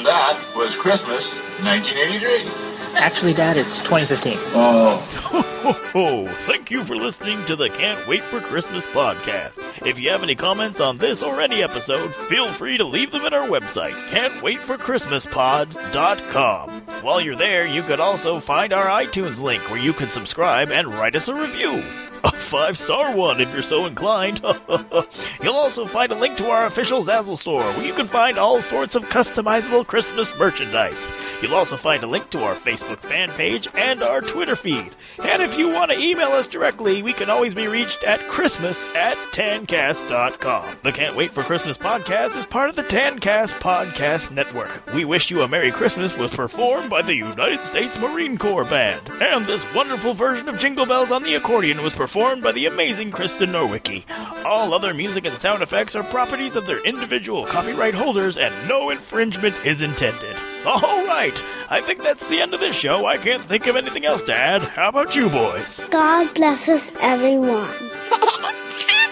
And 0.10 0.18
that 0.18 0.42
was 0.56 0.76
Christmas 0.76 1.38
1983. 1.64 2.98
Actually, 3.00 3.34
Dad, 3.34 3.58
it's 3.58 3.78
2015. 3.84 4.34
Oh. 4.56 4.98
Ho, 5.22 5.42
ho, 5.42 5.72
ho. 5.72 6.26
Thank 6.48 6.72
you 6.72 6.84
for 6.84 6.96
listening 6.96 7.46
to 7.46 7.56
the 7.56 7.70
Can't 7.70 8.08
Wait 8.08 8.24
for 8.24 8.40
Christmas 8.40 8.84
podcast. 8.88 9.60
If 9.86 10.00
you 10.00 10.10
have 10.10 10.24
any 10.24 10.34
comments 10.34 10.82
on 10.82 10.98
this 10.98 11.22
or 11.22 11.40
any 11.42 11.62
episode, 11.62 12.12
feel 12.16 12.48
free 12.48 12.80
to 12.80 12.86
leave 12.86 13.12
them 13.12 13.22
at 13.22 13.34
our 13.34 13.48
website, 13.48 13.94
can'twaitforchristmaspod.com. 14.08 16.70
While 17.04 17.22
you're 17.22 17.36
there, 17.36 17.68
you 17.68 17.84
could 17.84 18.00
also 18.00 18.40
find 18.40 18.74
our 18.74 18.88
iTunes 18.88 19.40
link 19.40 19.62
where 19.70 19.80
you 19.80 19.94
can 19.94 20.10
subscribe 20.10 20.72
and 20.72 20.88
write 20.88 21.16
us 21.16 21.28
a 21.28 21.36
review. 21.36 21.84
A 22.24 22.32
five 22.32 22.78
star 22.78 23.16
one 23.16 23.40
if 23.40 23.54
you're 23.54 23.62
so 23.62 23.86
inclined. 23.86 24.42
You'll 25.42 25.56
also 25.56 25.86
find 25.86 26.12
a 26.12 26.16
link 26.16 26.38
to 26.38 26.50
our 26.50 26.66
official 26.66 27.02
Zazzle 27.04 27.38
store 27.38 27.62
where 27.62 27.86
you 27.86 27.94
can 27.94 28.08
find 28.08 28.38
all 28.38 28.62
sorts 28.62 28.96
of 28.96 29.06
customizable 29.06 29.88
Christmas 29.88 30.38
merchandise. 30.38 31.10
You'll 31.42 31.56
also 31.56 31.78
find 31.78 32.04
a 32.04 32.08
link 32.08 32.30
to 32.32 32.44
our 32.44 32.56
Facebook 32.56 32.98
fan 33.00 33.30
page 33.30 33.70
and 33.76 34.04
our 34.04 34.20
Twitter 34.20 34.58
feed. 34.58 34.92
And 35.24 35.42
if 35.42 35.58
you 35.58 35.70
want 35.70 35.92
to 35.92 36.00
email 36.00 36.30
us 36.30 36.48
directly, 36.48 37.02
we 37.02 37.14
can 37.14 37.30
always 37.30 37.54
be 37.54 37.68
reached 37.68 38.04
at 38.04 38.20
Christmas 38.28 38.84
at 38.96 39.16
tancast.com. 39.32 40.80
The 40.84 40.92
Can't 40.92 41.16
Wait 41.16 41.32
for 41.32 41.44
Christmas 41.44 41.78
podcast 41.78 42.38
is 42.38 42.46
part 42.46 42.70
of 42.70 42.76
the 42.76 42.84
Tancast 42.84 43.54
Podcast 43.60 44.32
Network. 44.32 44.86
We 44.94 45.06
Wish 45.06 45.32
You 45.32 45.42
a 45.42 45.48
Merry 45.48 45.72
Christmas 45.72 46.18
was 46.18 46.32
performed 46.32 46.90
by 46.90 47.02
the 47.02 47.16
United 47.16 47.64
States 47.64 47.98
Marine 47.98 48.38
Corps 48.38 48.66
Band. 48.66 49.08
And 49.22 49.46
this 49.46 49.66
wonderful 49.74 50.14
version 50.14 50.50
of 50.50 50.60
Jingle 50.60 50.86
Bells 50.86 51.12
on 51.12 51.24
the 51.24 51.36
accordion 51.36 51.82
was 51.82 51.94
performed 51.94 52.09
by 52.14 52.52
the 52.52 52.66
amazing 52.66 53.12
Kristen 53.12 53.52
Norwicki. 53.52 54.04
All 54.44 54.74
other 54.74 54.96
music 54.96 55.26
and 55.26 55.38
sound 55.38 55.62
effects 55.62 55.96
are 55.96 56.04
properties 56.04 56.56
of 56.56 56.66
their 56.66 56.84
individual 56.84 57.46
copyright 57.46 57.94
holders, 57.94 58.36
and 58.36 58.52
no 58.68 58.90
infringement 58.90 59.56
is 59.64 59.84
intended. 59.84 60.36
All 60.66 61.06
right, 61.06 61.40
I 61.70 61.82
think 61.82 62.02
that's 62.02 62.28
the 62.28 62.42
end 62.42 62.56
of 62.56 62.62
this 62.62 62.76
show. 62.76 63.06
I 63.06 63.18
can't 63.18 63.44
think 63.44 63.68
of 63.68 63.76
anything 63.76 64.06
else 64.06 64.24
to 64.24 64.34
add. 64.34 64.64
How 64.64 64.90
about 64.90 65.16
you 65.16 65.30
boys? 65.30 65.82
God 65.92 66.34
bless 66.34 66.68
us, 66.68 66.92
everyone. 67.00 67.70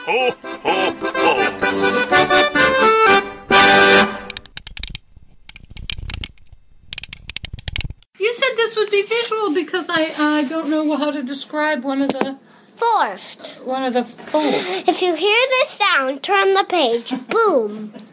Ho, 0.08 0.32
ho, 0.42 0.58
ho. 0.64 2.28
You 8.20 8.34
said 8.34 8.50
this 8.56 8.76
would 8.76 8.90
be 8.90 9.04
visual 9.04 9.54
because 9.54 9.88
I 9.90 10.14
I 10.18 10.46
don't 10.46 10.70
know 10.70 10.96
how 10.96 11.12
to 11.12 11.22
describe 11.22 11.84
one 11.84 12.02
of 12.02 12.10
the 12.10 12.40
Forced. 12.78 13.60
one 13.64 13.84
of 13.84 13.94
the 13.94 14.04
folds. 14.04 14.88
If 14.88 15.02
you 15.02 15.16
hear 15.16 15.38
this 15.50 15.70
sound, 15.72 16.22
turn 16.24 16.54
the 16.54 16.64
page. 16.64 17.10
Boom. 17.28 17.94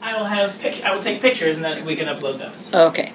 I 0.00 0.16
will 0.18 0.24
have 0.24 0.58
pic- 0.60 0.84
I 0.84 0.94
will 0.94 1.02
take 1.02 1.20
pictures 1.20 1.56
and 1.56 1.64
then 1.64 1.84
we 1.84 1.96
can 1.96 2.06
upload 2.06 2.38
those. 2.38 2.72
Okay. 2.72 3.12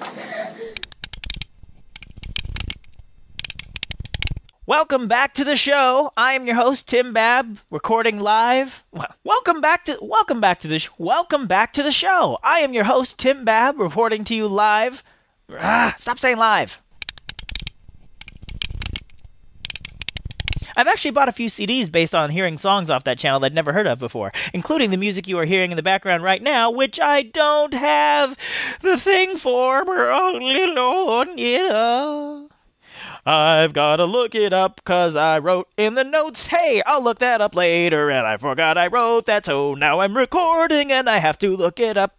Welcome 4.66 5.08
back 5.08 5.32
to 5.34 5.44
the 5.44 5.56
show. 5.56 6.12
I 6.16 6.34
am 6.34 6.44
your 6.46 6.56
host 6.56 6.86
Tim 6.88 7.14
Babb, 7.14 7.58
recording 7.70 8.20
live. 8.20 8.84
Welcome 9.24 9.62
back 9.62 9.86
to 9.86 9.96
welcome 10.02 10.40
back 10.42 10.60
to 10.60 10.68
the 10.68 10.78
sh- 10.78 10.90
welcome 10.98 11.46
back 11.46 11.72
to 11.74 11.82
the 11.82 11.92
show. 11.92 12.38
I 12.42 12.58
am 12.60 12.74
your 12.74 12.84
host 12.84 13.18
Tim 13.18 13.44
Babb, 13.46 13.78
reporting 13.78 14.24
to 14.24 14.34
you 14.34 14.46
live. 14.46 15.02
Ah, 15.58 15.94
stop 15.96 16.18
saying 16.18 16.36
live. 16.36 16.82
I've 20.78 20.86
actually 20.86 21.10
bought 21.10 21.28
a 21.28 21.32
few 21.32 21.48
CDs 21.48 21.90
based 21.90 22.14
on 22.14 22.30
hearing 22.30 22.56
songs 22.56 22.88
off 22.88 23.02
that 23.02 23.18
channel 23.18 23.40
that 23.40 23.46
I'd 23.46 23.54
never 23.54 23.72
heard 23.72 23.88
of 23.88 23.98
before, 23.98 24.30
including 24.54 24.92
the 24.92 24.96
music 24.96 25.26
you 25.26 25.36
are 25.38 25.44
hearing 25.44 25.72
in 25.72 25.76
the 25.76 25.82
background 25.82 26.22
right 26.22 26.40
now, 26.40 26.70
which 26.70 27.00
I 27.00 27.22
don't 27.22 27.74
have 27.74 28.36
the 28.80 28.96
thing 28.96 29.38
for. 29.38 29.82
Oh, 29.88 30.38
Lord, 30.40 31.30
yeah. 31.36 32.46
I've 33.26 33.72
gotta 33.72 34.04
look 34.04 34.36
it 34.36 34.52
up 34.52 34.80
cause 34.84 35.16
I 35.16 35.40
wrote 35.40 35.66
in 35.76 35.94
the 35.94 36.04
notes, 36.04 36.46
hey, 36.46 36.80
I'll 36.86 37.02
look 37.02 37.18
that 37.18 37.40
up 37.40 37.56
later, 37.56 38.08
and 38.08 38.24
I 38.24 38.36
forgot 38.36 38.78
I 38.78 38.86
wrote 38.86 39.26
that, 39.26 39.46
so 39.46 39.74
now 39.74 39.98
I'm 39.98 40.16
recording 40.16 40.92
and 40.92 41.10
I 41.10 41.18
have 41.18 41.38
to 41.38 41.56
look 41.56 41.80
it 41.80 41.96
up. 41.96 42.16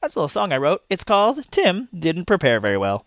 That's 0.00 0.14
a 0.14 0.20
little 0.20 0.28
song 0.28 0.52
I 0.52 0.58
wrote. 0.58 0.84
It's 0.88 1.02
called 1.02 1.50
Tim 1.50 1.88
Didn't 1.92 2.26
Prepare 2.26 2.60
Very 2.60 2.78
Well. 2.78 3.04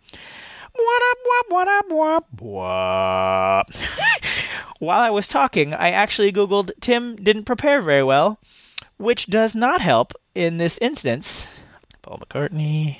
While 4.79 4.99
I 4.99 5.09
was 5.09 5.27
talking, 5.27 5.73
I 5.73 5.91
actually 5.91 6.31
Googled 6.31 6.71
Tim 6.81 7.15
didn't 7.17 7.45
prepare 7.45 7.81
very 7.81 8.03
well, 8.03 8.39
which 8.97 9.27
does 9.27 9.53
not 9.53 9.81
help 9.81 10.13
in 10.33 10.57
this 10.57 10.77
instance. 10.79 11.47
Paul 12.01 12.19
McCartney. 12.19 12.99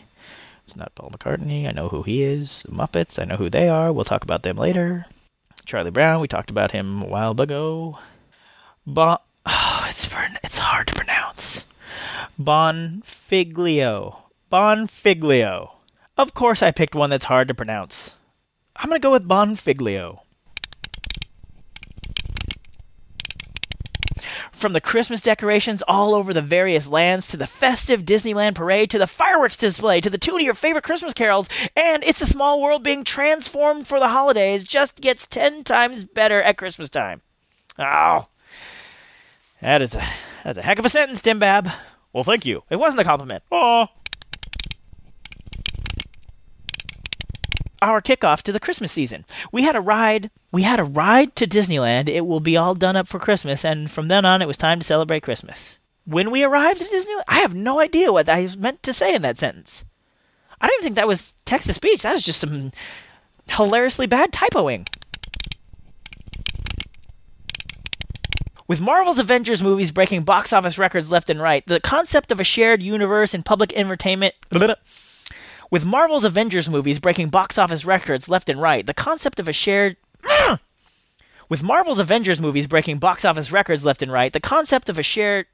It's 0.64 0.76
not 0.76 0.94
Paul 0.96 1.12
McCartney. 1.12 1.68
I 1.68 1.72
know 1.72 1.90
who 1.90 2.04
he 2.04 2.24
is. 2.24 2.64
The 2.64 2.72
Muppets. 2.72 3.20
I 3.20 3.26
know 3.26 3.38
who 3.38 3.50
they 3.50 3.68
are. 3.68 3.92
We'll 3.92 4.06
talk 4.06 4.24
about 4.24 4.44
them 4.44 4.58
later. 4.58 5.06
Charlie 5.66 5.92
Brown, 5.92 6.22
we 6.22 6.28
talked 6.28 6.52
about 6.52 6.72
him 6.72 7.02
a 7.02 7.08
while 7.08 7.40
ago. 7.40 8.00
Bon, 8.86 9.18
oh, 9.46 9.86
it's 9.90 10.06
for, 10.06 10.26
it's 10.44 10.58
hard 10.58 10.88
to 10.88 10.94
pronounce. 10.94 11.66
Bonfiglio. 12.40 14.18
Bonfiglio. 14.52 15.72
Of 16.22 16.36
course, 16.36 16.62
I 16.62 16.70
picked 16.70 16.94
one 16.94 17.10
that's 17.10 17.26
hard 17.26 17.48
to 17.48 17.56
pronounce. 17.56 18.12
I'm 18.76 18.90
gonna 18.90 19.00
go 19.00 19.10
with 19.10 19.28
Bonfiglio. 19.28 20.20
From 24.52 24.74
the 24.74 24.82
Christmas 24.82 25.20
decorations 25.20 25.82
all 25.88 26.14
over 26.14 26.32
the 26.32 26.44
various 26.44 26.88
lands 26.88 27.28
to 27.30 27.38
the 27.38 27.48
festive 27.48 28.02
Disneyland 28.04 28.54
parade 28.54 28.92
to 28.92 29.00
the 29.00 29.08
fireworks 29.08 29.58
display 29.58 30.00
to 30.00 30.12
the 30.12 30.20
tune 30.20 30.36
of 30.36 30.42
your 30.46 30.54
favorite 30.54 30.84
Christmas 30.84 31.16
carols 31.16 31.50
and 31.76 32.04
It's 32.04 32.22
a 32.22 32.28
Small 32.28 32.62
World 32.62 32.84
being 32.84 33.04
transformed 33.04 33.88
for 33.88 34.00
the 34.00 34.10
holidays 34.10 34.64
just 34.64 35.02
gets 35.02 35.26
10 35.26 35.64
times 35.64 36.06
better 36.06 36.40
at 36.44 36.56
Christmas 36.56 36.92
time. 36.92 37.24
Oh. 37.80 38.28
That 39.60 39.82
is 39.82 39.96
a 39.96 40.08
that's 40.44 40.60
a 40.60 40.62
heck 40.62 40.78
of 40.78 40.86
a 40.86 40.90
sentence, 40.90 41.20
Tim 41.20 41.40
Babb. 41.40 41.72
Well, 42.14 42.24
thank 42.24 42.46
you. 42.46 42.62
It 42.70 42.76
wasn't 42.76 43.02
a 43.02 43.06
compliment. 43.06 43.42
Oh. 43.52 43.88
Our 47.82 48.02
kickoff 48.02 48.44
to 48.44 48.52
the 48.52 48.60
Christmas 48.60 48.92
season. 48.92 49.26
We 49.52 49.64
had 49.64 49.76
a 49.76 49.82
ride. 49.82 50.30
We 50.52 50.62
had 50.62 50.80
a 50.80 50.84
ride 50.84 51.36
to 51.38 51.48
Disneyland. 51.48 52.10
It 52.10 52.28
will 52.28 52.40
be 52.40 52.56
all 52.56 52.76
done 52.76 52.96
up 52.96 53.08
for 53.08 53.18
Christmas, 53.20 53.66
and 53.66 53.90
from 53.90 54.08
then 54.08 54.24
on, 54.24 54.42
it 54.42 54.48
was 54.48 54.58
time 54.58 54.80
to 54.80 54.86
celebrate 54.86 55.24
Christmas. 55.24 55.78
When 56.06 56.30
we 56.30 56.44
arrived 56.44 56.82
at 56.82 56.90
Disneyland, 56.90 57.24
I 57.28 57.40
have 57.40 57.56
no 57.56 57.80
idea 57.80 58.12
what 58.12 58.30
I 58.30 58.48
meant 58.58 58.84
to 58.84 58.94
say 58.94 59.16
in 59.16 59.22
that 59.24 59.40
sentence. 59.40 59.84
I 60.60 60.68
don't 60.68 60.76
even 60.76 60.84
think 60.84 60.96
that 60.98 61.08
was 61.08 61.34
text 61.46 61.68
to 61.68 61.74
speech. 61.74 62.04
That 62.04 62.14
was 62.14 62.24
just 62.24 62.42
some 62.42 62.72
hilariously 63.48 64.06
bad 64.06 64.32
typoing. 64.32 64.88
With 68.68 68.80
Marvel's 68.80 69.20
Avengers 69.20 69.62
movies 69.62 69.92
breaking 69.92 70.24
box 70.24 70.54
office 70.54 70.78
records 70.78 71.12
left 71.12 71.30
and 71.30 71.42
right, 71.42 71.66
the 71.66 71.80
concept 71.82 72.32
of 72.32 72.40
a 72.40 72.46
shared 72.46 72.82
universe 72.82 73.34
in 73.34 73.44
public 73.44 73.74
entertainment. 73.74 74.34
With 75.72 75.86
Marvel's 75.86 76.26
Avengers 76.26 76.70
movies 76.70 77.00
breaking 77.00 77.30
box 77.30 77.58
office 77.58 77.86
records 77.86 78.28
left 78.28 78.50
and 78.50 78.62
right, 78.62 78.86
the 78.86 78.94
concept 78.94 79.40
of 79.40 79.48
a 79.48 79.54
shared. 79.54 79.96
With 81.50 81.64
Marvel's 81.64 81.98
Avengers 81.98 82.42
movies 82.42 82.68
breaking 82.68 82.98
box 82.98 83.24
office 83.24 83.54
records 83.54 83.86
left 83.86 84.02
and 84.02 84.12
right, 84.12 84.34
the 84.34 84.42
concept 84.42 84.90
of 84.90 85.00
a 85.00 85.04
shared. 85.04 85.46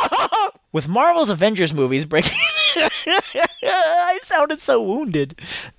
With 0.72 0.88
Marvel's 0.88 1.28
Avengers 1.28 1.74
movies 1.74 2.06
breaking. 2.06 2.38
I 2.76 4.18
sounded 4.22 4.60
so 4.60 4.80
wounded. 4.80 5.38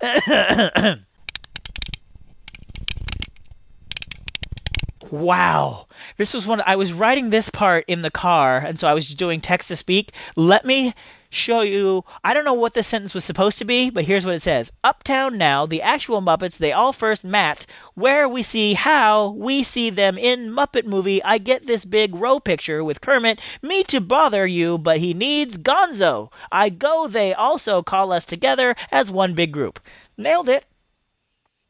wow. 5.12 5.86
This 6.16 6.34
was 6.34 6.46
when 6.46 6.62
I 6.66 6.74
was 6.74 6.92
writing 6.92 7.30
this 7.30 7.50
part 7.50 7.84
in 7.86 8.02
the 8.02 8.10
car, 8.10 8.58
and 8.58 8.80
so 8.80 8.88
I 8.88 8.94
was 8.94 9.14
doing 9.14 9.40
text 9.40 9.68
to 9.68 9.76
speak. 9.76 10.10
Let 10.34 10.64
me 10.64 10.94
show 11.28 11.60
you. 11.60 12.04
I 12.24 12.34
don't 12.34 12.44
know 12.44 12.52
what 12.52 12.74
this 12.74 12.86
sentence 12.86 13.14
was 13.14 13.24
supposed 13.24 13.58
to 13.58 13.64
be, 13.64 13.90
but 13.90 14.04
here's 14.04 14.24
what 14.24 14.34
it 14.34 14.42
says 14.42 14.72
Uptown 14.82 15.36
Now, 15.38 15.66
the 15.66 15.82
actual 15.82 16.22
Muppets, 16.22 16.56
they 16.56 16.72
all 16.72 16.92
first 16.92 17.24
met, 17.24 17.66
where 17.94 18.28
we 18.28 18.42
see 18.42 18.74
how 18.74 19.30
we 19.30 19.62
see 19.62 19.90
them 19.90 20.16
in 20.16 20.50
Muppet 20.50 20.86
Movie. 20.86 21.22
I 21.22 21.38
get 21.38 21.66
this 21.66 21.84
big 21.84 22.14
row 22.14 22.40
picture 22.40 22.82
with 22.82 23.00
Kermit, 23.00 23.40
me 23.60 23.84
to 23.84 24.00
bother 24.00 24.46
you, 24.46 24.78
but 24.78 24.98
he 24.98 25.14
needs 25.14 25.58
Gonzo. 25.58 26.32
I 26.50 26.70
go, 26.70 27.06
they 27.06 27.34
also 27.34 27.82
call 27.82 28.12
us 28.12 28.24
together 28.24 28.74
as 28.90 29.10
one 29.10 29.34
big 29.34 29.52
group. 29.52 29.78
Nailed 30.16 30.48
it. 30.48 30.64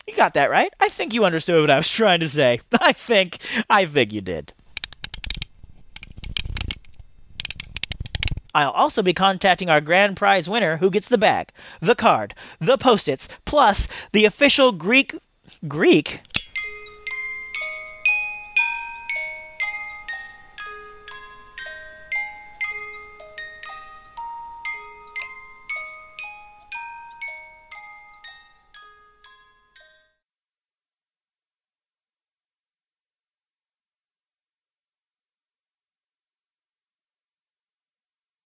You 0.07 0.15
got 0.15 0.35
that 0.35 0.51
right. 0.51 0.73
I 0.81 0.89
think 0.89 1.15
you 1.15 1.25
understood 1.25 1.61
what 1.61 1.71
I 1.71 1.77
was 1.77 1.91
trying 1.91 2.21
to 2.21 2.29
say. 2.29 2.61
I 2.73 2.93
think, 2.93 3.39
I 3.71 3.87
think 3.87 4.13
you 4.13 4.21
did. 4.21 4.53
I'll 8.55 8.71
also 8.71 9.03
be 9.03 9.15
contacting 9.15 9.71
our 9.71 9.81
grand 9.81 10.17
prize 10.17 10.49
winner 10.49 10.77
who 10.77 10.91
gets 10.91 11.09
the 11.09 11.17
bag, 11.17 11.49
the 11.81 11.95
card, 11.95 12.35
the 12.61 12.77
post-its, 12.77 13.27
plus 13.47 13.89
the 14.13 14.27
official 14.27 14.73
Greek 14.73 15.15
Greek 15.67 16.21